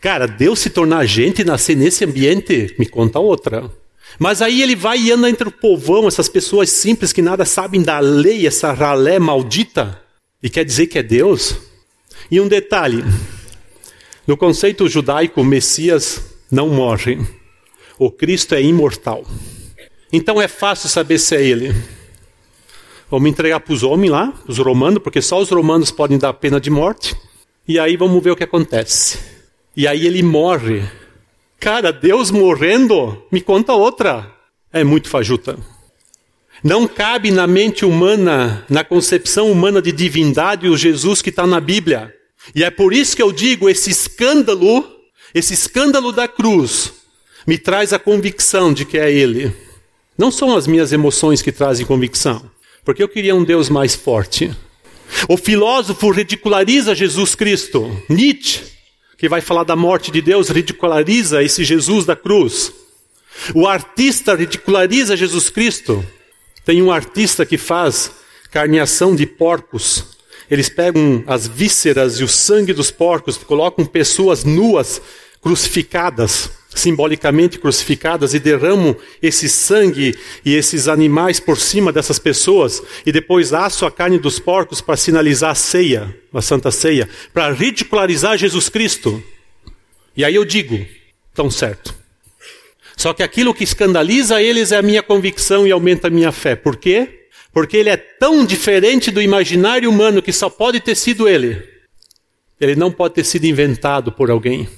Cara, 0.00 0.28
Deus 0.28 0.60
se 0.60 0.70
tornar 0.70 1.06
gente 1.06 1.42
e 1.42 1.44
nascer 1.44 1.76
nesse 1.76 2.04
ambiente, 2.04 2.72
me 2.78 2.86
conta 2.86 3.18
outra. 3.18 3.68
Mas 4.16 4.40
aí 4.40 4.62
ele 4.62 4.76
vai 4.76 5.00
e 5.00 5.10
anda 5.10 5.28
entre 5.28 5.48
o 5.48 5.52
povão, 5.52 6.06
essas 6.06 6.28
pessoas 6.28 6.70
simples 6.70 7.12
que 7.12 7.20
nada 7.20 7.44
sabem 7.44 7.82
da 7.82 7.98
lei, 7.98 8.46
essa 8.46 8.72
ralé 8.72 9.18
maldita, 9.18 10.00
e 10.40 10.48
quer 10.48 10.64
dizer 10.64 10.86
que 10.86 11.00
é 11.00 11.02
Deus. 11.02 11.73
E 12.30 12.40
um 12.40 12.48
detalhe: 12.48 13.04
no 14.26 14.36
conceito 14.36 14.88
judaico, 14.88 15.40
o 15.40 15.44
Messias 15.44 16.36
não 16.50 16.68
morre, 16.68 17.18
o 17.98 18.10
Cristo 18.10 18.54
é 18.54 18.62
imortal. 18.62 19.24
Então 20.12 20.40
é 20.40 20.48
fácil 20.48 20.88
saber 20.88 21.18
se 21.18 21.36
é 21.36 21.42
ele. 21.42 21.74
Vamos 23.10 23.28
entregar 23.30 23.60
para 23.60 23.74
os 23.74 23.82
homens 23.82 24.10
lá, 24.10 24.34
os 24.46 24.58
romanos, 24.58 25.02
porque 25.02 25.20
só 25.20 25.40
os 25.40 25.50
romanos 25.50 25.90
podem 25.90 26.18
dar 26.18 26.32
pena 26.34 26.60
de 26.60 26.70
morte. 26.70 27.16
E 27.66 27.78
aí 27.78 27.96
vamos 27.96 28.22
ver 28.22 28.30
o 28.30 28.36
que 28.36 28.44
acontece. 28.44 29.18
E 29.76 29.86
aí 29.86 30.06
ele 30.06 30.22
morre 30.22 30.84
Cara, 31.64 31.90
Deus 31.90 32.30
morrendo, 32.30 33.22
me 33.32 33.40
conta 33.40 33.72
outra. 33.72 34.30
É 34.70 34.84
muito 34.84 35.08
fajuta. 35.08 35.56
Não 36.64 36.88
cabe 36.88 37.30
na 37.30 37.46
mente 37.46 37.84
humana, 37.84 38.64
na 38.70 38.82
concepção 38.82 39.52
humana 39.52 39.82
de 39.82 39.92
divindade, 39.92 40.66
o 40.66 40.76
Jesus 40.76 41.20
que 41.20 41.28
está 41.28 41.46
na 41.46 41.60
Bíblia. 41.60 42.14
E 42.54 42.64
é 42.64 42.70
por 42.70 42.94
isso 42.94 43.14
que 43.14 43.22
eu 43.22 43.30
digo: 43.30 43.68
esse 43.68 43.90
escândalo, 43.90 44.84
esse 45.34 45.52
escândalo 45.52 46.10
da 46.10 46.26
cruz, 46.26 46.92
me 47.46 47.58
traz 47.58 47.92
a 47.92 47.98
convicção 47.98 48.72
de 48.72 48.86
que 48.86 48.96
é 48.96 49.12
Ele. 49.12 49.54
Não 50.16 50.30
são 50.30 50.56
as 50.56 50.66
minhas 50.66 50.90
emoções 50.90 51.42
que 51.42 51.52
trazem 51.52 51.84
convicção, 51.84 52.50
porque 52.82 53.02
eu 53.02 53.08
queria 53.08 53.34
um 53.34 53.44
Deus 53.44 53.68
mais 53.68 53.94
forte. 53.94 54.50
O 55.28 55.36
filósofo 55.36 56.10
ridiculariza 56.10 56.94
Jesus 56.94 57.34
Cristo. 57.34 57.94
Nietzsche 58.08 58.74
que 59.24 59.28
vai 59.28 59.40
falar 59.40 59.64
da 59.64 59.76
morte 59.76 60.10
de 60.10 60.20
Deus, 60.20 60.48
ridiculariza 60.48 61.42
esse 61.42 61.64
Jesus 61.64 62.04
da 62.04 62.16
cruz. 62.16 62.72
O 63.54 63.66
artista 63.66 64.34
ridiculariza 64.34 65.16
Jesus 65.16 65.48
Cristo. 65.50 66.04
Tem 66.64 66.82
um 66.82 66.90
artista 66.90 67.44
que 67.44 67.58
faz 67.58 68.10
carneação 68.50 69.14
de 69.14 69.26
porcos. 69.26 70.16
Eles 70.50 70.68
pegam 70.68 71.24
as 71.26 71.46
vísceras 71.46 72.20
e 72.20 72.24
o 72.24 72.28
sangue 72.28 72.72
dos 72.72 72.90
porcos, 72.90 73.36
colocam 73.36 73.84
pessoas 73.84 74.44
nuas, 74.44 75.00
crucificadas 75.40 76.50
simbolicamente 76.74 77.58
crucificadas 77.58 78.34
e 78.34 78.38
derramam 78.38 78.96
esse 79.22 79.48
sangue 79.48 80.16
e 80.44 80.54
esses 80.54 80.88
animais 80.88 81.38
por 81.38 81.58
cima 81.58 81.92
dessas 81.92 82.18
pessoas 82.18 82.82
e 83.06 83.12
depois 83.12 83.52
aço 83.52 83.86
a 83.86 83.90
carne 83.90 84.18
dos 84.18 84.38
porcos 84.38 84.80
para 84.80 84.96
sinalizar 84.96 85.52
a 85.52 85.54
ceia, 85.54 86.14
a 86.32 86.42
santa 86.42 86.70
ceia, 86.70 87.08
para 87.32 87.52
ridicularizar 87.52 88.36
Jesus 88.36 88.68
Cristo. 88.68 89.22
E 90.16 90.24
aí 90.24 90.34
eu 90.34 90.44
digo, 90.44 90.84
tão 91.32 91.50
certo. 91.50 91.94
Só 92.96 93.12
que 93.12 93.22
aquilo 93.22 93.54
que 93.54 93.64
escandaliza 93.64 94.42
eles 94.42 94.72
é 94.72 94.76
a 94.76 94.82
minha 94.82 95.02
convicção 95.02 95.66
e 95.66 95.72
aumenta 95.72 96.08
a 96.08 96.10
minha 96.10 96.32
fé. 96.32 96.54
Por 96.54 96.76
quê? 96.76 97.26
Porque 97.52 97.76
ele 97.76 97.90
é 97.90 97.96
tão 97.96 98.44
diferente 98.44 99.10
do 99.10 99.22
imaginário 99.22 99.88
humano 99.88 100.22
que 100.22 100.32
só 100.32 100.48
pode 100.48 100.80
ter 100.80 100.94
sido 100.94 101.28
ele. 101.28 101.62
Ele 102.60 102.76
não 102.76 102.90
pode 102.90 103.14
ter 103.14 103.24
sido 103.24 103.44
inventado 103.44 104.12
por 104.12 104.30
alguém. 104.30 104.68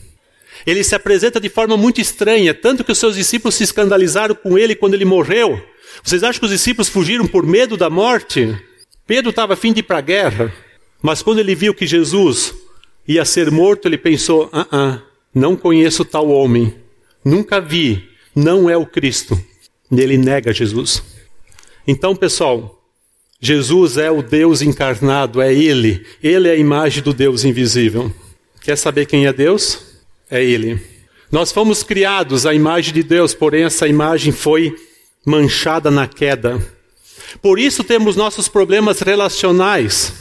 Ele 0.66 0.82
se 0.82 0.94
apresenta 0.94 1.40
de 1.40 1.48
forma 1.48 1.76
muito 1.76 2.00
estranha, 2.00 2.54
tanto 2.54 2.82
que 2.82 2.92
os 2.92 2.98
seus 2.98 3.16
discípulos 3.16 3.54
se 3.54 3.64
escandalizaram 3.64 4.34
com 4.34 4.58
ele 4.58 4.74
quando 4.74 4.94
ele 4.94 5.04
morreu. 5.04 5.62
Vocês 6.02 6.22
acham 6.22 6.40
que 6.40 6.46
os 6.46 6.52
discípulos 6.52 6.88
fugiram 6.88 7.26
por 7.26 7.46
medo 7.46 7.76
da 7.76 7.90
morte? 7.90 8.56
Pedro 9.06 9.30
estava 9.30 9.54
a 9.54 9.56
fim 9.56 9.72
de 9.72 9.80
ir 9.80 9.82
para 9.84 9.98
a 9.98 10.02
guerra, 10.02 10.52
mas 11.00 11.22
quando 11.22 11.38
ele 11.38 11.54
viu 11.54 11.74
que 11.74 11.86
Jesus 11.86 12.54
ia 13.06 13.24
ser 13.24 13.50
morto, 13.50 13.86
ele 13.86 13.98
pensou: 13.98 14.48
ah, 14.52 14.66
ah, 14.72 15.02
não 15.34 15.54
conheço 15.54 16.04
tal 16.04 16.28
homem, 16.28 16.74
nunca 17.26 17.60
vi, 17.60 18.08
não 18.34 18.70
é 18.70 18.76
o 18.76 18.86
Cristo. 18.86 19.38
Ele 19.92 20.16
nega 20.16 20.52
Jesus. 20.52 21.02
Então, 21.86 22.16
pessoal, 22.16 22.82
Jesus 23.40 23.98
é 23.98 24.10
o 24.10 24.22
Deus 24.22 24.62
encarnado, 24.62 25.42
é 25.42 25.52
Ele. 25.52 26.06
Ele 26.22 26.48
é 26.48 26.52
a 26.52 26.56
imagem 26.56 27.02
do 27.02 27.12
Deus 27.12 27.44
invisível. 27.44 28.10
Quer 28.62 28.76
saber 28.76 29.06
quem 29.06 29.26
é 29.26 29.32
Deus? 29.32 29.96
é 30.30 30.42
Ele. 30.42 30.80
Nós 31.30 31.52
fomos 31.52 31.82
criados 31.82 32.46
à 32.46 32.54
imagem 32.54 32.92
de 32.92 33.02
Deus, 33.02 33.34
porém 33.34 33.64
essa 33.64 33.86
imagem 33.86 34.32
foi 34.32 34.74
manchada 35.24 35.90
na 35.90 36.06
queda. 36.06 36.60
Por 37.42 37.58
isso 37.58 37.82
temos 37.82 38.16
nossos 38.16 38.48
problemas 38.48 39.00
relacionais, 39.00 40.12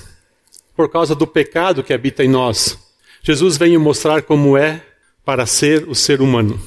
por 0.76 0.90
causa 0.90 1.16
do 1.16 1.28
pecado 1.28 1.84
que 1.84 1.94
habita 1.94 2.24
em 2.24 2.28
nós. 2.28 2.78
Jesus 3.22 3.58
veio 3.58 3.80
mostrar 3.80 4.24
como 4.24 4.58
é 4.58 4.82
para 5.24 5.46
ser 5.46 5.88
o 5.88 5.96
ser 5.96 6.22
humano. 6.22 6.60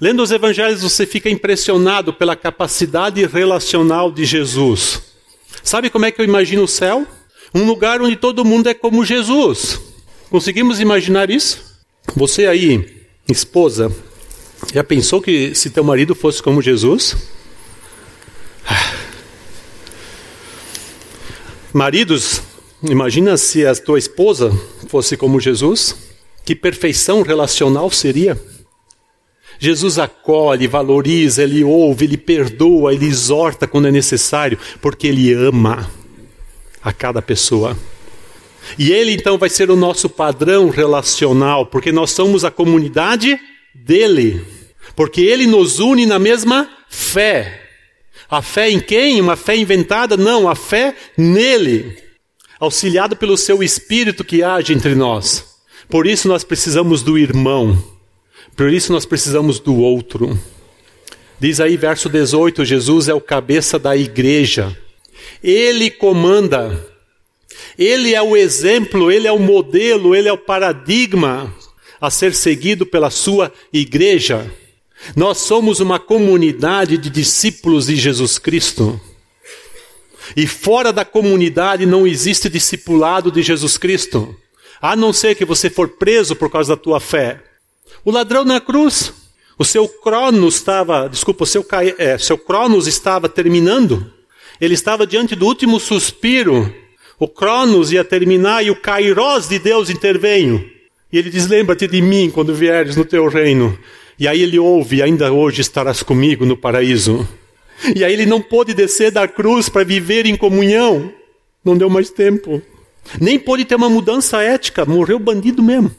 Lendo 0.00 0.22
os 0.22 0.30
evangelhos, 0.30 0.82
você 0.82 1.06
fica 1.06 1.30
impressionado 1.30 2.12
pela 2.12 2.34
capacidade 2.34 3.24
relacional 3.26 4.10
de 4.10 4.24
Jesus. 4.24 5.02
Sabe 5.62 5.90
como 5.90 6.04
é 6.04 6.10
que 6.10 6.20
eu 6.20 6.24
imagino 6.24 6.64
o 6.64 6.68
céu? 6.68 7.06
Um 7.54 7.64
lugar 7.64 8.00
onde 8.00 8.16
todo 8.16 8.44
mundo 8.44 8.68
é 8.68 8.74
como 8.74 9.04
Jesus. 9.04 9.80
Conseguimos 10.30 10.80
imaginar 10.80 11.30
isso? 11.30 11.80
Você 12.16 12.46
aí, 12.46 13.02
esposa, 13.28 13.94
já 14.72 14.82
pensou 14.82 15.20
que 15.20 15.54
se 15.54 15.70
teu 15.70 15.84
marido 15.84 16.14
fosse 16.14 16.42
como 16.42 16.62
Jesus? 16.62 17.16
Ah. 18.66 18.94
Maridos, 21.72 22.42
imagina 22.82 23.36
se 23.36 23.66
a 23.66 23.74
tua 23.74 23.98
esposa 23.98 24.50
fosse 24.88 25.16
como 25.16 25.40
Jesus? 25.40 25.94
Que 26.44 26.54
perfeição 26.54 27.22
relacional 27.22 27.90
seria? 27.90 28.40
Jesus 29.64 29.96
acolhe, 29.96 30.66
valoriza, 30.66 31.44
ele 31.44 31.62
ouve, 31.62 32.04
ele 32.04 32.16
perdoa, 32.16 32.92
ele 32.92 33.06
exorta 33.06 33.64
quando 33.64 33.86
é 33.86 33.92
necessário, 33.92 34.58
porque 34.80 35.06
ele 35.06 35.32
ama 35.32 35.88
a 36.82 36.92
cada 36.92 37.22
pessoa. 37.22 37.78
E 38.76 38.90
ele 38.90 39.12
então 39.12 39.38
vai 39.38 39.48
ser 39.48 39.70
o 39.70 39.76
nosso 39.76 40.10
padrão 40.10 40.68
relacional, 40.68 41.64
porque 41.64 41.92
nós 41.92 42.10
somos 42.10 42.44
a 42.44 42.50
comunidade 42.50 43.38
dele. 43.72 44.44
Porque 44.96 45.20
ele 45.20 45.46
nos 45.46 45.78
une 45.78 46.06
na 46.06 46.18
mesma 46.18 46.68
fé. 46.90 47.60
A 48.28 48.42
fé 48.42 48.68
em 48.68 48.80
quem? 48.80 49.20
Uma 49.20 49.36
fé 49.36 49.54
inventada? 49.54 50.16
Não, 50.16 50.48
a 50.48 50.56
fé 50.56 50.92
nele. 51.16 51.96
Auxiliado 52.58 53.14
pelo 53.14 53.36
seu 53.36 53.62
espírito 53.62 54.24
que 54.24 54.42
age 54.42 54.72
entre 54.72 54.96
nós. 54.96 55.44
Por 55.88 56.04
isso 56.04 56.26
nós 56.26 56.42
precisamos 56.42 57.04
do 57.04 57.16
irmão. 57.16 57.92
Por 58.56 58.72
isso 58.72 58.92
nós 58.92 59.06
precisamos 59.06 59.58
do 59.58 59.76
outro. 59.76 60.38
Diz 61.38 61.60
aí, 61.60 61.76
verso 61.76 62.08
18: 62.08 62.64
Jesus 62.64 63.08
é 63.08 63.14
o 63.14 63.20
cabeça 63.20 63.78
da 63.78 63.96
igreja. 63.96 64.76
Ele 65.42 65.90
comanda 65.90 66.92
ele 67.78 68.14
é 68.14 68.22
o 68.22 68.36
exemplo, 68.36 69.10
ele 69.10 69.26
é 69.26 69.32
o 69.32 69.38
modelo, 69.38 70.14
ele 70.14 70.28
é 70.28 70.32
o 70.32 70.38
paradigma 70.38 71.54
a 72.00 72.10
ser 72.10 72.34
seguido 72.34 72.84
pela 72.84 73.10
sua 73.10 73.52
igreja. 73.72 74.50
Nós 75.16 75.38
somos 75.38 75.80
uma 75.80 75.98
comunidade 75.98 76.96
de 76.96 77.10
discípulos 77.10 77.86
de 77.86 77.96
Jesus 77.96 78.38
Cristo. 78.38 79.00
E 80.36 80.46
fora 80.46 80.92
da 80.92 81.04
comunidade 81.04 81.84
não 81.84 82.06
existe 82.06 82.48
discipulado 82.48 83.30
de 83.30 83.42
Jesus 83.42 83.76
Cristo, 83.76 84.34
a 84.80 84.94
não 84.94 85.12
ser 85.12 85.34
que 85.34 85.44
você 85.44 85.68
for 85.68 85.88
preso 85.88 86.36
por 86.36 86.50
causa 86.50 86.76
da 86.76 86.80
tua 86.80 87.00
fé. 87.00 87.40
O 88.04 88.10
ladrão 88.10 88.44
na 88.44 88.60
cruz, 88.60 89.12
o 89.58 89.64
seu 89.64 89.88
cronos 89.88 90.56
estava, 90.56 91.08
desculpa, 91.08 91.44
o 91.44 91.46
seu, 91.46 91.64
é, 91.98 92.18
seu 92.18 92.38
cronos 92.38 92.86
estava 92.86 93.28
terminando. 93.28 94.12
Ele 94.60 94.74
estava 94.74 95.06
diante 95.06 95.34
do 95.34 95.46
último 95.46 95.78
suspiro 95.80 96.72
o 97.22 97.28
Cronos 97.28 97.92
ia 97.92 98.02
terminar 98.02 98.64
e 98.66 98.70
o 98.72 98.74
Kairos 98.74 99.48
de 99.48 99.56
Deus 99.56 99.88
interveio. 99.88 100.68
E 101.12 101.16
ele 101.16 101.30
diz: 101.30 101.46
Lembra-te 101.46 101.86
de 101.86 102.02
mim 102.02 102.28
quando 102.34 102.52
vieres 102.52 102.96
no 102.96 103.04
teu 103.04 103.28
reino. 103.28 103.78
E 104.18 104.26
aí 104.26 104.42
ele 104.42 104.58
ouve: 104.58 105.00
Ainda 105.00 105.32
hoje 105.32 105.60
estarás 105.60 106.02
comigo 106.02 106.44
no 106.44 106.56
paraíso. 106.56 107.28
E 107.94 108.04
aí 108.04 108.12
ele 108.12 108.26
não 108.26 108.42
pôde 108.42 108.74
descer 108.74 109.12
da 109.12 109.28
cruz 109.28 109.68
para 109.68 109.84
viver 109.84 110.26
em 110.26 110.34
comunhão. 110.34 111.12
Não 111.64 111.76
deu 111.76 111.88
mais 111.88 112.10
tempo. 112.10 112.60
Nem 113.20 113.38
pôde 113.38 113.64
ter 113.64 113.76
uma 113.76 113.88
mudança 113.88 114.42
ética, 114.42 114.84
morreu 114.84 115.20
bandido 115.20 115.62
mesmo. 115.62 115.94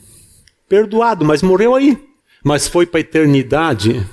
Perdoado, 0.67 1.25
mas 1.25 1.41
morreu 1.41 1.75
aí. 1.75 1.97
Mas 2.43 2.67
foi 2.67 2.85
para 2.85 2.99
a 2.99 3.01
eternidade 3.01 4.05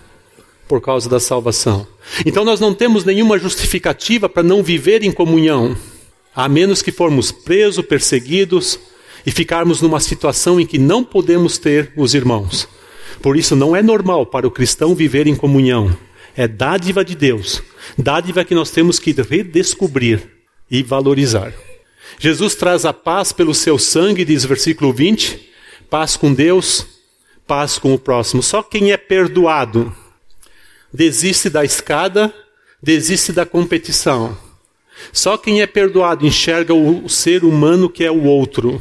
por 0.69 0.81
causa 0.81 1.09
da 1.09 1.19
salvação. 1.19 1.87
Então 2.25 2.45
nós 2.45 2.61
não 2.61 2.73
temos 2.73 3.05
nenhuma 3.05 3.39
justificativa 3.39 4.29
para 4.29 4.43
não 4.43 4.63
viver 4.63 5.03
em 5.03 5.11
comunhão, 5.11 5.77
a 6.35 6.49
menos 6.49 6.81
que 6.81 6.93
formos 6.93 7.33
presos, 7.33 7.85
perseguidos 7.85 8.79
e 9.27 9.33
ficarmos 9.33 9.83
numa 9.83 9.99
situação 9.99 10.61
em 10.61 10.67
que 10.67 10.79
não 10.79 11.03
podemos 11.03 11.59
ter 11.59 11.93
os 11.97 12.15
irmãos. 12.15 12.69
Por 13.21 13.37
isso 13.37 13.57
não 13.57 13.75
é 13.75 13.83
normal 13.83 14.25
para 14.27 14.47
o 14.47 14.51
cristão 14.51 14.95
viver 14.95 15.27
em 15.27 15.35
comunhão. 15.35 15.95
É 16.37 16.47
dádiva 16.47 17.05
de 17.05 17.17
Deus, 17.17 17.61
dádiva 17.99 18.45
que 18.45 18.55
nós 18.55 18.71
temos 18.71 19.01
que 19.01 19.13
redescobrir 19.13 20.23
e 20.71 20.83
valorizar. 20.85 21.53
Jesus 22.19 22.55
traz 22.55 22.85
a 22.85 22.93
paz 22.93 23.33
pelo 23.33 23.55
seu 23.55 23.77
sangue, 23.79 24.25
diz 24.25 24.45
versículo 24.45 24.93
20, 24.93 25.50
paz 25.91 26.17
com 26.17 26.33
Deus, 26.33 26.87
paz 27.47 27.77
com 27.77 27.93
o 27.93 27.99
próximo. 27.99 28.43
Só 28.43 28.63
quem 28.63 28.93
é 28.93 28.97
perdoado 28.97 29.93
desiste 30.93 31.51
da 31.51 31.65
escada, 31.65 32.33
desiste 32.81 33.33
da 33.33 33.45
competição. 33.45 34.39
Só 35.13 35.37
quem 35.37 35.61
é 35.61 35.67
perdoado 35.67 36.25
enxerga 36.25 36.73
o 36.73 37.09
ser 37.09 37.45
humano 37.45 37.91
que 37.91 38.05
é 38.05 38.11
o 38.11 38.25
outro. 38.25 38.81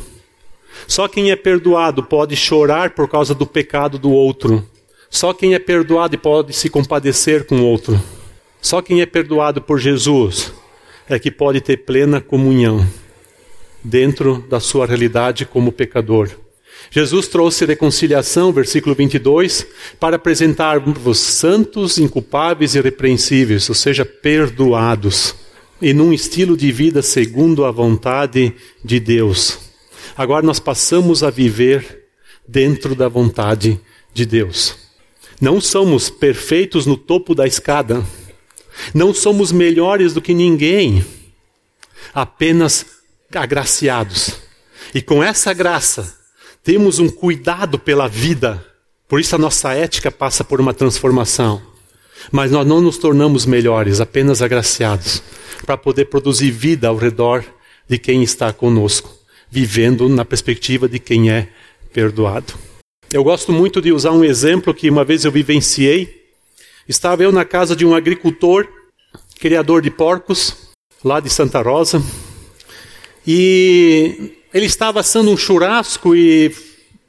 Só 0.87 1.07
quem 1.07 1.31
é 1.31 1.35
perdoado 1.35 2.03
pode 2.03 2.35
chorar 2.35 2.91
por 2.91 3.09
causa 3.09 3.33
do 3.33 3.45
pecado 3.45 3.97
do 3.97 4.11
outro. 4.11 4.63
Só 5.09 5.33
quem 5.33 5.55
é 5.55 5.59
perdoado 5.59 6.17
pode 6.19 6.53
se 6.53 6.69
compadecer 6.69 7.45
com 7.45 7.55
o 7.55 7.65
outro. 7.65 7.99
Só 8.61 8.81
quem 8.81 9.01
é 9.01 9.05
perdoado 9.05 9.61
por 9.61 9.79
Jesus 9.79 10.53
é 11.07 11.17
que 11.17 11.31
pode 11.31 11.59
ter 11.59 11.77
plena 11.77 12.21
comunhão 12.21 12.87
dentro 13.83 14.45
da 14.47 14.59
sua 14.59 14.85
realidade 14.85 15.45
como 15.45 15.71
pecador. 15.71 16.29
Jesus 16.91 17.27
trouxe 17.27 17.65
reconciliação, 17.65 18.51
versículo 18.51 18.95
22, 18.95 19.65
para 19.99 20.15
apresentar-vos 20.15 21.19
santos, 21.19 21.97
inculpáveis 21.97 22.73
e 22.75 22.81
repreensíveis, 22.81 23.69
ou 23.69 23.75
seja, 23.75 24.03
perdoados, 24.03 25.35
e 25.81 25.93
num 25.93 26.11
estilo 26.11 26.57
de 26.57 26.71
vida 26.71 27.01
segundo 27.01 27.63
a 27.63 27.71
vontade 27.71 28.53
de 28.83 28.99
Deus. 28.99 29.59
Agora 30.17 30.45
nós 30.45 30.59
passamos 30.59 31.23
a 31.23 31.29
viver 31.29 32.07
dentro 32.47 32.95
da 32.95 33.07
vontade 33.07 33.79
de 34.13 34.25
Deus. 34.25 34.75
Não 35.39 35.61
somos 35.61 36.09
perfeitos 36.09 36.85
no 36.85 36.97
topo 36.97 37.35
da 37.35 37.47
escada, 37.47 38.03
não 38.93 39.13
somos 39.13 39.51
melhores 39.51 40.13
do 40.13 40.21
que 40.21 40.33
ninguém, 40.33 41.05
apenas 42.13 42.85
agraciados. 43.33 44.41
E 44.93 45.01
com 45.01 45.23
essa 45.23 45.53
graça, 45.53 46.18
temos 46.63 46.99
um 46.99 47.09
cuidado 47.09 47.79
pela 47.79 48.07
vida. 48.07 48.65
Por 49.07 49.19
isso 49.19 49.35
a 49.35 49.39
nossa 49.39 49.73
ética 49.73 50.11
passa 50.11 50.43
por 50.43 50.59
uma 50.59 50.73
transformação. 50.73 51.61
Mas 52.31 52.51
nós 52.51 52.67
não 52.67 52.81
nos 52.81 52.97
tornamos 52.97 53.45
melhores, 53.45 53.99
apenas 53.99 54.41
agraciados, 54.41 55.23
para 55.65 55.77
poder 55.77 56.05
produzir 56.05 56.51
vida 56.51 56.87
ao 56.87 56.97
redor 56.97 57.43
de 57.87 57.97
quem 57.97 58.21
está 58.21 58.51
conosco, 58.53 59.09
vivendo 59.49 60.07
na 60.09 60.25
perspectiva 60.25 60.87
de 60.87 60.99
quem 60.99 61.31
é 61.31 61.49
perdoado. 61.93 62.53
Eu 63.11 63.23
gosto 63.23 63.51
muito 63.51 63.81
de 63.81 63.91
usar 63.91 64.11
um 64.11 64.23
exemplo 64.23 64.73
que 64.73 64.89
uma 64.89 65.03
vez 65.03 65.25
eu 65.25 65.31
vivenciei. 65.31 66.27
Estava 66.87 67.23
eu 67.23 67.31
na 67.31 67.43
casa 67.43 67.75
de 67.75 67.85
um 67.85 67.95
agricultor, 67.95 68.67
criador 69.39 69.81
de 69.81 69.89
porcos, 69.89 70.69
lá 71.03 71.19
de 71.19 71.29
Santa 71.29 71.61
Rosa, 71.61 72.03
e 73.25 74.38
ele 74.53 74.65
estava 74.65 74.99
assando 74.99 75.31
um 75.31 75.37
churrasco 75.37 76.15
e 76.15 76.53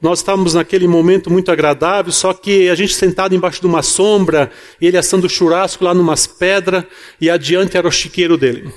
nós 0.01 0.19
estávamos 0.19 0.53
naquele 0.53 0.87
momento 0.87 1.29
muito 1.29 1.51
agradável, 1.51 2.11
só 2.11 2.33
que 2.33 2.69
a 2.69 2.75
gente 2.75 2.93
sentado 2.93 3.35
embaixo 3.35 3.61
de 3.61 3.67
uma 3.67 3.83
sombra, 3.83 4.51
ele 4.81 4.97
assando 4.97 5.29
churrasco 5.29 5.83
lá 5.83 5.93
numas 5.93 6.25
pedras, 6.25 6.85
e 7.19 7.29
adiante 7.29 7.77
era 7.77 7.87
o 7.87 7.91
chiqueiro 7.91 8.37
dele. 8.37 8.71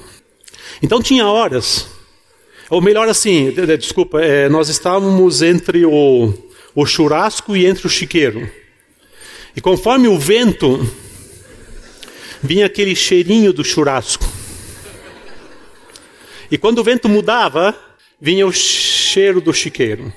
Então 0.82 1.00
tinha 1.02 1.26
horas, 1.26 1.88
ou 2.68 2.80
melhor 2.80 3.08
assim, 3.08 3.50
desculpa, 3.78 4.20
é, 4.20 4.48
nós 4.48 4.68
estávamos 4.68 5.40
entre 5.40 5.86
o, 5.86 6.32
o 6.74 6.84
churrasco 6.84 7.56
e 7.56 7.64
entre 7.64 7.86
o 7.86 7.90
chiqueiro. 7.90 8.50
E 9.56 9.60
conforme 9.60 10.08
o 10.08 10.18
vento, 10.18 10.86
vinha 12.42 12.66
aquele 12.66 12.94
cheirinho 12.94 13.52
do 13.52 13.64
churrasco. 13.64 14.26
E 16.50 16.58
quando 16.58 16.78
o 16.78 16.84
vento 16.84 17.08
mudava, 17.08 17.74
vinha 18.24 18.46
o 18.46 18.52
cheiro 18.52 19.38
do 19.38 19.52
chiqueiro. 19.52 20.10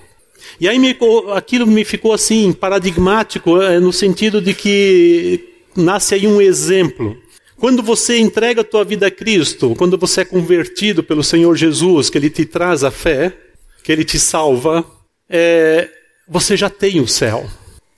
E 0.61 0.69
aí 0.69 0.79
me, 0.79 0.97
aquilo 1.35 1.67
me 1.67 1.83
ficou 1.83 2.13
assim, 2.13 2.53
paradigmático, 2.53 3.61
eh, 3.61 3.81
no 3.81 3.91
sentido 3.91 4.41
de 4.41 4.53
que 4.53 5.43
nasce 5.75 6.15
aí 6.15 6.25
um 6.25 6.39
exemplo. 6.39 7.17
Quando 7.57 7.83
você 7.83 8.17
entrega 8.17 8.61
a 8.61 8.63
tua 8.63 8.85
vida 8.85 9.07
a 9.07 9.11
Cristo, 9.11 9.75
quando 9.75 9.97
você 9.97 10.21
é 10.21 10.25
convertido 10.25 11.03
pelo 11.03 11.21
Senhor 11.21 11.53
Jesus, 11.57 12.09
que 12.09 12.17
Ele 12.17 12.29
te 12.29 12.45
traz 12.45 12.85
a 12.85 12.91
fé, 12.91 13.35
que 13.83 13.91
Ele 13.91 14.05
te 14.05 14.17
salva, 14.17 14.85
é, 15.29 15.89
você 16.29 16.55
já 16.55 16.69
tem 16.69 17.01
o 17.01 17.07
céu. 17.09 17.45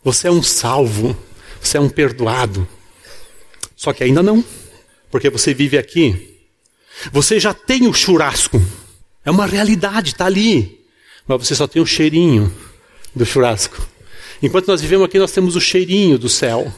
Você 0.03 0.27
é 0.27 0.31
um 0.31 0.41
salvo, 0.41 1.15
você 1.61 1.77
é 1.77 1.79
um 1.79 1.89
perdoado. 1.89 2.67
Só 3.75 3.93
que 3.93 4.03
ainda 4.03 4.23
não, 4.23 4.43
porque 5.11 5.29
você 5.29 5.53
vive 5.53 5.77
aqui 5.77 6.29
você 7.11 7.39
já 7.39 7.53
tem 7.53 7.87
o 7.87 7.93
churrasco. 7.93 8.61
É 9.23 9.31
uma 9.31 9.45
realidade, 9.45 10.11
está 10.11 10.25
ali. 10.25 10.79
Mas 11.27 11.47
você 11.47 11.55
só 11.55 11.67
tem 11.67 11.81
o 11.81 11.85
cheirinho 11.85 12.51
do 13.15 13.25
churrasco. 13.25 13.85
Enquanto 14.41 14.67
nós 14.67 14.81
vivemos 14.81 15.05
aqui, 15.05 15.19
nós 15.19 15.31
temos 15.31 15.55
o 15.55 15.61
cheirinho 15.61 16.17
do 16.17 16.29
céu. 16.29 16.71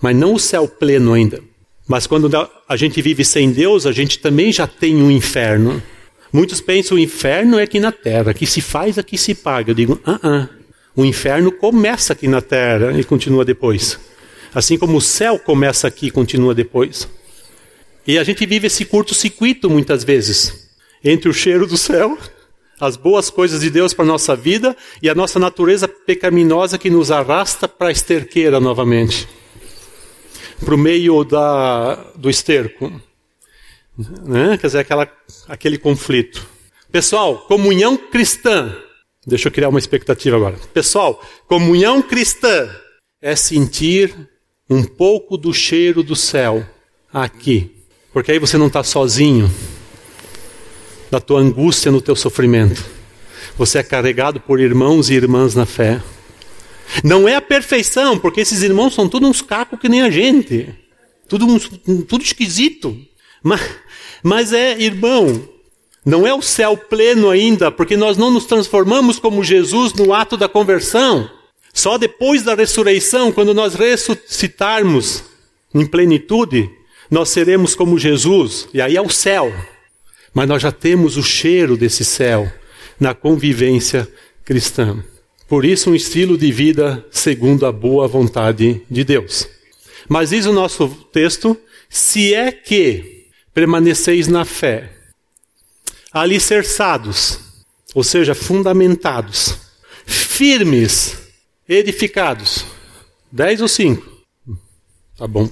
Mas 0.00 0.16
não 0.16 0.34
o 0.34 0.38
céu 0.38 0.68
pleno 0.68 1.12
ainda. 1.12 1.42
Mas 1.86 2.06
quando 2.06 2.30
a 2.68 2.76
gente 2.76 3.02
vive 3.02 3.24
sem 3.24 3.50
Deus, 3.50 3.86
a 3.86 3.92
gente 3.92 4.18
também 4.18 4.52
já 4.52 4.66
tem 4.66 5.02
um 5.02 5.10
inferno. 5.10 5.82
Muitos 6.32 6.60
pensam 6.60 6.96
o 6.96 7.00
inferno 7.00 7.58
é 7.58 7.62
aqui 7.62 7.80
na 7.80 7.90
terra, 7.90 8.34
que 8.34 8.46
se 8.46 8.60
faz, 8.60 8.98
aqui 8.98 9.16
se 9.16 9.34
paga. 9.34 9.70
Eu 9.70 9.74
digo, 9.74 10.00
ah, 10.04 10.20
-uh. 10.22 10.48
o 10.94 11.04
inferno 11.04 11.50
começa 11.50 12.12
aqui 12.12 12.28
na 12.28 12.42
terra 12.42 12.92
e 12.98 13.02
continua 13.02 13.44
depois. 13.44 13.98
Assim 14.54 14.78
como 14.78 14.98
o 14.98 15.00
céu 15.00 15.38
começa 15.38 15.88
aqui 15.88 16.06
e 16.06 16.10
continua 16.10 16.54
depois. 16.54 17.08
E 18.06 18.18
a 18.18 18.24
gente 18.24 18.44
vive 18.46 18.66
esse 18.66 18.84
curto-circuito 18.84 19.68
muitas 19.68 20.04
vezes 20.04 20.67
entre 21.02 21.28
o 21.28 21.34
cheiro 21.34 21.66
do 21.66 21.76
céu, 21.76 22.18
as 22.80 22.96
boas 22.96 23.30
coisas 23.30 23.60
de 23.60 23.70
Deus 23.70 23.92
para 23.92 24.04
a 24.04 24.08
nossa 24.08 24.36
vida 24.36 24.76
e 25.02 25.08
a 25.08 25.14
nossa 25.14 25.38
natureza 25.38 25.88
pecaminosa 25.88 26.78
que 26.78 26.90
nos 26.90 27.10
arrasta 27.10 27.66
para 27.66 27.88
a 27.88 27.92
esterqueira 27.92 28.60
novamente 28.60 29.28
para 30.64 30.74
o 30.74 30.78
meio 30.78 31.22
da, 31.22 31.94
do 32.16 32.28
esterco. 32.28 32.90
Né? 33.96 34.58
Quer 34.58 34.66
dizer, 34.66 34.78
aquela, 34.80 35.08
aquele 35.46 35.78
conflito. 35.78 36.44
Pessoal, 36.90 37.38
comunhão 37.38 37.96
cristã. 37.96 38.76
Deixa 39.24 39.48
eu 39.48 39.52
criar 39.52 39.68
uma 39.68 39.78
expectativa 39.78 40.36
agora. 40.36 40.56
Pessoal, 40.74 41.22
comunhão 41.46 42.02
cristã 42.02 42.68
é 43.22 43.36
sentir 43.36 44.12
um 44.68 44.82
pouco 44.82 45.36
do 45.36 45.54
cheiro 45.54 46.02
do 46.02 46.16
céu 46.16 46.66
aqui 47.12 47.78
porque 48.12 48.32
aí 48.32 48.38
você 48.38 48.56
não 48.58 48.66
está 48.66 48.82
sozinho 48.82 49.48
da 51.10 51.20
tua 51.20 51.40
angústia 51.40 51.90
no 51.90 52.00
teu 52.00 52.16
sofrimento. 52.16 52.84
Você 53.56 53.78
é 53.78 53.82
carregado 53.82 54.40
por 54.40 54.60
irmãos 54.60 55.10
e 55.10 55.14
irmãs 55.14 55.54
na 55.54 55.66
fé. 55.66 56.00
Não 57.02 57.28
é 57.28 57.34
a 57.34 57.40
perfeição, 57.40 58.18
porque 58.18 58.40
esses 58.40 58.62
irmãos 58.62 58.94
são 58.94 59.08
todos 59.08 59.28
uns 59.28 59.42
cacos 59.42 59.78
que 59.78 59.88
nem 59.88 60.02
a 60.02 60.10
gente. 60.10 60.74
Tudo, 61.28 61.46
tudo 62.04 62.22
esquisito. 62.22 62.96
Mas, 63.42 63.60
mas 64.22 64.52
é, 64.52 64.80
irmão, 64.80 65.48
não 66.04 66.26
é 66.26 66.32
o 66.32 66.40
céu 66.40 66.76
pleno 66.76 67.28
ainda, 67.28 67.70
porque 67.70 67.96
nós 67.96 68.16
não 68.16 68.30
nos 68.30 68.46
transformamos 68.46 69.18
como 69.18 69.44
Jesus 69.44 69.92
no 69.92 70.14
ato 70.14 70.36
da 70.36 70.48
conversão. 70.48 71.30
Só 71.72 71.98
depois 71.98 72.42
da 72.42 72.54
ressurreição, 72.54 73.30
quando 73.30 73.52
nós 73.52 73.74
ressuscitarmos 73.74 75.24
em 75.74 75.84
plenitude, 75.84 76.70
nós 77.10 77.28
seremos 77.28 77.74
como 77.74 77.98
Jesus, 77.98 78.68
e 78.72 78.80
aí 78.80 78.96
é 78.96 79.02
o 79.02 79.10
céu. 79.10 79.52
Mas 80.38 80.48
nós 80.48 80.62
já 80.62 80.70
temos 80.70 81.16
o 81.16 81.22
cheiro 81.24 81.76
desse 81.76 82.04
céu 82.04 82.48
na 83.00 83.12
convivência 83.12 84.06
cristã. 84.44 85.02
Por 85.48 85.64
isso, 85.64 85.90
um 85.90 85.96
estilo 85.96 86.38
de 86.38 86.52
vida 86.52 87.04
segundo 87.10 87.66
a 87.66 87.72
boa 87.72 88.06
vontade 88.06 88.80
de 88.88 89.02
Deus. 89.02 89.48
Mas 90.08 90.30
diz 90.30 90.46
o 90.46 90.52
nosso 90.52 90.90
texto: 91.12 91.58
se 91.90 92.32
é 92.34 92.52
que 92.52 93.26
permaneceis 93.52 94.28
na 94.28 94.44
fé, 94.44 94.92
alicerçados, 96.12 97.40
ou 97.92 98.04
seja, 98.04 98.32
fundamentados, 98.32 99.58
firmes, 100.06 101.18
edificados. 101.68 102.64
Dez 103.32 103.60
ou 103.60 103.66
cinco? 103.66 104.08
Tá 105.16 105.26
bom. 105.26 105.50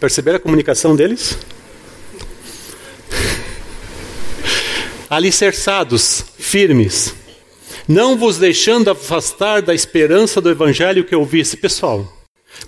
Perceberam 0.00 0.38
a 0.38 0.40
comunicação 0.40 0.96
deles? 0.96 1.36
Alicerçados, 5.10 6.24
firmes, 6.38 7.12
não 7.88 8.16
vos 8.16 8.38
deixando 8.38 8.92
afastar 8.92 9.60
da 9.60 9.74
esperança 9.74 10.40
do 10.40 10.48
evangelho 10.48 11.04
que 11.04 11.16
ouvisse. 11.16 11.56
Pessoal, 11.56 12.06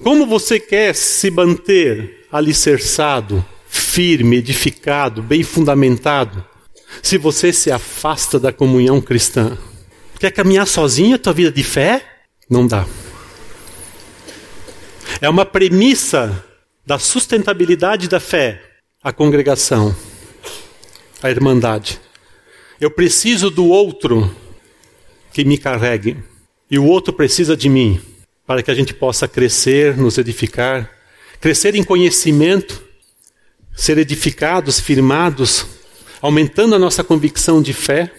como 0.02 0.26
você 0.26 0.58
quer 0.58 0.92
se 0.96 1.30
manter 1.30 2.26
alicerçado, 2.32 3.44
firme, 3.68 4.38
edificado, 4.38 5.22
bem 5.22 5.44
fundamentado, 5.44 6.44
se 7.00 7.16
você 7.16 7.52
se 7.52 7.70
afasta 7.70 8.40
da 8.40 8.52
comunhão 8.52 9.00
cristã? 9.00 9.56
Quer 10.18 10.32
caminhar 10.32 10.66
sozinho 10.66 11.14
a 11.14 11.18
tua 11.18 11.32
vida 11.32 11.52
de 11.52 11.62
fé? 11.62 12.04
Não 12.50 12.66
dá. 12.66 12.84
É 15.20 15.28
uma 15.28 15.46
premissa 15.46 16.44
da 16.84 16.98
sustentabilidade 16.98 18.08
da 18.08 18.18
fé, 18.18 18.60
a 19.02 19.12
congregação, 19.12 19.94
a 21.22 21.30
irmandade. 21.30 22.00
Eu 22.82 22.90
preciso 22.90 23.48
do 23.48 23.68
outro 23.68 24.28
que 25.32 25.44
me 25.44 25.56
carregue, 25.56 26.16
e 26.68 26.80
o 26.80 26.84
outro 26.84 27.12
precisa 27.12 27.56
de 27.56 27.68
mim, 27.68 28.00
para 28.44 28.60
que 28.60 28.72
a 28.72 28.74
gente 28.74 28.92
possa 28.92 29.28
crescer, 29.28 29.96
nos 29.96 30.18
edificar, 30.18 30.90
crescer 31.40 31.76
em 31.76 31.84
conhecimento, 31.84 32.82
ser 33.72 33.98
edificados, 33.98 34.80
firmados, 34.80 35.64
aumentando 36.20 36.74
a 36.74 36.78
nossa 36.78 37.04
convicção 37.04 37.62
de 37.62 37.72
fé 37.72 38.12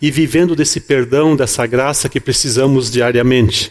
e 0.00 0.10
vivendo 0.10 0.56
desse 0.56 0.80
perdão, 0.80 1.36
dessa 1.36 1.66
graça 1.66 2.08
que 2.08 2.18
precisamos 2.18 2.90
diariamente. 2.90 3.70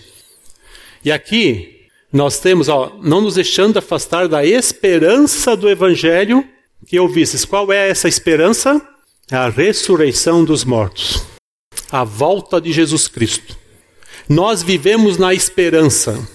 E 1.04 1.12
aqui 1.12 1.88
nós 2.14 2.40
temos, 2.40 2.70
ó, 2.70 2.96
não 3.02 3.22
nos 3.22 3.34
deixando 3.34 3.80
afastar 3.80 4.28
da 4.28 4.46
esperança 4.46 5.58
do 5.58 5.68
Evangelho 5.68 6.48
que 6.86 7.00
ouvistes. 7.00 7.44
Qual 7.44 7.74
é 7.74 7.90
essa 7.90 8.08
esperança? 8.08 8.88
A 9.30 9.50
ressurreição 9.50 10.44
dos 10.44 10.64
mortos, 10.64 11.24
a 11.92 12.04
volta 12.04 12.60
de 12.60 12.72
Jesus 12.72 13.08
Cristo. 13.08 13.58
Nós 14.28 14.64
vivemos 14.64 15.18
na 15.18 15.34
esperança. 15.34 16.28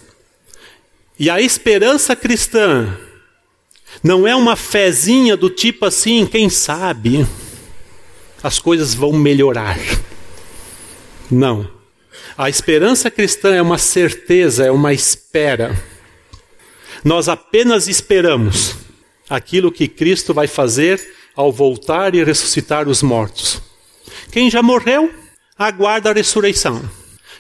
E 1.18 1.30
a 1.30 1.41
esperança 1.41 2.14
cristã 2.14 2.97
não 4.03 4.26
é 4.26 4.37
uma 4.37 4.57
fezinha 4.57 5.37
do 5.37 5.49
tipo 5.49 5.87
assim, 5.87 6.26
quem 6.26 6.51
sabe 6.51 7.26
as 8.43 8.59
coisas 8.59 8.95
vão 8.95 9.12
melhorar. 9.12 9.78
Não. 11.30 11.70
A 12.37 12.49
esperança 12.49 13.11
cristã 13.11 13.55
é 13.55 13.62
uma 13.62 13.78
certeza, 13.78 14.64
é 14.64 14.70
uma 14.70 14.93
espera. 14.93 15.76
Nós 17.03 17.28
apenas 17.28 17.89
esperamos 17.89 18.76
aquilo 19.28 19.72
que 19.72 19.89
Cristo 19.89 20.34
vai 20.34 20.47
fazer 20.47 21.01
ao 21.37 21.53
voltar 21.53 22.14
e 22.14 22.24
ressuscitar 22.24 22.89
os 22.89 23.03
mortos. 23.03 23.61
Quem 24.32 24.51
já 24.51 24.62
morreu, 24.62 25.14
aguarda 25.57 26.11
a 26.11 26.12
ressurreição. 26.14 26.82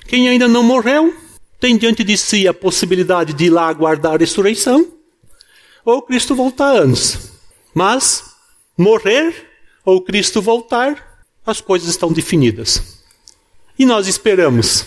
Quem 0.06 0.28
ainda 0.28 0.46
não 0.46 0.62
morreu, 0.62 1.16
tem 1.58 1.76
diante 1.76 2.04
de 2.04 2.16
si 2.16 2.46
a 2.46 2.54
possibilidade 2.54 3.32
de 3.32 3.46
ir 3.46 3.50
lá 3.50 3.68
aguardar 3.68 4.14
a 4.14 4.18
ressurreição, 4.18 4.86
ou 5.84 6.02
Cristo 6.02 6.34
voltar 6.34 6.76
antes. 6.76 7.32
Mas, 7.74 8.22
morrer 8.76 9.48
ou 9.84 10.02
Cristo 10.02 10.42
voltar, 10.42 11.24
as 11.44 11.60
coisas 11.60 11.88
estão 11.88 12.12
definidas. 12.12 13.00
E 13.78 13.86
nós 13.86 14.06
esperamos, 14.06 14.86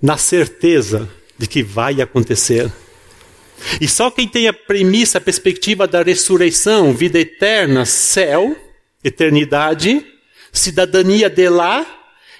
na 0.00 0.16
certeza 0.16 1.08
de 1.38 1.46
que 1.46 1.62
vai 1.62 2.00
acontecer. 2.00 2.70
E 3.80 3.88
só 3.88 4.10
quem 4.10 4.26
tem 4.26 4.48
a 4.48 4.52
premissa, 4.52 5.18
a 5.18 5.20
perspectiva 5.20 5.86
da 5.86 6.02
ressurreição, 6.02 6.92
vida 6.92 7.18
eterna, 7.18 7.84
céu, 7.84 8.56
eternidade, 9.02 10.04
cidadania 10.52 11.30
de 11.30 11.48
lá, 11.48 11.86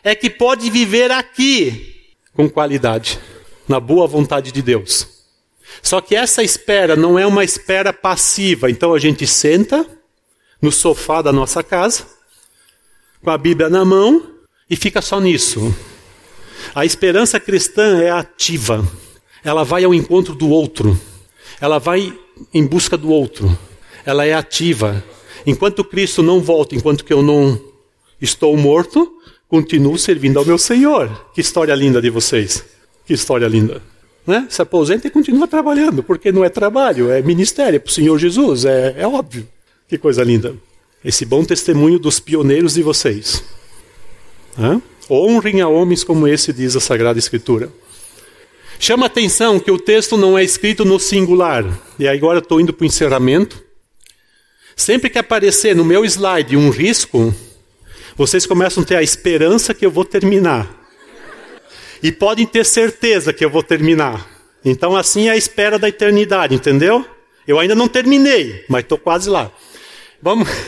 é 0.03 0.15
que 0.15 0.29
pode 0.29 0.71
viver 0.71 1.11
aqui 1.11 2.11
com 2.35 2.49
qualidade, 2.49 3.19
na 3.69 3.79
boa 3.79 4.07
vontade 4.07 4.51
de 4.51 4.63
Deus. 4.63 5.09
Só 5.83 6.01
que 6.01 6.15
essa 6.15 6.43
espera 6.43 6.97
não 6.97 7.19
é 7.19 7.27
uma 7.27 7.45
espera 7.45 7.93
passiva, 7.93 8.71
então 8.71 8.93
a 8.93 8.99
gente 8.99 9.27
senta 9.27 9.87
no 10.61 10.71
sofá 10.71 11.23
da 11.23 11.33
nossa 11.33 11.63
casa, 11.63 12.07
com 13.23 13.31
a 13.31 13.39
Bíblia 13.39 13.69
na 13.69 13.85
mão, 13.85 14.31
e 14.69 14.77
fica 14.77 15.01
só 15.01 15.21
nisso. 15.21 15.75
A 16.75 16.85
esperança 16.85 17.41
cristã 17.41 18.01
é 18.01 18.11
ativa. 18.11 18.87
Ela 19.45 19.65
vai 19.65 19.85
ao 19.85 19.95
encontro 19.95 20.35
do 20.35 20.49
outro. 20.49 20.99
Ela 21.61 21.79
vai 21.79 22.17
em 22.53 22.67
busca 22.67 22.97
do 22.97 23.11
outro. 23.11 23.57
Ela 24.05 24.25
é 24.25 24.35
ativa. 24.35 25.03
Enquanto 25.47 25.85
Cristo 25.85 26.23
não 26.23 26.41
volta, 26.41 26.75
enquanto 26.75 27.05
que 27.05 27.13
eu 27.13 27.23
não 27.23 27.61
estou 28.21 28.57
morto, 28.57 29.13
continuo 29.49 29.99
servindo 29.99 30.39
ao 30.39 30.45
meu 30.45 30.59
Senhor. 30.59 31.31
Que 31.35 31.41
história 31.41 31.75
linda 31.75 32.01
de 32.01 32.11
vocês. 32.11 32.65
Que 33.05 33.13
história 33.15 33.47
linda. 33.49 33.83
Né? 34.27 34.47
Se 34.49 34.63
aposenta 34.63 35.09
e 35.09 35.11
continua 35.11 35.49
trabalhando, 35.49 36.03
porque 36.03 36.31
não 36.31 36.45
é 36.45 36.49
trabalho, 36.49 37.11
é 37.11 37.21
ministério, 37.21 37.77
é 37.77 37.81
para 37.81 37.91
o 37.91 37.93
Senhor 37.93 38.17
Jesus, 38.19 38.65
é, 38.65 38.95
é 38.99 39.07
óbvio. 39.07 39.49
Que 39.89 39.99
coisa 39.99 40.23
linda. 40.23 40.55
Esse 41.05 41.25
bom 41.25 41.45
testemunho 41.45 41.99
dos 41.99 42.21
pioneiros 42.21 42.75
de 42.75 42.83
vocês. 42.83 43.43
Hã? 44.57 44.81
Honrem 45.11 45.61
a 45.61 45.69
homens 45.69 46.05
como 46.05 46.29
esse, 46.29 46.53
diz 46.53 46.77
a 46.77 46.81
Sagrada 46.81 47.19
Escritura. 47.19 47.69
Chama 48.79 49.07
atenção 49.07 49.61
que 49.61 49.71
o 49.71 49.79
texto 49.79 50.17
não 50.17 50.37
é 50.37 50.43
escrito 50.43 50.85
no 50.85 50.99
singular. 50.99 51.65
E 51.99 52.09
agora 52.09 52.39
estou 52.39 52.61
indo 52.61 52.73
para 52.73 52.85
o 52.85 52.87
encerramento. 52.87 53.63
Sempre 54.75 55.11
que 55.11 55.19
aparecer 55.19 55.77
no 55.77 55.85
meu 55.85 56.05
slide 56.05 56.57
um 56.57 56.71
risco, 56.71 57.35
vocês 58.17 58.47
começam 58.47 58.83
a 58.83 58.87
ter 58.87 58.97
a 58.97 59.03
esperança 59.03 59.73
que 59.73 59.87
eu 59.87 59.91
vou 59.91 60.05
terminar. 60.05 60.69
E 62.03 62.11
podem 62.11 62.47
ter 62.47 62.65
certeza 62.67 63.33
que 63.33 63.45
eu 63.45 63.51
vou 63.51 63.63
terminar. 63.63 64.29
Então, 64.65 64.97
assim 64.97 65.29
é 65.29 65.33
a 65.33 65.37
espera 65.37 65.79
da 65.79 65.89
eternidade, 65.89 66.55
entendeu? 66.55 67.07
Eu 67.47 67.59
ainda 67.59 67.75
não 67.75 67.89
terminei, 67.89 68.65
mas 68.69 68.83
estou 68.83 68.99
quase 68.99 69.29
lá. 69.29 69.51
Vamos. 70.21 70.49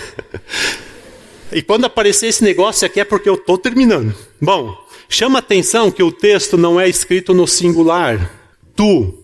E 1.52 1.62
quando 1.62 1.84
aparecer 1.84 2.26
esse 2.26 2.42
negócio 2.42 2.84
aqui 2.84 2.98
é 2.98 3.04
porque 3.04 3.28
eu 3.28 3.34
estou 3.34 3.56
terminando. 3.56 4.12
Bom, 4.40 4.76
chama 5.14 5.38
atenção 5.38 5.92
que 5.92 6.02
o 6.02 6.10
texto 6.10 6.58
não 6.58 6.80
é 6.80 6.88
escrito 6.88 7.32
no 7.32 7.46
singular, 7.46 8.32
tu, 8.74 9.22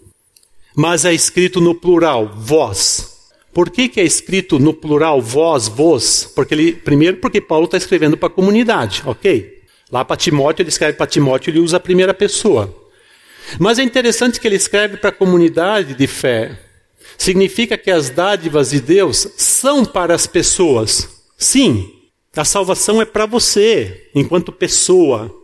mas 0.76 1.05
é 1.05 1.12
escrito 1.12 1.61
no 1.61 1.74
plural, 1.74 2.30
vós. 2.36 3.18
Por 3.53 3.68
que, 3.70 3.88
que 3.88 4.01
é 4.01 4.05
escrito 4.05 4.61
no 4.61 4.72
plural, 4.72 5.20
vós, 5.20 5.66
vos? 5.66 6.30
Porque 6.32 6.55
ele, 6.55 6.72
primeiro, 6.72 7.16
porque 7.16 7.41
Paulo 7.41 7.64
está 7.64 7.76
escrevendo 7.76 8.16
para 8.16 8.28
a 8.28 8.32
comunidade, 8.32 9.03
ok? 9.05 9.59
Lá 9.91 10.05
para 10.05 10.16
Timóteo, 10.16 10.62
ele 10.62 10.68
escreve 10.68 10.97
para 10.97 11.09
Timóteo, 11.09 11.51
ele 11.51 11.59
usa 11.59 11.78
a 11.78 11.80
primeira 11.80 12.14
pessoa. 12.14 12.72
Mas 13.59 13.80
é 13.80 13.82
interessante 13.82 14.38
que 14.38 14.47
ele 14.47 14.55
escreve 14.55 14.97
para 14.97 15.11
a 15.11 15.12
comunidade 15.12 15.95
de 15.95 16.07
fé. 16.07 16.57
Significa 17.18 17.76
que 17.76 17.91
as 17.91 18.09
dádivas 18.09 18.70
de 18.70 18.80
Deus 18.80 19.26
são 19.36 19.84
para 19.84 20.14
as 20.14 20.24
pessoas. 20.24 21.24
Sim, 21.36 21.93
a 22.36 22.45
salvação 22.45 23.03
é 23.03 23.05
para 23.05 23.26
você, 23.26 24.09
enquanto 24.14 24.53
pessoa. 24.53 25.39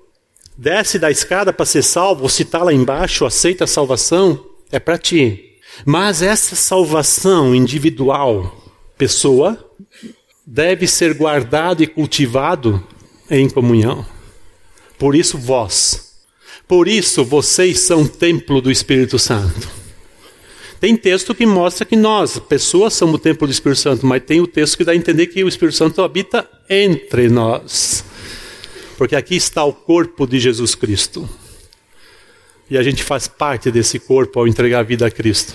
Desce 0.56 0.98
da 0.98 1.10
escada 1.10 1.52
para 1.52 1.66
ser 1.66 1.82
salvo, 1.82 2.28
se 2.28 2.42
está 2.42 2.62
lá 2.62 2.72
embaixo, 2.72 3.26
aceita 3.26 3.64
a 3.64 3.66
salvação, 3.66 4.44
é 4.72 4.78
para 4.78 4.96
ti. 4.96 5.58
Mas 5.84 6.22
essa 6.22 6.56
salvação 6.56 7.54
individual, 7.54 8.56
pessoa, 8.96 9.62
deve 10.46 10.86
ser 10.86 11.12
guardado 11.12 11.82
e 11.82 11.86
cultivado 11.86 12.82
em 13.30 13.50
comunhão. 13.50 14.06
Por 14.98 15.14
isso, 15.14 15.36
vós. 15.36 16.14
Por 16.66 16.88
isso, 16.88 17.24
vocês 17.24 17.80
são 17.80 18.06
templo 18.06 18.60
do 18.62 18.70
Espírito 18.70 19.18
Santo. 19.18 19.68
Tem 20.80 20.96
texto 20.96 21.34
que 21.34 21.46
mostra 21.46 21.84
que 21.84 21.96
nós, 21.96 22.38
pessoas, 22.38 22.94
somos 22.94 23.16
o 23.16 23.18
templo 23.18 23.46
do 23.46 23.50
Espírito 23.50 23.80
Santo, 23.80 24.06
mas 24.06 24.22
tem 24.24 24.40
o 24.40 24.46
texto 24.46 24.78
que 24.78 24.84
dá 24.84 24.92
a 24.92 24.96
entender 24.96 25.26
que 25.26 25.44
o 25.44 25.48
Espírito 25.48 25.76
Santo 25.76 26.02
habita 26.02 26.48
entre 26.68 27.28
nós. 27.28 28.04
Porque 28.96 29.14
aqui 29.14 29.36
está 29.36 29.64
o 29.64 29.72
corpo 29.72 30.26
de 30.26 30.38
Jesus 30.38 30.74
Cristo. 30.74 31.28
E 32.68 32.76
a 32.76 32.82
gente 32.82 33.02
faz 33.02 33.28
parte 33.28 33.70
desse 33.70 33.98
corpo 33.98 34.40
ao 34.40 34.48
entregar 34.48 34.80
a 34.80 34.82
vida 34.82 35.06
a 35.06 35.10
Cristo. 35.10 35.54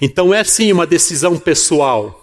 Então 0.00 0.32
é 0.34 0.42
sim 0.42 0.72
uma 0.72 0.86
decisão 0.86 1.38
pessoal. 1.38 2.18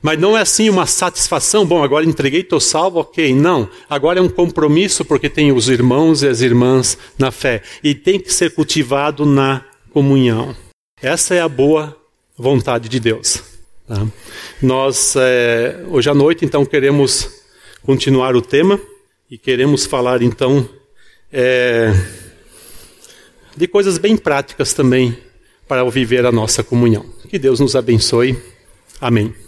Mas 0.00 0.18
não 0.18 0.38
é 0.38 0.42
assim 0.42 0.70
uma 0.70 0.86
satisfação, 0.86 1.66
bom, 1.66 1.82
agora 1.82 2.04
entreguei, 2.04 2.42
estou 2.42 2.60
salvo, 2.60 3.00
ok. 3.00 3.34
Não. 3.34 3.68
Agora 3.90 4.20
é 4.20 4.22
um 4.22 4.28
compromisso 4.28 5.04
porque 5.04 5.28
tem 5.28 5.50
os 5.50 5.68
irmãos 5.68 6.22
e 6.22 6.28
as 6.28 6.40
irmãs 6.40 6.96
na 7.18 7.32
fé. 7.32 7.62
E 7.82 7.94
tem 7.94 8.20
que 8.20 8.32
ser 8.32 8.54
cultivado 8.54 9.26
na 9.26 9.64
comunhão. 9.90 10.54
Essa 11.02 11.34
é 11.34 11.40
a 11.40 11.48
boa 11.48 11.96
vontade 12.36 12.88
de 12.88 13.00
Deus. 13.00 13.42
Tá? 13.88 14.06
Nós, 14.62 15.14
é, 15.16 15.84
hoje 15.88 16.08
à 16.08 16.14
noite, 16.14 16.44
então, 16.44 16.64
queremos 16.64 17.28
continuar 17.82 18.36
o 18.36 18.42
tema 18.42 18.78
e 19.30 19.36
queremos 19.36 19.84
falar, 19.84 20.22
então, 20.22 20.68
é, 21.32 21.92
de 23.56 23.66
coisas 23.68 23.98
bem 23.98 24.16
práticas 24.16 24.72
também 24.72 25.16
para 25.66 25.84
viver 25.90 26.24
a 26.24 26.32
nossa 26.32 26.62
comunhão. 26.64 27.04
Que 27.28 27.38
Deus 27.38 27.60
nos 27.60 27.76
abençoe. 27.76 28.38
Amém. 29.00 29.47